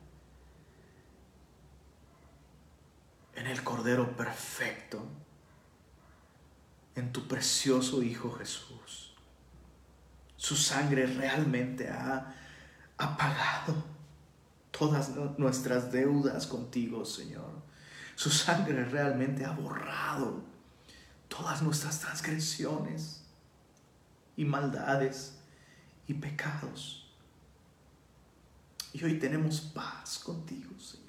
en 3.34 3.46
el 3.46 3.62
Cordero 3.62 4.16
perfecto 4.16 5.06
en 6.96 7.12
tu 7.12 7.28
precioso 7.28 8.02
Hijo 8.02 8.32
Jesús. 8.32 9.14
Su 10.36 10.56
sangre 10.56 11.06
realmente 11.06 11.88
ha 11.88 12.34
apagado 12.98 13.84
todas 14.70 15.10
nuestras 15.38 15.92
deudas 15.92 16.46
contigo, 16.46 17.04
Señor. 17.04 17.62
Su 18.14 18.30
sangre 18.30 18.84
realmente 18.84 19.44
ha 19.44 19.52
borrado 19.52 20.42
todas 21.28 21.62
nuestras 21.62 22.00
transgresiones 22.00 23.22
y 24.36 24.44
maldades 24.44 25.38
y 26.06 26.14
pecados. 26.14 27.10
Y 28.92 29.04
hoy 29.04 29.18
tenemos 29.18 29.60
paz 29.60 30.18
contigo, 30.18 30.78
Señor. 30.78 31.05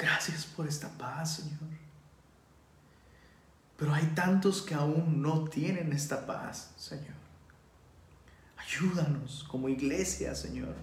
Gracias 0.00 0.46
por 0.46 0.66
esta 0.66 0.88
paz, 0.88 1.36
Señor. 1.36 1.58
Pero 3.76 3.92
hay 3.92 4.06
tantos 4.14 4.62
que 4.62 4.74
aún 4.74 5.20
no 5.20 5.44
tienen 5.44 5.92
esta 5.92 6.24
paz, 6.24 6.72
Señor. 6.76 7.20
Ayúdanos 8.56 9.44
como 9.44 9.68
iglesia, 9.68 10.34
Señor, 10.34 10.74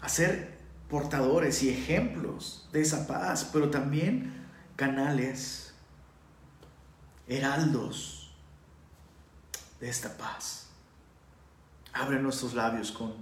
a 0.00 0.08
ser 0.08 0.56
portadores 0.88 1.62
y 1.62 1.68
ejemplos 1.68 2.68
de 2.72 2.80
esa 2.80 3.06
paz, 3.06 3.50
pero 3.52 3.68
también 3.68 4.46
canales, 4.74 5.74
heraldos 7.26 8.34
de 9.78 9.90
esta 9.90 10.16
paz. 10.16 10.68
Abre 11.92 12.18
nuestros 12.18 12.54
labios 12.54 12.92
con, 12.92 13.12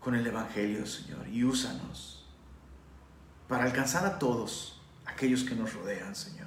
con 0.00 0.16
el 0.16 0.26
Evangelio, 0.26 0.84
Señor, 0.86 1.28
y 1.28 1.44
úsanos 1.44 2.19
para 3.50 3.64
alcanzar 3.64 4.06
a 4.06 4.16
todos 4.16 4.80
aquellos 5.04 5.42
que 5.42 5.56
nos 5.56 5.74
rodean, 5.74 6.14
Señor. 6.14 6.46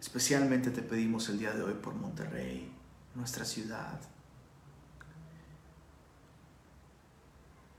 Especialmente 0.00 0.70
te 0.70 0.80
pedimos 0.80 1.28
el 1.28 1.40
día 1.40 1.52
de 1.52 1.60
hoy 1.60 1.74
por 1.74 1.92
Monterrey, 1.92 2.72
nuestra 3.16 3.44
ciudad. 3.44 4.00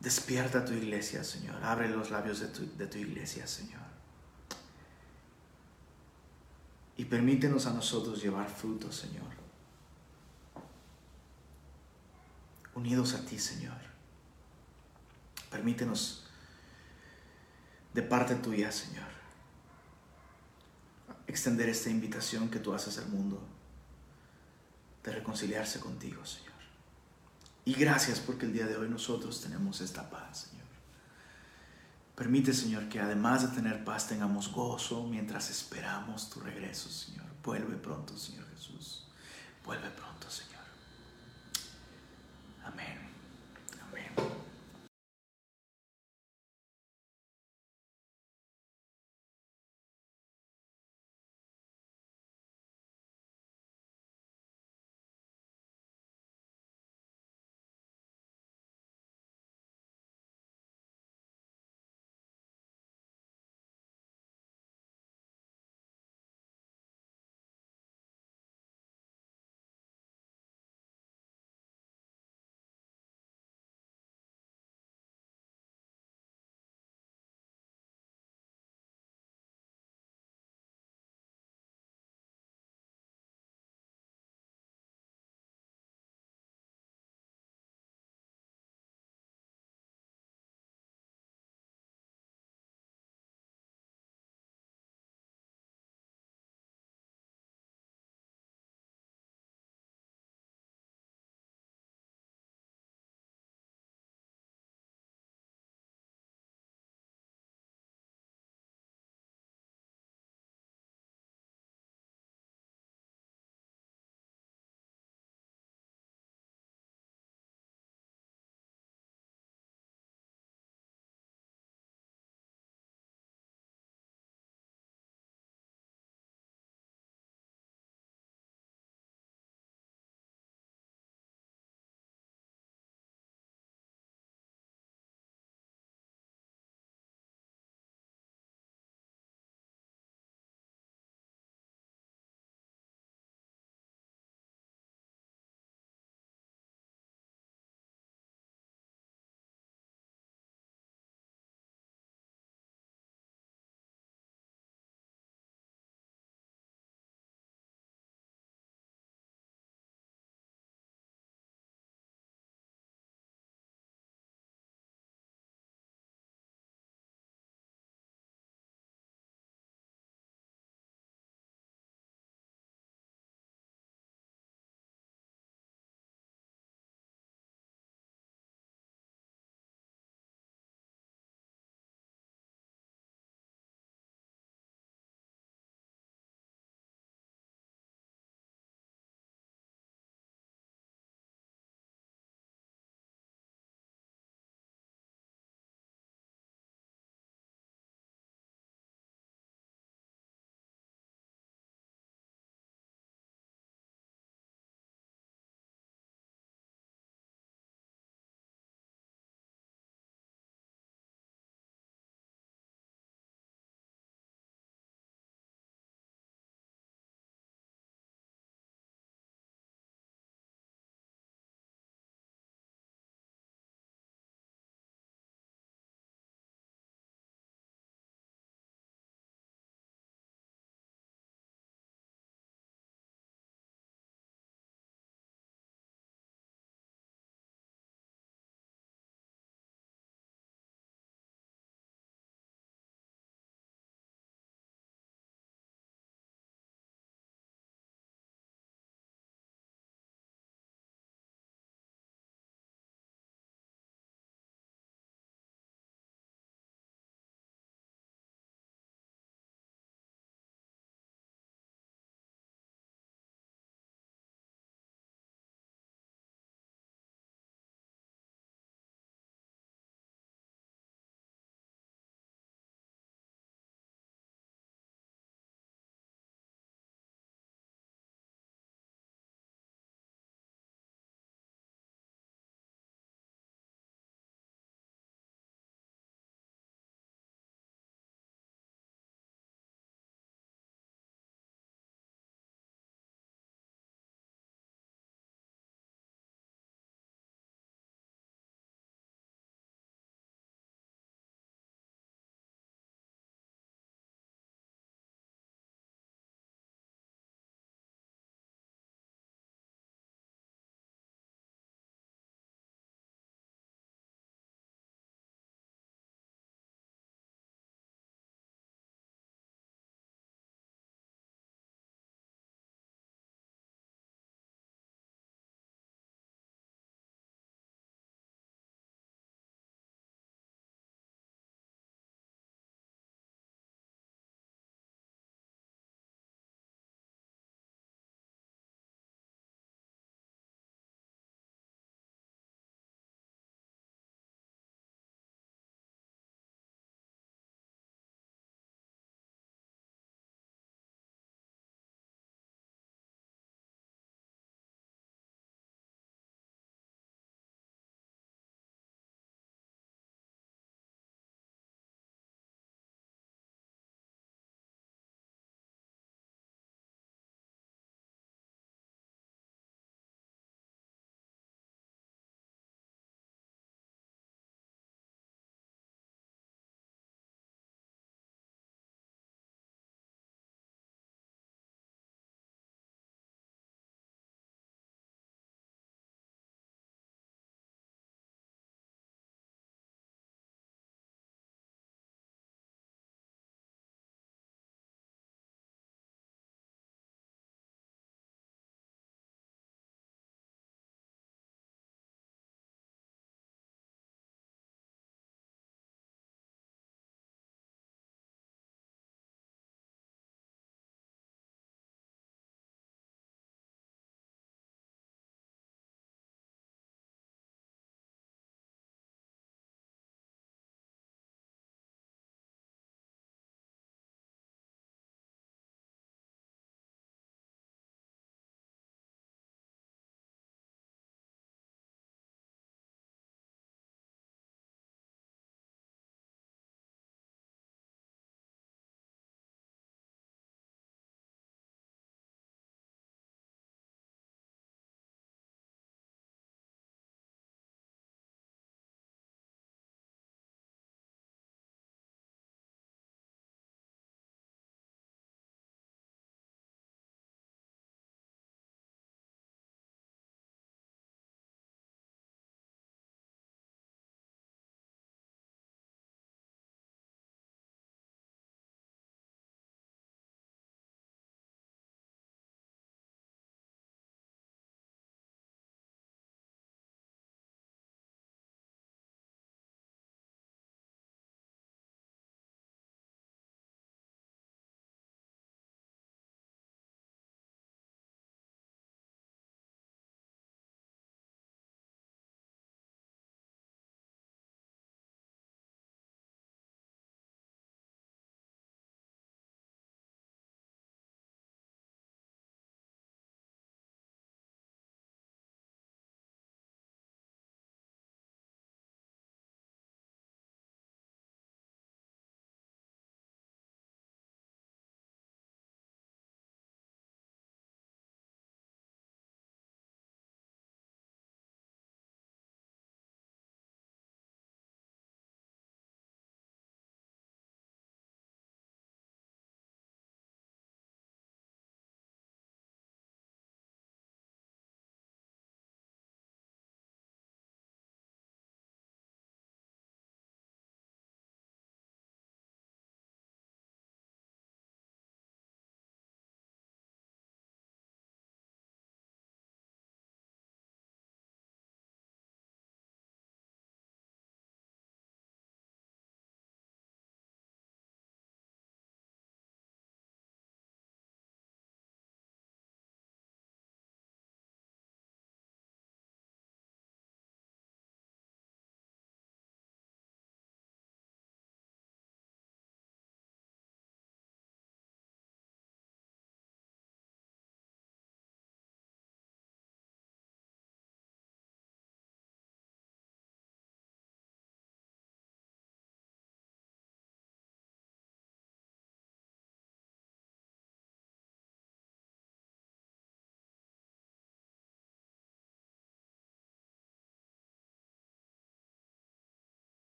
Despierta 0.00 0.64
tu 0.64 0.72
iglesia, 0.72 1.22
Señor. 1.22 1.62
Abre 1.62 1.88
los 1.88 2.10
labios 2.10 2.40
de 2.40 2.48
tu, 2.88 2.98
iglesia, 2.98 3.46
Señor. 3.46 3.86
Y 6.96 7.04
permítenos 7.04 7.66
a 7.66 7.72
nosotros 7.72 8.20
llevar 8.20 8.48
fruto, 8.48 8.90
Señor. 8.90 9.30
Unidos 12.74 13.14
a 13.14 13.24
ti, 13.24 13.38
Señor. 13.38 13.78
Permítenos 15.52 16.25
de 17.96 18.02
parte 18.02 18.34
tuya, 18.34 18.70
Señor. 18.70 19.08
Extender 21.26 21.70
esta 21.70 21.88
invitación 21.88 22.50
que 22.50 22.58
tú 22.58 22.74
haces 22.74 22.98
al 22.98 23.08
mundo 23.08 23.42
de 25.02 25.12
reconciliarse 25.12 25.80
contigo, 25.80 26.24
Señor. 26.26 26.52
Y 27.64 27.72
gracias 27.72 28.20
porque 28.20 28.44
el 28.44 28.52
día 28.52 28.66
de 28.66 28.76
hoy 28.76 28.90
nosotros 28.90 29.40
tenemos 29.40 29.80
esta 29.80 30.10
paz, 30.10 30.48
Señor. 30.50 30.66
Permite, 32.14 32.52
Señor, 32.52 32.90
que 32.90 33.00
además 33.00 33.48
de 33.48 33.56
tener 33.56 33.82
paz 33.82 34.08
tengamos 34.08 34.52
gozo 34.52 35.04
mientras 35.04 35.48
esperamos 35.48 36.28
tu 36.28 36.40
regreso, 36.40 36.90
Señor. 36.90 37.24
Vuelve 37.42 37.76
pronto, 37.76 38.14
Señor 38.18 38.46
Jesús. 38.54 39.08
Vuelve 39.64 39.88
pronto. 39.88 40.15